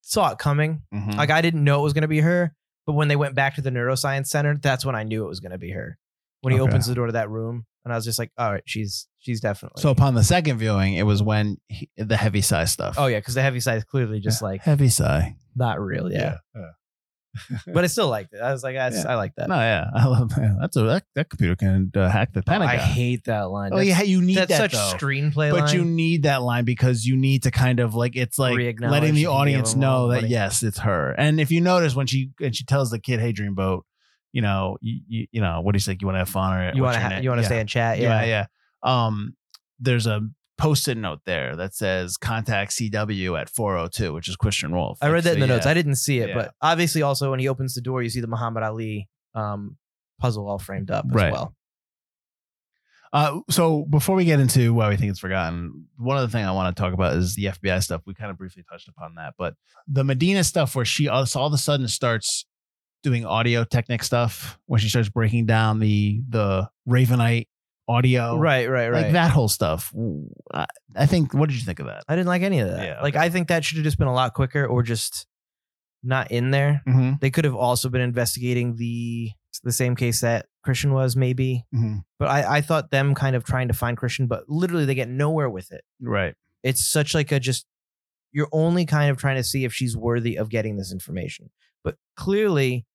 saw 0.01 0.33
it 0.33 0.39
coming. 0.39 0.83
Mhm. 0.93 1.16
Like, 1.16 1.31
I 1.31 1.41
didn't 1.43 1.62
know 1.64 1.81
it 1.81 1.85
was 1.85 1.93
going 1.93 2.03
to 2.03 2.09
be 2.09 2.20
her. 2.20 2.55
But 2.87 2.95
when 2.95 3.07
they 3.09 3.14
went 3.16 3.35
back 3.37 3.55
to 3.55 3.61
the 3.61 3.70
neuroscience 3.70 4.27
center, 4.27 4.57
that's 4.57 4.85
when 4.85 4.97
I 4.97 5.05
knew 5.05 5.25
it 5.25 5.29
was 5.29 5.39
going 5.41 5.53
to 5.53 5.59
be 5.59 5.70
her. 5.70 5.99
When 6.41 6.53
he 6.53 6.59
Okay. 6.61 6.68
opens 6.68 6.87
the 6.87 6.95
door 6.97 7.07
to 7.07 7.12
that 7.12 7.31
room, 7.31 7.66
and 7.85 7.93
I 7.93 7.97
was 7.97 8.05
just 8.05 8.18
like, 8.18 8.30
all 8.39 8.53
right, 8.53 8.62
she's 8.66 9.09
she's 9.18 9.41
definitely. 9.41 9.80
So 9.80 9.91
upon 9.91 10.14
the 10.14 10.24
second 10.24 10.59
viewing, 10.59 10.95
it 10.95 11.05
was 11.05 11.22
when 11.22 11.59
he, 11.68 11.89
the 11.97 12.16
heavy 12.16 12.41
sigh 12.41 12.64
stuff. 12.64 12.97
oh 12.99 13.07
yeah, 13.07 13.18
because 13.18 13.35
the 13.35 13.43
heavy 13.43 13.61
side 13.61 13.78
is 13.78 13.85
clearly 13.85 14.20
just 14.20 14.43
like 14.43 14.62
heavy 14.62 14.89
sigh. 14.89 15.37
not 15.57 15.80
real. 15.80 16.11
Yeah. 16.11 16.39
yeah. 16.55 16.62
but 17.66 17.83
I 17.83 17.87
still 17.87 18.09
liked 18.09 18.35
it. 18.35 18.41
I 18.41 18.53
was 18.53 18.62
like, 18.62 18.76
I, 18.76 18.89
Yeah. 18.89 19.05
I 19.09 19.14
like 19.14 19.35
that. 19.37 19.49
No, 19.49 19.55
yeah, 19.55 19.87
I 19.95 20.07
love 20.07 20.28
that. 20.30 20.57
That's 20.61 20.76
a 20.76 20.83
that, 20.83 21.05
that 21.14 21.30
computer 21.30 21.57
can 21.57 21.91
uh, 21.95 22.09
hack 22.09 22.33
the 22.33 22.43
Oh, 22.47 22.53
I 22.53 22.76
hate 22.76 23.24
that 23.24 23.51
line. 23.51 23.70
Oh 23.72 23.80
yeah, 23.80 24.03
you 24.03 24.20
need 24.20 24.37
that's 24.37 24.51
that 24.51 24.70
such 24.70 24.72
though. 24.72 24.99
screenplay 24.99 25.51
but 25.51 25.64
line. 25.64 25.74
you 25.74 25.85
need 25.85 26.24
that 26.24 26.43
line 26.43 26.64
because 26.64 27.07
you 27.07 27.16
need 27.16 27.45
to 27.45 27.51
kind 27.51 27.80
of 27.80 27.95
like 27.95 28.16
it's 28.16 28.39
like 28.39 28.78
letting 28.80 29.14
the 29.14 29.26
audience 29.26 29.72
him 29.72 29.83
a 29.83 29.87
lot 29.87 29.93
know 29.93 30.09
that 30.20 30.28
yes, 30.28 30.62
it's 30.62 30.80
her. 30.80 31.12
And 31.12 31.41
if 31.41 31.51
you 31.51 31.61
notice 31.61 31.95
when 31.95 32.07
she 32.07 32.30
and 32.41 32.55
she 32.55 32.64
tells 32.64 32.91
the 32.91 32.99
kid, 32.99 33.20
"Hey, 33.20 33.33
Dreamboat," 33.33 33.83
you 34.33 34.43
know, 34.43 34.78
you, 34.80 35.01
you, 35.09 35.26
you 35.33 35.41
know, 35.41 35.61
what 35.61 35.72
do 35.72 35.76
you 35.76 35.80
say? 35.80 35.97
You 36.01 36.07
want 36.07 36.14
to 36.16 36.20
have 36.20 36.28
fun 36.28 36.59
or 36.59 36.72
you 36.74 36.83
want 36.83 36.95
to 36.95 37.01
ha- 37.01 37.18
you 37.20 37.28
want 37.28 37.39
to 37.39 37.43
Yeah. 37.43 37.49
stay 37.49 37.61
in 37.61 37.66
chat. 37.66 37.99
yeah, 37.99 38.22
Yeah. 38.24 38.47
yeah. 38.85 39.07
Um, 39.07 39.37
there's 39.78 40.07
a 40.07 40.20
post-it 40.59 40.97
note 40.97 41.20
there 41.26 41.57
that 41.57 41.74
says 41.74 42.16
"Contact 42.16 42.70
CW 42.72 43.41
at 43.41 43.49
402," 43.49 44.12
which 44.12 44.28
is 44.28 44.37
Christian 44.37 44.72
Wolf. 44.72 44.99
I 45.03 45.09
read 45.09 45.24
that 45.24 45.35
in 45.35 45.41
the 45.41 45.47
So, 45.47 45.55
notes. 45.55 45.66
I 45.66 45.74
didn't 45.74 45.97
see 45.97 46.20
it, 46.20 46.28
Yeah. 46.30 46.35
but 46.35 46.55
obviously, 46.62 47.03
also 47.03 47.30
when 47.30 47.41
he 47.41 47.49
opens 47.49 47.74
the 47.74 47.80
door, 47.80 48.03
you 48.03 48.09
see 48.11 48.20
the 48.20 48.26
Muhammad 48.26 48.62
Ali 48.62 49.09
um, 49.35 49.76
puzzle 50.20 50.49
all 50.49 50.59
framed 50.59 50.91
up 50.91 51.05
as 51.09 51.14
Right. 51.14 51.33
well. 51.33 51.55
Uh, 53.12 53.41
so 53.51 53.85
before 53.91 54.16
we 54.16 54.24
get 54.24 54.41
into 54.41 54.72
why 54.72 54.89
we 54.89 54.97
think 54.97 55.11
it's 55.11 55.18
forgotten, 55.20 55.87
one 55.99 56.16
other 56.16 56.28
thing 56.28 56.45
I 56.47 56.53
want 56.53 56.74
to 56.74 56.80
talk 56.80 56.95
about 56.95 57.14
is 57.14 57.35
the 57.35 57.47
FBI 57.47 57.83
stuff. 57.83 58.01
We 58.07 58.14
kind 58.14 58.30
of 58.30 58.39
briefly 58.39 58.64
touched 58.70 58.89
upon 58.89 59.16
that, 59.16 59.35
but 59.37 59.55
the 59.87 60.03
Medina 60.03 60.43
stuff 60.45 60.74
where 60.74 60.85
she 60.87 61.09
all, 61.09 61.26
all 61.37 61.47
of 61.47 61.53
a 61.53 61.59
sudden 61.59 61.89
starts 61.89 62.47
doing 63.03 63.25
audio 63.27 63.65
technic 63.65 64.03
stuff, 64.03 64.59
when 64.67 64.81
she 64.81 64.89
starts 64.89 65.09
breaking 65.09 65.47
down 65.47 65.79
the 65.79 66.23
the 66.29 66.69
Ravenite 66.89 67.47
audio, 67.89 68.37
Right, 68.39 68.69
right, 68.69 68.89
right. 68.89 69.03
Like 69.05 69.13
that 69.13 69.31
whole 69.31 69.49
stuff. 69.49 69.93
I, 70.53 70.67
I 70.97 71.07
think. 71.07 71.35
What 71.35 71.49
did 71.49 71.57
you 71.59 71.65
think 71.65 71.81
of 71.81 71.87
that? 71.87 72.05
I 72.09 72.15
didn't 72.15 72.29
like 72.29 72.43
any 72.43 72.61
of 72.61 72.69
that. 72.69 72.87
Yeah, 72.87 73.03
like 73.03 73.15
okay. 73.15 73.25
I 73.25 73.29
think 73.29 73.49
that 73.49 73.65
should 73.65 73.79
have 73.79 73.85
just 73.85 73.99
been 73.99 74.09
a 74.09 74.15
lot 74.15 74.35
quicker, 74.35 74.67
or 74.67 74.83
just 74.83 75.27
not 76.03 76.31
in 76.31 76.51
there. 76.51 76.83
Mm-hmm. 76.87 77.13
They 77.21 77.31
could 77.31 77.45
have 77.45 77.55
also 77.55 77.89
been 77.89 78.01
investigating 78.01 78.77
the 78.77 79.31
the 79.65 79.73
same 79.73 79.95
case 79.95 80.23
that 80.23 80.47
Christian 80.65 80.93
was, 80.93 81.15
maybe. 81.15 81.65
Mm-hmm. 81.75 81.99
But 82.19 82.29
I, 82.29 82.57
I 82.57 82.61
thought 82.63 82.91
them 82.91 83.15
kind 83.15 83.37
of 83.37 83.45
trying 83.45 83.69
to 83.69 83.75
find 83.75 83.97
Christian, 83.97 84.27
but 84.27 84.49
literally 84.49 84.87
they 84.87 84.95
get 84.95 85.09
nowhere 85.09 85.51
with 85.51 85.71
it. 85.73 85.83
Right. 86.01 86.35
it's 86.63 86.85
such 86.85 87.15
like 87.15 87.31
a 87.33 87.39
just 87.39 87.67
you're 88.33 88.49
only 88.51 88.87
kind 88.87 89.11
of 89.11 89.19
trying 89.19 89.37
to 89.37 89.45
see 89.45 89.65
if 89.65 89.75
she's 89.75 89.97
worthy 89.97 90.37
of 90.37 90.49
getting 90.49 90.77
this 90.79 90.91
information. 90.93 91.51
But 91.85 91.97
clearly, 92.17 92.87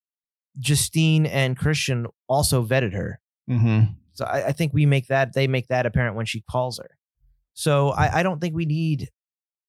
Justine 0.59 1.25
and 1.25 1.57
Christian 1.57 2.07
also 2.27 2.63
vetted 2.65 2.93
her. 2.93 3.19
Mm-hmm. 3.49 3.93
So 4.13 4.25
I, 4.25 4.47
I 4.47 4.51
think 4.51 4.73
we 4.73 4.85
make 4.85 5.07
that 5.07 5.33
they 5.33 5.47
make 5.47 5.67
that 5.67 5.85
apparent 5.85 6.15
when 6.15 6.25
she 6.25 6.43
calls 6.49 6.79
her. 6.79 6.89
So 7.53 7.89
I, 7.89 8.19
I 8.19 8.23
don't 8.23 8.39
think 8.39 8.55
we 8.55 8.65
need 8.65 9.09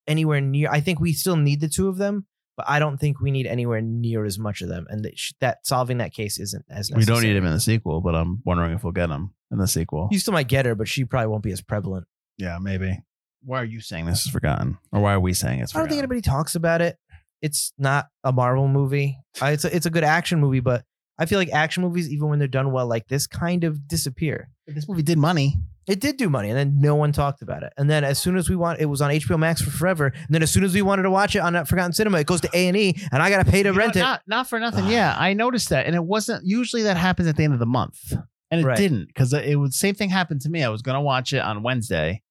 anywhere 0.07 0.41
near. 0.41 0.69
I 0.71 0.79
think 0.79 0.99
we 0.99 1.13
still 1.13 1.37
need 1.37 1.61
the 1.61 1.69
two 1.69 1.87
of 1.87 1.97
them, 1.97 2.25
but 2.57 2.65
I 2.69 2.79
don't 2.79 2.97
think 2.97 3.21
we 3.21 3.31
need 3.31 3.47
anywhere 3.47 3.81
near 3.81 4.25
as 4.25 4.37
much 4.37 4.61
of 4.61 4.69
them. 4.69 4.85
And 4.89 5.03
that, 5.05 5.13
that 5.39 5.57
solving 5.65 5.99
that 5.99 6.13
case 6.13 6.39
isn't 6.39 6.65
as 6.69 6.91
We 6.93 7.05
don't 7.05 7.21
need 7.21 7.35
him 7.35 7.45
in 7.45 7.53
the 7.53 7.59
sequel, 7.59 8.01
but 8.01 8.15
I'm 8.15 8.41
wondering 8.45 8.73
if 8.73 8.83
we'll 8.83 8.93
get 8.93 9.09
him 9.09 9.33
in 9.51 9.59
the 9.59 9.67
sequel. 9.67 10.09
You 10.11 10.19
still 10.19 10.33
might 10.33 10.47
get 10.47 10.65
her, 10.65 10.75
but 10.75 10.87
she 10.87 11.05
probably 11.05 11.27
won't 11.27 11.43
be 11.43 11.51
as 11.51 11.61
prevalent. 11.61 12.05
yeah, 12.37 12.57
maybe. 12.59 12.99
Why 13.41 13.61
are 13.61 13.65
you 13.65 13.79
saying 13.79 14.05
this 14.05 14.25
is 14.25 14.31
forgotten, 14.31 14.77
or 14.91 14.99
why 14.99 15.13
are 15.13 15.19
we 15.19 15.33
saying 15.33 15.61
it's 15.61 15.73
I 15.73 15.79
don't 15.79 15.87
think 15.87 15.99
anybody 15.99 16.19
talks 16.19 16.55
about 16.55 16.81
it. 16.81 16.97
It's 17.41 17.73
not 17.77 18.07
a 18.23 18.31
Marvel 18.31 18.67
movie. 18.67 19.17
Uh, 19.41 19.47
It's 19.47 19.65
a, 19.65 19.75
it's 19.75 19.85
a 19.85 19.89
good 19.89 20.03
action 20.03 20.39
movie, 20.39 20.59
but 20.59 20.83
I 21.17 21.25
feel 21.25 21.39
like 21.39 21.49
action 21.51 21.83
movies, 21.83 22.09
even 22.09 22.29
when 22.29 22.39
they're 22.39 22.47
done 22.47 22.71
well 22.71 22.87
like 22.87 23.07
this, 23.07 23.27
kind 23.27 23.63
of 23.63 23.87
disappear. 23.87 24.49
this 24.67 24.87
movie 24.87 25.03
did 25.03 25.17
money. 25.17 25.55
It 25.87 25.99
did 25.99 26.17
do 26.17 26.29
money, 26.29 26.49
and 26.49 26.57
then 26.57 26.79
no 26.79 26.93
one 26.95 27.11
talked 27.11 27.41
about 27.41 27.63
it. 27.63 27.73
And 27.75 27.89
then 27.89 28.03
as 28.03 28.19
soon 28.19 28.37
as 28.37 28.47
we 28.47 28.55
want, 28.55 28.79
it 28.79 28.85
was 28.85 29.01
on 29.01 29.09
HBO 29.09 29.39
Max 29.39 29.59
for 29.59 29.71
forever. 29.71 30.05
And 30.07 30.27
then 30.29 30.43
as 30.43 30.51
soon 30.51 30.63
as 30.63 30.71
we 30.75 30.83
wanted 30.83 31.01
to 31.03 31.09
watch 31.09 31.35
it 31.35 31.39
on 31.39 31.65
Forgotten 31.65 31.93
Cinema, 31.93 32.19
it 32.19 32.27
goes 32.27 32.41
to 32.41 32.49
A 32.53 32.67
and 32.67 32.77
E, 32.77 32.95
and 33.11 33.23
I 33.23 33.31
got 33.31 33.43
to 33.43 33.51
pay 33.51 33.63
to 33.63 33.69
You 33.69 33.73
know, 33.73 33.79
rent 33.79 33.95
it. 33.95 33.99
Not, 33.99 34.21
not 34.27 34.47
for 34.47 34.59
nothing. 34.59 34.85
Yeah, 34.89 35.15
I 35.17 35.33
noticed 35.33 35.69
that, 35.69 35.87
and 35.87 35.95
it 35.95 36.03
wasn't. 36.03 36.45
Usually, 36.45 36.83
that 36.83 36.95
happens 36.95 37.27
at 37.27 37.37
the 37.37 37.43
end 37.43 37.53
of 37.53 37.59
the 37.59 37.65
month, 37.65 38.13
and 38.51 38.61
it 38.61 38.65
Right. 38.65 38.77
didn't 38.77 39.07
because 39.07 39.33
it 39.33 39.55
was 39.55 39.75
same 39.77 39.95
thing 39.95 40.09
happened 40.09 40.41
to 40.41 40.49
me. 40.49 40.63
I 40.63 40.69
was 40.69 40.83
gonna 40.83 41.01
watch 41.01 41.33
it 41.33 41.39
on 41.39 41.63
Wednesday, 41.63 42.21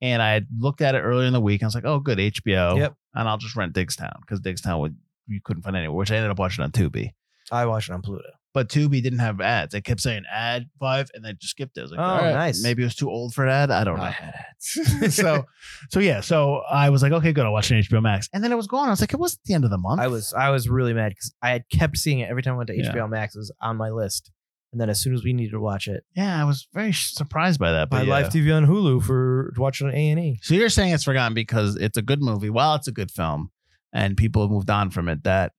and 0.00 0.22
I 0.22 0.32
had 0.32 0.46
looked 0.58 0.80
at 0.80 0.94
it 0.94 1.00
earlier 1.00 1.26
in 1.26 1.34
the 1.34 1.40
week. 1.42 1.60
And 1.60 1.66
I 1.66 1.68
was 1.68 1.74
like, 1.74 1.84
"Oh, 1.84 1.98
good, 2.00 2.18
HBO." 2.18 2.78
Yep. 2.78 2.94
And 3.14 3.28
I'll 3.28 3.38
just 3.38 3.56
rent 3.56 3.74
Diggstown 3.74 4.20
because 4.20 4.40
Diggstown 4.40 4.80
would 4.80 4.96
you 5.26 5.40
couldn't 5.42 5.62
find 5.62 5.76
anywhere, 5.76 5.96
which 5.96 6.10
I 6.10 6.16
ended 6.16 6.30
up 6.30 6.38
watching 6.38 6.64
on 6.64 6.70
Tubi. 6.72 7.10
I 7.52 7.66
watched 7.66 7.88
it 7.90 7.92
on 7.92 8.02
Pluto. 8.02 8.24
But 8.52 8.68
Tubi 8.68 9.02
didn't 9.02 9.18
have 9.18 9.40
ads. 9.40 9.74
It 9.74 9.82
kept 9.82 10.00
saying 10.00 10.22
ad 10.32 10.66
five, 10.78 11.10
and 11.12 11.24
then 11.24 11.36
just 11.40 11.50
skipped 11.50 11.76
it. 11.76 11.80
I 11.80 11.82
was 11.82 11.90
like, 11.90 12.00
Oh, 12.00 12.04
"All 12.04 12.18
right, 12.18 12.32
nice. 12.34 12.62
Maybe 12.62 12.82
it 12.82 12.86
was 12.86 12.94
too 12.94 13.10
old 13.10 13.34
for 13.34 13.44
an 13.44 13.50
ad. 13.50 13.70
I 13.72 13.82
don't 13.82 13.96
know. 13.96 14.04
I 14.04 14.10
had 14.10 14.32
ads. 15.02 15.14
so, 15.16 15.44
so 15.90 15.98
yeah. 15.98 16.20
So 16.20 16.62
I 16.70 16.90
was 16.90 17.02
like, 17.02 17.10
okay, 17.12 17.32
good. 17.32 17.44
I'll 17.44 17.52
watch 17.52 17.70
it 17.72 17.74
on 17.74 17.82
HBO 17.82 18.00
Max, 18.02 18.28
and 18.32 18.44
then 18.44 18.52
it 18.52 18.56
was 18.56 18.68
gone. 18.68 18.86
I 18.86 18.90
was 18.90 19.00
like, 19.00 19.12
it 19.12 19.18
wasn't 19.18 19.42
the 19.44 19.54
end 19.54 19.64
of 19.64 19.70
the 19.70 19.78
month. 19.78 20.00
I 20.00 20.06
was 20.06 20.32
I 20.34 20.50
was 20.50 20.68
really 20.68 20.94
mad 20.94 21.10
because 21.10 21.34
I 21.42 21.50
had 21.50 21.64
kept 21.68 21.96
seeing 21.96 22.20
it 22.20 22.30
every 22.30 22.42
time 22.42 22.54
I 22.54 22.56
went 22.58 22.68
to 22.68 22.76
Yeah. 22.76 22.92
HBO 22.92 23.08
Max. 23.10 23.34
It 23.34 23.40
was 23.40 23.52
on 23.60 23.76
my 23.76 23.90
list, 23.90 24.30
and 24.74 24.80
then 24.80 24.90
as 24.90 25.00
soon 25.00 25.14
as 25.14 25.22
we 25.22 25.32
needed 25.32 25.52
to 25.52 25.60
watch 25.60 25.86
it, 25.86 26.02
Yeah, 26.16 26.40
I 26.40 26.44
was 26.44 26.66
very 26.74 26.92
surprised 26.92 27.60
by 27.60 27.70
that. 27.70 27.92
my 27.92 28.00
But 28.00 28.06
yeah. 28.08 28.12
live 28.12 28.28
TV 28.32 28.52
on 28.52 28.66
Hulu 28.66 29.04
for 29.04 29.52
to 29.54 29.60
watch 29.60 29.80
it 29.80 29.84
on 29.84 29.94
A 29.94 30.10
and 30.10 30.18
E. 30.18 30.40
So 30.42 30.54
you're 30.54 30.68
saying 30.68 30.92
it's 30.92 31.04
forgotten 31.04 31.32
because 31.32 31.76
it's 31.76 31.96
a 31.96 32.02
good 32.02 32.20
movie. 32.20 32.50
While 32.50 32.74
it's 32.74 32.88
a 32.88 32.92
good 32.92 33.12
film, 33.12 33.50
and 33.92 34.16
people 34.16 34.42
have 34.42 34.50
moved 34.50 34.70
on 34.70 34.90
from 34.90 35.08
it, 35.08 35.22
that 35.22 35.52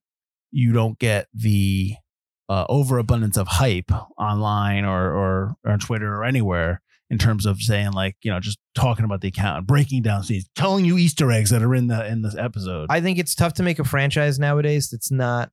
you 0.50 0.72
don't 0.74 0.98
get 0.98 1.28
the 1.32 1.94
uh, 2.50 2.66
overabundance 2.68 3.38
of 3.38 3.48
hype 3.48 3.90
online 4.18 4.84
or, 4.84 5.10
or 5.10 5.56
or 5.64 5.72
on 5.72 5.78
Twitter 5.78 6.14
or 6.14 6.22
anywhere 6.24 6.82
in 7.08 7.16
terms 7.16 7.46
of 7.46 7.60
saying 7.62 7.92
like 7.92 8.16
you 8.22 8.30
know 8.30 8.38
just 8.38 8.58
talking 8.74 9.06
about 9.06 9.22
the 9.22 9.28
account, 9.28 9.56
and 9.56 9.66
breaking 9.66 10.02
down 10.02 10.22
scenes, 10.24 10.46
telling 10.54 10.84
you 10.84 10.98
Easter 10.98 11.32
eggs 11.32 11.48
that 11.50 11.62
are 11.62 11.74
in 11.74 11.86
the 11.86 12.06
in 12.06 12.20
this 12.20 12.36
episode. 12.36 12.88
I 12.90 13.00
think 13.00 13.18
it's 13.18 13.34
tough 13.34 13.54
to 13.54 13.62
make 13.62 13.78
a 13.78 13.84
franchise 13.84 14.38
nowadays 14.38 14.90
that's 14.90 15.10
not 15.10 15.50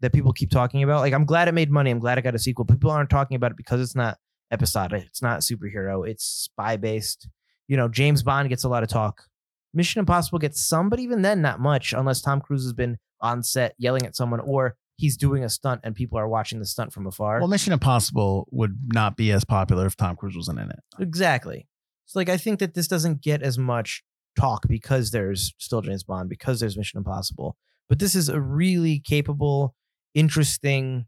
that 0.00 0.12
people 0.12 0.32
keep 0.32 0.50
talking 0.50 0.82
about. 0.82 1.00
Like 1.00 1.12
I'm 1.12 1.24
glad 1.24 1.48
it 1.48 1.52
made 1.52 1.70
money. 1.70 1.90
I'm 1.90 1.98
glad 1.98 2.18
it 2.18 2.22
got 2.22 2.34
a 2.34 2.38
sequel. 2.38 2.64
People 2.64 2.90
aren't 2.90 3.10
talking 3.10 3.36
about 3.36 3.50
it 3.50 3.56
because 3.56 3.80
it's 3.80 3.94
not 3.94 4.18
episodic. 4.50 5.04
It's 5.06 5.22
not 5.22 5.40
superhero. 5.40 6.08
It's 6.08 6.24
spy 6.24 6.76
based. 6.76 7.28
You 7.68 7.76
know, 7.76 7.88
James 7.88 8.22
Bond 8.22 8.48
gets 8.48 8.64
a 8.64 8.68
lot 8.68 8.82
of 8.82 8.88
talk. 8.88 9.24
Mission 9.72 10.00
Impossible 10.00 10.40
gets 10.40 10.60
some, 10.60 10.88
but 10.88 10.98
even 10.98 11.22
then, 11.22 11.40
not 11.40 11.60
much, 11.60 11.92
unless 11.92 12.20
Tom 12.20 12.40
Cruise 12.40 12.64
has 12.64 12.72
been 12.72 12.98
on 13.20 13.42
set 13.42 13.74
yelling 13.78 14.04
at 14.04 14.16
someone 14.16 14.40
or 14.40 14.76
he's 14.96 15.16
doing 15.16 15.44
a 15.44 15.48
stunt 15.48 15.80
and 15.84 15.94
people 15.94 16.18
are 16.18 16.28
watching 16.28 16.58
the 16.58 16.66
stunt 16.66 16.92
from 16.92 17.06
afar. 17.06 17.38
well, 17.38 17.48
Mission 17.48 17.72
Impossible 17.72 18.48
would 18.50 18.92
not 18.92 19.16
be 19.16 19.30
as 19.30 19.44
popular 19.44 19.86
if 19.86 19.96
Tom 19.96 20.16
Cruise 20.16 20.36
wasn't 20.36 20.58
in 20.58 20.70
it. 20.70 20.80
Exactly. 20.98 21.68
So 22.06 22.18
like 22.18 22.28
I 22.28 22.36
think 22.36 22.58
that 22.58 22.74
this 22.74 22.88
doesn't 22.88 23.22
get 23.22 23.42
as 23.42 23.56
much 23.56 24.02
talk 24.38 24.66
because 24.68 25.10
there's 25.10 25.54
still 25.58 25.80
James 25.80 26.02
Bond, 26.02 26.28
because 26.28 26.60
there's 26.60 26.76
Mission 26.76 26.98
Impossible. 26.98 27.56
But 27.88 27.98
this 27.98 28.14
is 28.14 28.28
a 28.28 28.40
really 28.40 29.00
capable, 29.00 29.74
interesting 30.14 31.06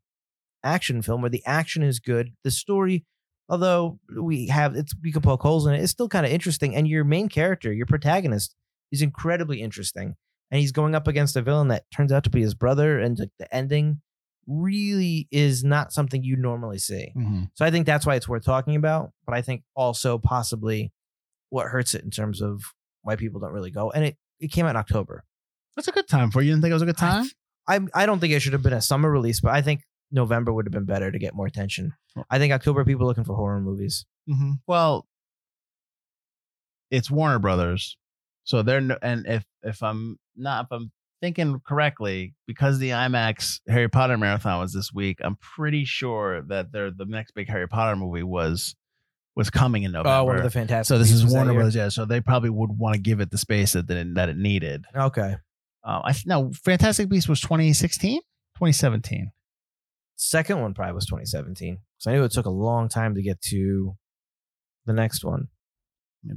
action 0.64 1.02
film 1.02 1.22
where 1.22 1.30
the 1.30 1.44
action 1.44 1.82
is 1.82 1.98
good. 1.98 2.32
The 2.44 2.50
story, 2.50 3.04
although 3.48 3.98
we 4.20 4.48
have 4.48 4.76
it's 4.76 4.94
we 5.02 5.12
can 5.12 5.22
poke 5.22 5.42
holes 5.42 5.66
in 5.66 5.74
it, 5.74 5.82
it's 5.82 5.92
still 5.92 6.08
kind 6.08 6.26
of 6.26 6.32
interesting. 6.32 6.74
And 6.74 6.86
your 6.86 7.04
main 7.04 7.28
character, 7.28 7.72
your 7.72 7.86
protagonist, 7.86 8.54
is 8.90 9.02
incredibly 9.02 9.60
interesting. 9.60 10.14
And 10.50 10.60
he's 10.60 10.72
going 10.72 10.94
up 10.94 11.08
against 11.08 11.36
a 11.36 11.42
villain 11.42 11.68
that 11.68 11.84
turns 11.94 12.12
out 12.12 12.24
to 12.24 12.30
be 12.30 12.42
his 12.42 12.54
brother, 12.54 13.00
and 13.00 13.18
like 13.18 13.30
the 13.38 13.52
ending 13.54 14.02
really 14.46 15.28
is 15.30 15.64
not 15.64 15.92
something 15.92 16.22
you 16.22 16.36
normally 16.36 16.78
see. 16.78 17.12
Mm-hmm. 17.16 17.44
So 17.54 17.64
I 17.64 17.70
think 17.70 17.86
that's 17.86 18.04
why 18.04 18.16
it's 18.16 18.28
worth 18.28 18.44
talking 18.44 18.76
about. 18.76 19.12
But 19.24 19.34
I 19.34 19.42
think 19.42 19.62
also 19.74 20.18
possibly 20.18 20.92
what 21.48 21.68
hurts 21.68 21.94
it 21.94 22.04
in 22.04 22.10
terms 22.10 22.42
of 22.42 22.62
why 23.02 23.16
people 23.16 23.40
don't 23.40 23.52
really 23.52 23.70
go. 23.70 23.90
And 23.90 24.04
it, 24.04 24.16
it 24.40 24.48
came 24.48 24.66
out 24.66 24.70
in 24.70 24.76
October. 24.76 25.24
That's 25.76 25.88
a 25.88 25.92
good 25.92 26.08
time 26.08 26.30
for 26.30 26.42
you. 26.42 26.48
You 26.48 26.52
didn't 26.52 26.62
think 26.62 26.70
it 26.70 26.74
was 26.74 26.82
a 26.82 26.86
good 26.86 26.98
time? 26.98 27.24
I 27.68 27.80
I 27.94 28.06
don't 28.06 28.18
think 28.20 28.32
it 28.32 28.40
should 28.40 28.52
have 28.52 28.62
been 28.62 28.72
a 28.72 28.82
summer 28.82 29.10
release, 29.10 29.40
but 29.40 29.52
I 29.52 29.62
think 29.62 29.82
November 30.10 30.52
would 30.52 30.66
have 30.66 30.72
been 30.72 30.84
better 30.84 31.10
to 31.10 31.18
get 31.18 31.34
more 31.34 31.46
attention. 31.46 31.92
I 32.30 32.38
think 32.38 32.52
October 32.52 32.84
people 32.84 33.04
are 33.04 33.08
looking 33.08 33.24
for 33.24 33.34
horror 33.34 33.60
movies. 33.60 34.04
Mm-hmm. 34.28 34.52
Well, 34.66 35.06
it's 36.90 37.10
Warner 37.10 37.38
Brothers, 37.38 37.96
so 38.44 38.62
they're 38.62 38.80
no, 38.80 38.98
and 39.02 39.26
if 39.26 39.44
if 39.62 39.82
I'm 39.82 40.18
not 40.36 40.66
if 40.66 40.72
I'm 40.72 40.92
thinking 41.20 41.60
correctly, 41.66 42.34
because 42.46 42.78
the 42.78 42.90
IMAX 42.90 43.60
Harry 43.68 43.88
Potter 43.88 44.18
marathon 44.18 44.60
was 44.60 44.72
this 44.72 44.92
week, 44.92 45.18
I'm 45.22 45.36
pretty 45.36 45.84
sure 45.84 46.42
that 46.42 46.72
they're 46.72 46.90
the 46.90 47.06
next 47.06 47.32
big 47.34 47.48
Harry 47.48 47.68
Potter 47.68 47.96
movie 47.96 48.22
was 48.22 48.74
was 49.34 49.48
coming 49.48 49.84
in 49.84 49.92
November. 49.92 50.10
Oh, 50.10 50.24
one 50.24 50.36
of 50.36 50.42
the 50.42 50.50
fantastic. 50.50 50.86
so 50.92 50.98
this 50.98 51.10
is 51.10 51.24
Warner. 51.24 51.54
Brothers, 51.54 51.74
yeah. 51.74 51.88
So 51.88 52.04
they 52.04 52.20
probably 52.20 52.50
would 52.50 52.76
want 52.76 52.94
to 52.94 53.00
give 53.00 53.20
it 53.20 53.30
the 53.30 53.38
space 53.38 53.72
that 53.72 53.90
it, 53.90 54.14
that 54.14 54.28
it 54.28 54.36
needed. 54.36 54.84
Okay. 54.94 55.36
Uh, 55.84 56.00
I 56.04 56.12
th- 56.12 56.26
no, 56.26 56.52
Fantastic 56.64 57.08
Beasts 57.08 57.28
was 57.28 57.40
2016, 57.40 58.20
2017. 58.20 59.32
Second 60.16 60.60
one 60.60 60.74
probably 60.74 60.94
was 60.94 61.06
2017. 61.06 61.78
So 61.98 62.10
I 62.10 62.14
knew 62.14 62.24
it 62.24 62.30
took 62.32 62.46
a 62.46 62.50
long 62.50 62.88
time 62.88 63.14
to 63.16 63.22
get 63.22 63.40
to 63.50 63.96
the 64.86 64.92
next 64.92 65.24
one. 65.24 65.48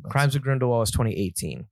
Crimes 0.10 0.36
of 0.36 0.42
Grindelwald 0.42 0.80
was 0.80 0.92
2018. 0.92 1.68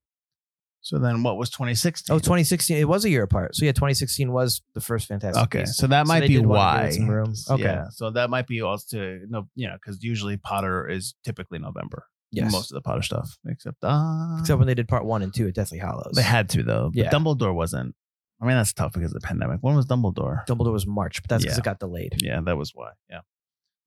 So 0.82 1.00
then, 1.00 1.24
what 1.24 1.38
was 1.38 1.50
2016? 1.50 2.14
Oh, 2.14 2.20
2016. 2.20 2.78
It 2.78 2.88
was 2.88 3.06
a 3.06 3.10
year 3.10 3.24
apart. 3.24 3.56
So 3.56 3.64
yeah, 3.66 3.72
2016 3.72 4.32
was 4.32 4.62
the 4.76 4.82
first 4.82 5.08
Fantastic 5.08 5.42
Okay, 5.46 5.60
Beasts. 5.60 5.78
so 5.78 5.88
that 5.88 6.06
might 6.08 6.20
they 6.20 6.28
be 6.28 6.34
did 6.36 6.46
wanna 6.46 6.60
give 6.74 6.82
why. 6.82 6.88
it 6.88 6.94
some 6.94 7.10
room. 7.10 7.34
Okay. 7.50 7.64
Yeah, 7.64 7.86
so 7.90 8.12
that 8.12 8.30
might 8.30 8.48
be 8.48 8.62
also 8.62 9.20
no, 9.30 9.48
you 9.56 9.68
know, 9.68 9.76
because 9.76 10.04
usually 10.04 10.36
Potter 10.38 10.88
is 10.88 11.16
typically 11.24 11.58
November. 11.58 12.06
Yes. 12.42 12.52
most 12.52 12.72
of 12.72 12.76
the 12.76 12.82
Potter 12.82 13.02
stuff, 13.02 13.38
except 13.48 13.78
uh, 13.84 14.38
Except 14.40 14.58
when 14.58 14.68
they 14.68 14.74
did 14.74 14.88
part 14.88 15.06
one 15.06 15.22
and 15.22 15.34
two 15.34 15.48
at 15.48 15.54
Deathly 15.54 15.78
Hallows. 15.78 16.14
they 16.16 16.24
had 16.24 16.50
to 16.50 16.64
though. 16.64 16.90
But 16.94 17.04
Yeah. 17.06 17.10
Dumbledore 17.12 17.54
wasn't. 17.54 17.96
I 18.42 18.46
mean, 18.46 18.56
that's 18.58 18.74
tough 18.74 18.92
because 18.94 19.14
of 19.14 19.22
the 19.22 19.26
pandemic. 19.28 19.60
When 19.62 19.76
was 19.76 19.86
Dumbledore? 19.86 20.46
Dumbledore 20.48 20.74
was 20.74 20.86
March, 20.88 21.22
but 21.22 21.30
that's 21.30 21.44
because 21.44 21.58
Yeah. 21.58 21.62
it 21.62 21.66
got 21.66 21.80
delayed. 21.80 22.16
Yeah, 22.22 22.42
that 22.42 22.58
was 22.58 22.72
why. 22.74 22.90
Yeah, 23.10 23.20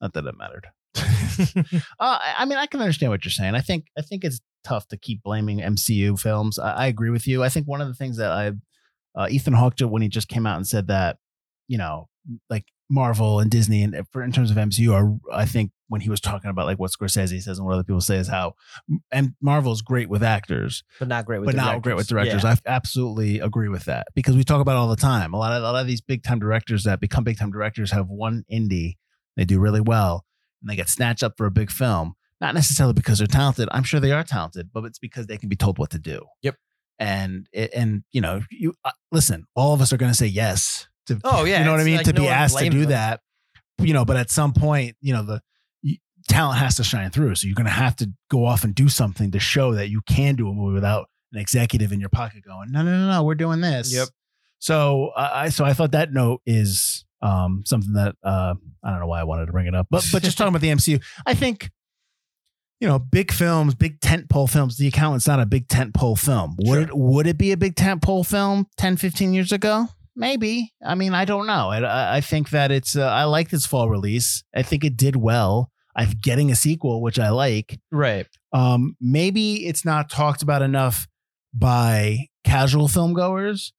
not 0.00 0.12
that 0.14 0.24
it 0.26 0.34
mattered. 0.38 0.68
Uh, 2.00 2.18
I 2.22 2.34
I 2.38 2.44
mean, 2.44 2.58
I 2.58 2.66
can 2.66 2.80
understand 2.80 3.10
what 3.12 3.24
you're 3.24 3.32
saying. 3.32 3.54
I 3.54 3.60
think 3.60 3.86
I 3.98 4.02
think 4.02 4.24
it's 4.24 4.40
tough 4.64 4.86
to 4.88 4.96
keep 4.96 5.22
blaming 5.22 5.58
MCU 5.58 6.18
films. 6.18 6.58
I, 6.58 6.72
I 6.72 6.86
agree 6.86 7.10
with 7.10 7.26
you. 7.26 7.42
I 7.44 7.48
think 7.48 7.66
one 7.66 7.80
of 7.80 7.88
the 7.88 7.94
things 7.94 8.16
that 8.16 8.30
I, 8.32 8.52
uh, 9.14 9.28
Ethan 9.30 9.52
Hawke, 9.54 9.78
when 9.80 10.02
he 10.02 10.08
just 10.08 10.28
came 10.28 10.46
out 10.46 10.56
and 10.56 10.66
said 10.66 10.88
that, 10.88 11.18
you 11.68 11.78
know, 11.78 12.08
like 12.50 12.64
Marvel 12.88 13.40
and 13.40 13.50
Disney, 13.50 13.82
and 13.82 14.06
for 14.12 14.22
in 14.22 14.32
terms 14.32 14.50
of 14.50 14.56
MCU, 14.56 14.92
are 14.92 15.18
I 15.34 15.44
think 15.44 15.72
when 15.88 16.00
he 16.00 16.10
was 16.10 16.20
talking 16.20 16.50
about 16.50 16.66
like 16.66 16.78
what 16.78 16.90
Scorsese 16.92 17.42
says 17.42 17.58
and 17.58 17.66
what 17.66 17.74
other 17.74 17.84
people 17.84 18.00
say 18.00 18.16
is 18.16 18.28
how, 18.28 18.54
and 19.10 19.34
Marvel's 19.40 19.82
great 19.82 20.08
with 20.08 20.22
actors, 20.22 20.84
but 20.98 21.08
not 21.08 21.26
great 21.26 21.40
with 21.40 21.46
but 21.46 21.52
directors. 21.52 21.74
not 21.74 21.82
great 21.82 21.96
with 21.96 22.06
directors. 22.06 22.44
Yeah. 22.44 22.50
I 22.50 22.56
absolutely 22.66 23.40
agree 23.40 23.68
with 23.68 23.84
that 23.84 24.06
because 24.14 24.36
we 24.36 24.44
talk 24.44 24.60
about 24.60 24.72
it 24.72 24.78
all 24.78 24.88
the 24.88 24.96
time. 24.96 25.34
A 25.34 25.38
lot 25.38 25.52
of 25.52 25.62
a 25.62 25.72
lot 25.72 25.80
of 25.80 25.86
these 25.86 26.00
big 26.00 26.22
time 26.22 26.38
directors 26.38 26.84
that 26.84 27.00
become 27.00 27.24
big 27.24 27.38
time 27.38 27.50
directors 27.50 27.90
have 27.90 28.08
one 28.08 28.44
indie, 28.50 28.94
they 29.36 29.44
do 29.44 29.58
really 29.58 29.80
well, 29.80 30.24
and 30.62 30.70
they 30.70 30.76
get 30.76 30.88
snatched 30.88 31.22
up 31.22 31.34
for 31.36 31.46
a 31.46 31.50
big 31.50 31.70
film. 31.70 32.14
Not 32.40 32.54
necessarily 32.54 32.92
because 32.92 33.18
they're 33.18 33.26
talented. 33.26 33.68
I'm 33.72 33.82
sure 33.82 33.98
they 33.98 34.12
are 34.12 34.22
talented, 34.22 34.68
but 34.72 34.84
it's 34.84 34.98
because 34.98 35.26
they 35.26 35.38
can 35.38 35.48
be 35.48 35.56
told 35.56 35.78
what 35.78 35.90
to 35.90 35.98
do. 35.98 36.20
Yep. 36.42 36.56
And 36.98 37.48
and 37.52 38.04
you 38.12 38.20
know 38.20 38.42
you 38.50 38.74
uh, 38.84 38.92
listen. 39.10 39.44
All 39.56 39.74
of 39.74 39.80
us 39.80 39.92
are 39.92 39.96
going 39.96 40.12
to 40.12 40.16
say 40.16 40.26
yes 40.26 40.86
to. 41.06 41.20
Oh, 41.24 41.44
yeah, 41.44 41.58
You 41.60 41.64
know 41.64 41.72
what 41.72 41.80
I 41.80 41.84
mean? 41.84 41.96
like 41.96 42.06
to 42.06 42.12
no 42.12 42.22
be 42.22 42.28
asked 42.28 42.58
to 42.58 42.68
do 42.70 42.80
them. 42.80 42.90
that. 42.90 43.20
You 43.78 43.92
know, 43.92 44.04
but 44.04 44.16
at 44.16 44.30
some 44.30 44.52
point, 44.52 44.96
you 45.00 45.12
know 45.12 45.22
the 45.22 45.40
talent 46.28 46.58
has 46.58 46.76
to 46.76 46.84
shine 46.84 47.10
through. 47.10 47.34
So 47.36 47.46
you're 47.46 47.54
going 47.54 47.66
to 47.66 47.72
have 47.72 47.94
to 47.96 48.10
go 48.30 48.44
off 48.46 48.64
and 48.64 48.74
do 48.74 48.88
something 48.88 49.30
to 49.30 49.38
show 49.38 49.74
that 49.74 49.90
you 49.90 50.00
can 50.08 50.34
do 50.34 50.48
a 50.48 50.52
movie 50.52 50.74
without 50.74 51.08
an 51.32 51.38
executive 51.38 51.92
in 51.92 52.00
your 52.00 52.08
pocket 52.08 52.42
going, 52.44 52.72
no, 52.72 52.82
no, 52.82 52.90
no, 52.90 53.10
no, 53.10 53.22
we're 53.22 53.34
doing 53.36 53.60
this. 53.60 53.94
Yep. 53.94 54.08
So 54.58 55.08
uh, 55.14 55.30
I 55.32 55.48
so 55.50 55.64
I 55.64 55.72
thought 55.74 55.92
that 55.92 56.12
note 56.12 56.40
is 56.46 57.04
um, 57.22 57.62
something 57.66 57.92
that 57.92 58.16
uh, 58.24 58.54
I 58.82 58.90
don't 58.90 59.00
know 59.00 59.06
why 59.06 59.20
I 59.20 59.24
wanted 59.24 59.46
to 59.46 59.52
bring 59.52 59.66
it 59.66 59.74
up, 59.74 59.86
but 59.90 60.04
but 60.12 60.22
just 60.22 60.38
talking 60.38 60.48
about 60.48 60.62
the 60.62 60.68
MCU, 60.70 61.02
I 61.26 61.34
think 61.34 61.70
you 62.80 62.88
know 62.88 62.98
big 62.98 63.30
films, 63.30 63.74
big 63.74 64.00
tent 64.00 64.28
pole 64.30 64.46
films. 64.46 64.78
The 64.78 64.88
Accountant's 64.88 65.26
not 65.28 65.40
a 65.40 65.46
big 65.46 65.68
tent 65.68 65.94
pole 65.94 66.16
film. 66.16 66.56
Would 66.60 66.74
Sure. 66.74 66.82
it 66.82 66.96
would 66.96 67.26
it 67.26 67.36
be 67.38 67.52
a 67.52 67.56
big 67.56 67.76
tent 67.76 68.02
pole 68.02 68.24
film 68.24 68.66
10, 68.78 68.96
15 68.96 69.34
years 69.34 69.52
ago? 69.52 69.88
Maybe. 70.16 70.72
I 70.84 70.94
mean, 70.94 71.12
I 71.12 71.24
don't 71.26 71.46
know. 71.46 71.68
I- 71.70 72.16
I, 72.16 72.20
think 72.22 72.50
that 72.50 72.70
it's. 72.72 72.96
Uh, 72.96 73.06
I 73.06 73.24
like 73.24 73.50
this 73.50 73.66
fall 73.66 73.88
release. 73.90 74.42
I 74.54 74.62
think 74.62 74.82
it 74.82 74.96
did 74.96 75.14
well. 75.16 75.70
I'm 75.94 76.10
getting 76.20 76.50
a 76.50 76.56
sequel, 76.56 77.02
which 77.02 77.18
I 77.18 77.30
like. 77.30 77.78
Right. 77.92 78.26
Um, 78.52 78.96
maybe 79.00 79.66
it's 79.66 79.84
not 79.84 80.10
talked 80.10 80.42
about 80.42 80.62
enough 80.62 81.06
by 81.54 82.28
casual 82.44 82.88
film 82.88 83.14
goers 83.14 83.72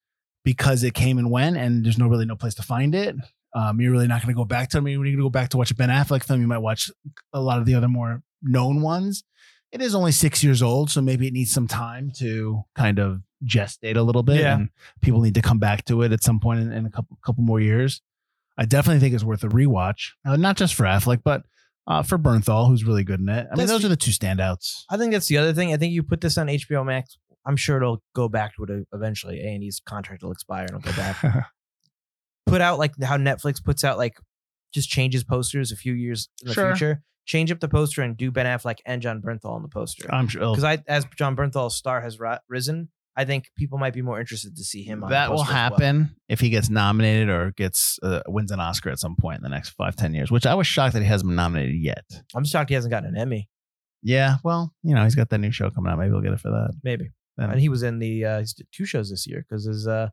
because 0.43 0.83
it 0.83 0.93
came 0.93 1.17
and 1.17 1.29
went, 1.31 1.57
and 1.57 1.83
there's 1.83 1.97
no 1.97 2.07
really 2.07 2.25
no 2.25 2.35
place 2.35 2.55
to 2.55 2.63
find 2.63 2.95
it. 2.95 3.15
Um, 3.55 3.81
you're 3.81 3.91
really 3.91 4.07
not 4.07 4.21
going 4.21 4.33
to 4.33 4.37
go 4.37 4.45
back 4.45 4.69
to. 4.69 4.77
I 4.77 4.81
mean, 4.81 4.99
when 4.99 5.07
you 5.09 5.17
go 5.17 5.29
back 5.29 5.49
to 5.49 5.57
watch 5.57 5.71
a 5.71 5.75
Ben 5.75 5.89
Affleck 5.89 6.23
film, 6.23 6.41
you 6.41 6.47
might 6.47 6.59
watch 6.59 6.91
a 7.33 7.41
lot 7.41 7.59
of 7.59 7.65
the 7.65 7.75
other 7.75 7.87
more 7.87 8.21
known 8.41 8.81
ones. 8.81 9.23
It 9.71 9.81
is 9.81 9.93
only 9.95 10.11
six 10.11 10.43
years 10.43 10.61
old, 10.61 10.89
so 10.89 11.01
maybe 11.01 11.27
it 11.27 11.33
needs 11.33 11.51
some 11.51 11.67
time 11.67 12.11
to 12.17 12.61
kind 12.75 12.99
of 12.99 13.21
gestate 13.45 13.97
a 13.97 14.01
little 14.01 14.23
bit, 14.23 14.39
Yeah. 14.41 14.55
and 14.55 14.69
people 15.01 15.21
need 15.21 15.35
to 15.35 15.41
come 15.41 15.59
back 15.59 15.85
to 15.85 16.01
it 16.01 16.11
at 16.11 16.23
some 16.23 16.39
point 16.39 16.59
in, 16.61 16.71
in 16.71 16.85
a 16.85 16.89
couple 16.89 17.17
couple 17.25 17.43
more 17.43 17.59
years. 17.59 18.01
I 18.57 18.65
definitely 18.65 18.99
think 18.99 19.13
it's 19.13 19.23
worth 19.23 19.43
a 19.43 19.49
rewatch, 19.49 20.11
uh, 20.25 20.35
not 20.35 20.57
just 20.57 20.73
for 20.75 20.83
Affleck, 20.85 21.21
but 21.23 21.43
uh, 21.85 22.01
for 22.03 22.17
Bernthal, 22.17 22.67
who's 22.67 22.83
really 22.83 23.03
good 23.03 23.19
in 23.19 23.29
it. 23.29 23.47
I 23.51 23.55
mean, 23.55 23.67
those 23.67 23.85
are 23.85 23.89
the 23.89 23.95
two 23.95 24.11
standouts. 24.11 24.83
I 24.89 24.97
think 24.97 25.11
that's 25.13 25.27
the 25.27 25.37
other 25.37 25.53
thing. 25.53 25.71
I 25.73 25.77
think 25.77 25.93
you 25.93 26.01
put 26.03 26.21
this 26.21 26.37
on 26.37 26.47
HBO 26.47 26.83
Max. 26.85 27.17
I'm 27.45 27.55
sure 27.55 27.77
it'll 27.77 28.01
go 28.13 28.27
back 28.27 28.55
to 28.55 28.63
it 28.65 28.87
eventually. 28.91 29.39
A 29.39 29.53
and 29.53 29.63
E's 29.63 29.79
contract 29.85 30.23
will 30.23 30.31
expire 30.33 30.65
and 30.69 30.71
it'll 30.71 30.91
go 30.91 30.97
back. 30.97 31.47
put 32.45 32.61
out 32.61 32.79
like 32.79 32.91
how 33.01 33.17
Netflix 33.17 33.63
puts 33.63 33.83
out 33.83 33.97
like 33.97 34.17
just 34.73 34.89
changes 34.89 35.23
posters 35.23 35.71
a 35.71 35.75
few 35.75 35.93
years 35.93 36.27
in 36.41 36.47
the 36.49 36.53
Sure. 36.53 36.75
future. 36.75 37.03
Change 37.25 37.51
up 37.51 37.59
the 37.59 37.67
poster 37.67 38.01
and 38.01 38.15
do 38.17 38.31
Ben 38.31 38.45
Affleck 38.45 38.77
and 38.85 39.01
Jon 39.01 39.21
Bernthal 39.21 39.49
on 39.51 39.61
the 39.61 39.67
poster. 39.67 40.13
I'm 40.13 40.27
sure 40.29 40.41
Because 40.51 40.63
I, 40.63 40.81
as 40.87 41.05
Jon 41.17 41.35
Bernthal's 41.35 41.75
star 41.75 41.99
has 42.01 42.19
ri- 42.19 42.37
risen, 42.49 42.89
I 43.19 43.25
think 43.25 43.49
people 43.57 43.79
might 43.79 43.93
be 43.95 44.03
more 44.03 44.19
interested 44.19 44.55
to 44.55 44.63
see 44.63 44.83
him. 44.83 45.03
on 45.03 45.09
that 45.09 45.31
will 45.31 45.41
as 45.41 45.47
well. 45.47 45.55
happen 45.55 46.15
if 46.29 46.39
he 46.39 46.49
gets 46.49 46.69
nominated 46.69 47.29
or 47.29 47.51
gets 47.57 47.97
uh, 48.03 48.21
wins 48.27 48.51
an 48.51 48.59
Oscar 48.59 48.91
at 48.91 48.99
some 48.99 49.15
point 49.15 49.37
in 49.37 49.43
the 49.43 49.49
next 49.49 49.69
five 49.71 49.95
ten 49.95 50.13
years. 50.13 50.29
Which 50.31 50.45
I 50.45 50.53
was 50.53 50.67
shocked 50.67 50.93
that 50.93 51.01
he 51.01 51.07
hasn't 51.07 51.27
been 51.27 51.35
nominated 51.35 51.75
yet. 51.81 52.05
I'm 52.35 52.45
shocked 52.45 52.69
he 52.69 52.75
hasn't 52.75 52.91
gotten 52.91 53.09
an 53.15 53.17
Emmy. 53.19 53.49
Yeah, 54.03 54.35
well, 54.43 54.71
you 54.83 54.93
know, 54.93 55.03
he's 55.03 55.15
got 55.15 55.29
that 55.31 55.39
new 55.39 55.51
show 55.51 55.69
coming 55.71 55.91
out. 55.91 55.97
Maybe 55.97 56.11
he'll 56.11 56.21
get 56.21 56.31
it 56.33 56.39
for 56.39 56.51
that. 56.51 56.73
Maybe. 56.83 57.09
Yeah. 57.39 57.51
And 57.51 57.59
he 57.59 57.69
was 57.69 57.81
in 57.83 57.99
the 57.99 58.23
uh, 58.23 58.39
he's 58.39 58.53
did 58.53 58.67
two 58.71 58.85
shows 58.85 59.09
this 59.09 59.25
year 59.27 59.43
because 59.47 59.65
his 59.65 59.87
uh, 59.87 60.09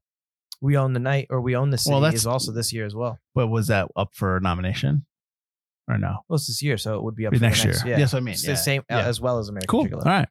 We 0.62 0.76
Own 0.78 0.94
the 0.94 1.00
Night 1.00 1.26
or 1.28 1.40
We 1.42 1.54
Own 1.56 1.70
the 1.70 1.78
City 1.78 1.92
Well, 1.92 2.00
that's- 2.00 2.20
is 2.22 2.26
also 2.26 2.52
this 2.52 2.72
year 2.72 2.86
as 2.86 2.94
well. 2.94 3.18
But 3.34 3.48
was 3.48 3.66
that 3.68 3.88
up 3.96 4.14
for 4.14 4.40
nomination 4.40 5.04
or 5.88 5.98
no? 5.98 6.20
Well, 6.28 6.36
it's 6.36 6.46
this 6.46 6.62
year, 6.62 6.78
so 6.78 6.96
it 6.96 7.02
would 7.02 7.14
be 7.14 7.26
up 7.26 7.32
Be 7.32 7.38
the 7.38 7.46
next 7.46 7.64
year. 7.64 7.74
Yeah. 7.84 7.98
Yes, 7.98 8.14
I 8.14 8.20
mean, 8.20 8.32
It's 8.32 8.44
yeah. 8.44 8.52
the 8.52 8.56
same 8.56 8.80
uh, 8.90 8.96
Yeah. 8.96 9.06
as 9.06 9.20
well 9.20 9.38
as 9.38 9.50
American 9.50 9.68
Cool. 9.68 9.88
All 9.94 10.00
right. 10.00 10.28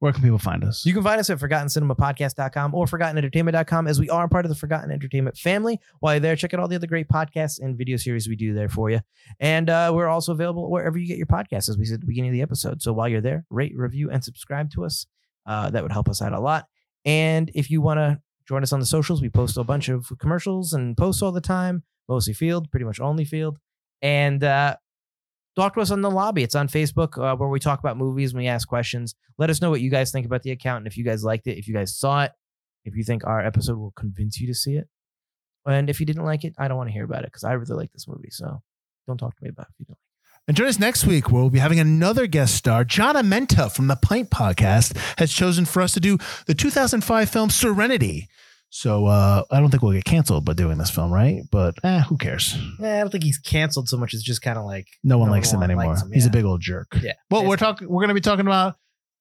Where 0.00 0.12
can 0.12 0.22
people 0.22 0.38
find 0.38 0.62
us? 0.64 0.84
You 0.84 0.92
can 0.92 1.02
find 1.02 1.18
us 1.18 1.30
at 1.30 1.38
ForgottenCinemapodcast.com 1.38 2.74
or 2.74 2.84
ForgottenEntertainment.com 2.86 3.86
as 3.86 3.98
we 3.98 4.10
are 4.10 4.28
part 4.28 4.44
of 4.44 4.50
the 4.50 4.54
Forgotten 4.54 4.90
Entertainment 4.90 5.38
family. 5.38 5.80
While 6.00 6.14
you're 6.14 6.20
there, 6.20 6.36
check 6.36 6.52
out 6.52 6.60
all 6.60 6.68
the 6.68 6.76
other 6.76 6.86
great 6.86 7.08
podcasts 7.08 7.60
and 7.60 7.78
video 7.78 7.96
series 7.96 8.28
we 8.28 8.36
do 8.36 8.52
there 8.52 8.68
for 8.68 8.90
you. 8.90 9.00
And 9.40 9.70
uh, 9.70 9.92
we're 9.94 10.08
also 10.08 10.32
available 10.32 10.70
wherever 10.70 10.98
you 10.98 11.06
get 11.06 11.16
your 11.16 11.26
podcasts, 11.26 11.70
as 11.70 11.78
we 11.78 11.86
said 11.86 11.94
at 11.94 12.00
the 12.00 12.06
beginning 12.06 12.30
of 12.30 12.34
the 12.34 12.42
episode. 12.42 12.82
So 12.82 12.92
while 12.92 13.08
you're 13.08 13.22
there, 13.22 13.46
rate, 13.48 13.72
review, 13.76 14.10
and 14.10 14.22
subscribe 14.22 14.70
to 14.72 14.84
us. 14.84 15.06
Uh, 15.46 15.70
that 15.70 15.82
would 15.82 15.92
help 15.92 16.08
us 16.08 16.22
out 16.22 16.32
a 16.32 16.40
lot. 16.40 16.66
And 17.04 17.50
if 17.54 17.70
you 17.70 17.82
want 17.82 17.98
to 17.98 18.18
join 18.48 18.62
us 18.62 18.72
on 18.72 18.80
the 18.80 18.86
socials, 18.86 19.20
we 19.20 19.28
post 19.28 19.56
a 19.56 19.64
bunch 19.64 19.88
of 19.88 20.10
commercials 20.18 20.72
and 20.72 20.96
posts 20.96 21.22
all 21.22 21.32
the 21.32 21.40
time, 21.40 21.82
mostly 22.08 22.32
field, 22.32 22.70
pretty 22.70 22.86
much 22.86 23.00
only 23.00 23.24
field. 23.24 23.58
And 24.00 24.42
uh, 24.42 24.76
talk 25.56 25.74
to 25.74 25.80
us 25.80 25.90
on 25.90 26.00
the 26.00 26.10
lobby. 26.10 26.42
It's 26.42 26.54
on 26.54 26.68
Facebook 26.68 27.18
uh, 27.18 27.36
where 27.36 27.48
we 27.48 27.60
talk 27.60 27.78
about 27.78 27.96
movies 27.96 28.32
and 28.32 28.38
we 28.38 28.46
ask 28.46 28.68
questions. 28.68 29.14
Let 29.38 29.50
us 29.50 29.60
know 29.60 29.70
what 29.70 29.80
you 29.80 29.90
guys 29.90 30.10
think 30.12 30.26
about 30.26 30.42
the 30.42 30.50
account 30.50 30.78
and 30.78 30.86
if 30.86 30.96
you 30.96 31.04
guys 31.04 31.24
liked 31.24 31.46
it, 31.46 31.58
if 31.58 31.68
you 31.68 31.74
guys 31.74 31.96
saw 31.96 32.24
it, 32.24 32.32
if 32.84 32.96
you 32.96 33.04
think 33.04 33.26
our 33.26 33.44
episode 33.44 33.78
will 33.78 33.92
convince 33.92 34.40
you 34.40 34.46
to 34.46 34.54
see 34.54 34.74
it. 34.74 34.88
And 35.66 35.88
if 35.88 35.98
you 35.98 36.06
didn't 36.06 36.24
like 36.24 36.44
it, 36.44 36.54
I 36.58 36.68
don't 36.68 36.76
want 36.76 36.88
to 36.88 36.92
hear 36.92 37.04
about 37.04 37.22
it 37.22 37.26
because 37.26 37.44
I 37.44 37.52
really 37.52 37.74
like 37.74 37.92
this 37.92 38.06
movie. 38.06 38.30
So 38.30 38.62
don't 39.06 39.16
talk 39.16 39.36
to 39.36 39.42
me 39.42 39.48
about 39.48 39.66
it 39.66 39.72
if 39.74 39.80
you 39.80 39.86
don't. 39.86 39.98
And 40.46 40.56
join 40.56 40.66
us 40.66 40.78
next 40.78 41.06
week 41.06 41.30
where 41.30 41.40
we'll 41.40 41.50
be 41.50 41.58
having 41.58 41.80
another 41.80 42.26
guest 42.26 42.54
star. 42.54 42.84
John 42.84 43.14
Amenta 43.14 43.74
from 43.74 43.86
the 43.86 43.96
Pint 43.96 44.28
Podcast 44.28 44.94
has 45.18 45.32
chosen 45.32 45.64
for 45.64 45.80
us 45.80 45.94
to 45.94 46.00
do 46.00 46.18
the 46.46 46.54
2005 46.54 47.30
film 47.30 47.48
Serenity. 47.48 48.28
So 48.76 49.06
uh, 49.06 49.44
I 49.52 49.60
don't 49.60 49.70
think 49.70 49.84
we'll 49.84 49.92
get 49.92 50.04
canceled 50.04 50.44
by 50.44 50.52
doing 50.52 50.78
this 50.78 50.90
film, 50.90 51.12
right? 51.12 51.42
But 51.48 51.76
eh, 51.84 52.00
who 52.00 52.16
cares? 52.16 52.58
Yeah, 52.80 52.96
I 52.96 53.00
don't 53.02 53.10
think 53.10 53.22
he's 53.22 53.38
canceled 53.38 53.88
so 53.88 53.96
much. 53.96 54.14
It's 54.14 54.22
just 54.24 54.42
kind 54.42 54.58
of 54.58 54.64
like 54.64 54.88
No 55.04 55.16
one 55.16 55.28
No 55.28 55.34
likes 55.34 55.52
him 55.52 55.60
one 55.60 55.70
anymore. 55.70 55.92
likes 55.92 56.02
him, 56.02 56.10
He's 56.10 56.26
a 56.26 56.30
big 56.30 56.44
old 56.44 56.60
jerk. 56.60 56.88
Yeah. 57.00 57.12
Well, 57.30 57.46
we're 57.46 57.56
talking. 57.56 57.88
We're 57.88 58.00
going 58.00 58.08
to 58.08 58.14
be 58.14 58.20
talking 58.20 58.46
about 58.46 58.74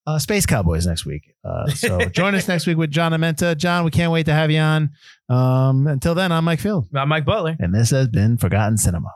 uh, 0.07 0.17
Space 0.17 0.47
Cowboys 0.47 0.87
next 0.87 1.05
week. 1.05 1.35
Uh, 1.45 1.67
so 1.67 1.99
join 2.05 2.33
us 2.33 2.47
next 2.47 2.65
week 2.65 2.77
with 2.77 2.89
John 2.89 3.11
Amenta. 3.11 3.55
John, 3.55 3.85
we 3.85 3.91
can't 3.91 4.11
wait 4.11 4.25
to 4.25 4.33
have 4.33 4.49
you 4.49 4.57
on. 4.59 4.89
Um, 5.29 5.85
until 5.85 6.15
then, 6.15 6.31
I'm 6.31 6.45
Mike 6.45 6.59
Field, 6.59 6.87
I'm 6.95 7.09
Mike 7.09 7.25
Butler. 7.25 7.55
and 7.59 7.75
this 7.75 7.91
has 7.91 8.07
been 8.07 8.37
Forgotten 8.37 8.77
Cinema. 8.79 9.11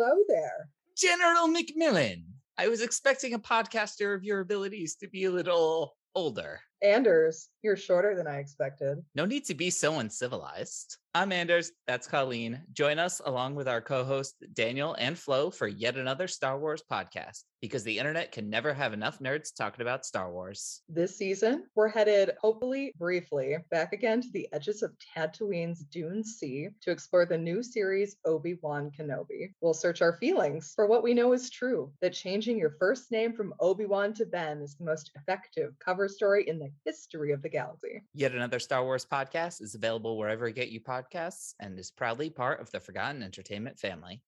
Hello 0.00 0.22
there. 0.28 0.68
General 0.96 1.48
McMillan, 1.48 2.22
I 2.56 2.68
was 2.68 2.82
expecting 2.82 3.34
a 3.34 3.38
podcaster 3.40 4.14
of 4.14 4.22
your 4.22 4.38
abilities 4.38 4.94
to 5.00 5.08
be 5.08 5.24
a 5.24 5.30
little 5.32 5.96
older. 6.14 6.60
Anders, 6.80 7.48
you're 7.62 7.74
shorter 7.74 8.14
than 8.14 8.28
I 8.28 8.38
expected. 8.38 8.98
No 9.16 9.24
need 9.24 9.44
to 9.46 9.54
be 9.54 9.70
so 9.70 9.98
uncivilized. 9.98 10.98
I'm 11.14 11.32
Anders. 11.32 11.72
That's 11.86 12.06
Colleen. 12.06 12.60
Join 12.72 12.98
us 12.98 13.22
along 13.24 13.54
with 13.54 13.66
our 13.66 13.80
co 13.80 14.04
host 14.04 14.36
Daniel 14.52 14.94
and 14.98 15.18
Flo 15.18 15.50
for 15.50 15.66
yet 15.66 15.96
another 15.96 16.28
Star 16.28 16.58
Wars 16.58 16.82
podcast 16.90 17.44
because 17.60 17.82
the 17.82 17.98
internet 17.98 18.30
can 18.30 18.48
never 18.48 18.72
have 18.72 18.92
enough 18.92 19.18
nerds 19.18 19.54
talking 19.56 19.82
about 19.82 20.06
Star 20.06 20.30
Wars. 20.30 20.82
This 20.88 21.16
season, 21.16 21.64
we're 21.74 21.88
headed, 21.88 22.32
hopefully 22.40 22.92
briefly, 22.98 23.56
back 23.70 23.92
again 23.92 24.20
to 24.20 24.28
the 24.32 24.48
edges 24.52 24.82
of 24.82 24.92
Tatooine's 25.16 25.80
Dune 25.80 26.22
Sea 26.22 26.68
to 26.82 26.90
explore 26.90 27.26
the 27.26 27.38
new 27.38 27.62
series 27.62 28.16
Obi 28.24 28.58
Wan 28.62 28.90
Kenobi. 28.96 29.52
We'll 29.60 29.74
search 29.74 30.02
our 30.02 30.18
feelings 30.18 30.72
for 30.74 30.86
what 30.86 31.02
we 31.02 31.14
know 31.14 31.32
is 31.32 31.50
true 31.50 31.90
that 32.00 32.12
changing 32.12 32.58
your 32.58 32.76
first 32.78 33.10
name 33.10 33.32
from 33.32 33.54
Obi 33.60 33.86
Wan 33.86 34.12
to 34.14 34.26
Ben 34.26 34.60
is 34.60 34.76
the 34.76 34.84
most 34.84 35.10
effective 35.16 35.72
cover 35.80 36.06
story 36.06 36.48
in 36.48 36.58
the 36.58 36.70
history 36.84 37.32
of 37.32 37.42
the 37.42 37.48
galaxy. 37.48 38.02
Yet 38.14 38.32
another 38.32 38.60
Star 38.60 38.84
Wars 38.84 39.06
podcast 39.10 39.62
is 39.62 39.74
available 39.74 40.16
wherever 40.16 40.46
you 40.46 40.54
get 40.54 40.68
you 40.68 40.80
podcasts 40.98 41.54
and 41.60 41.78
is 41.78 41.90
proudly 41.90 42.30
part 42.30 42.60
of 42.60 42.70
the 42.70 42.80
Forgotten 42.80 43.22
Entertainment 43.22 43.78
family. 43.78 44.22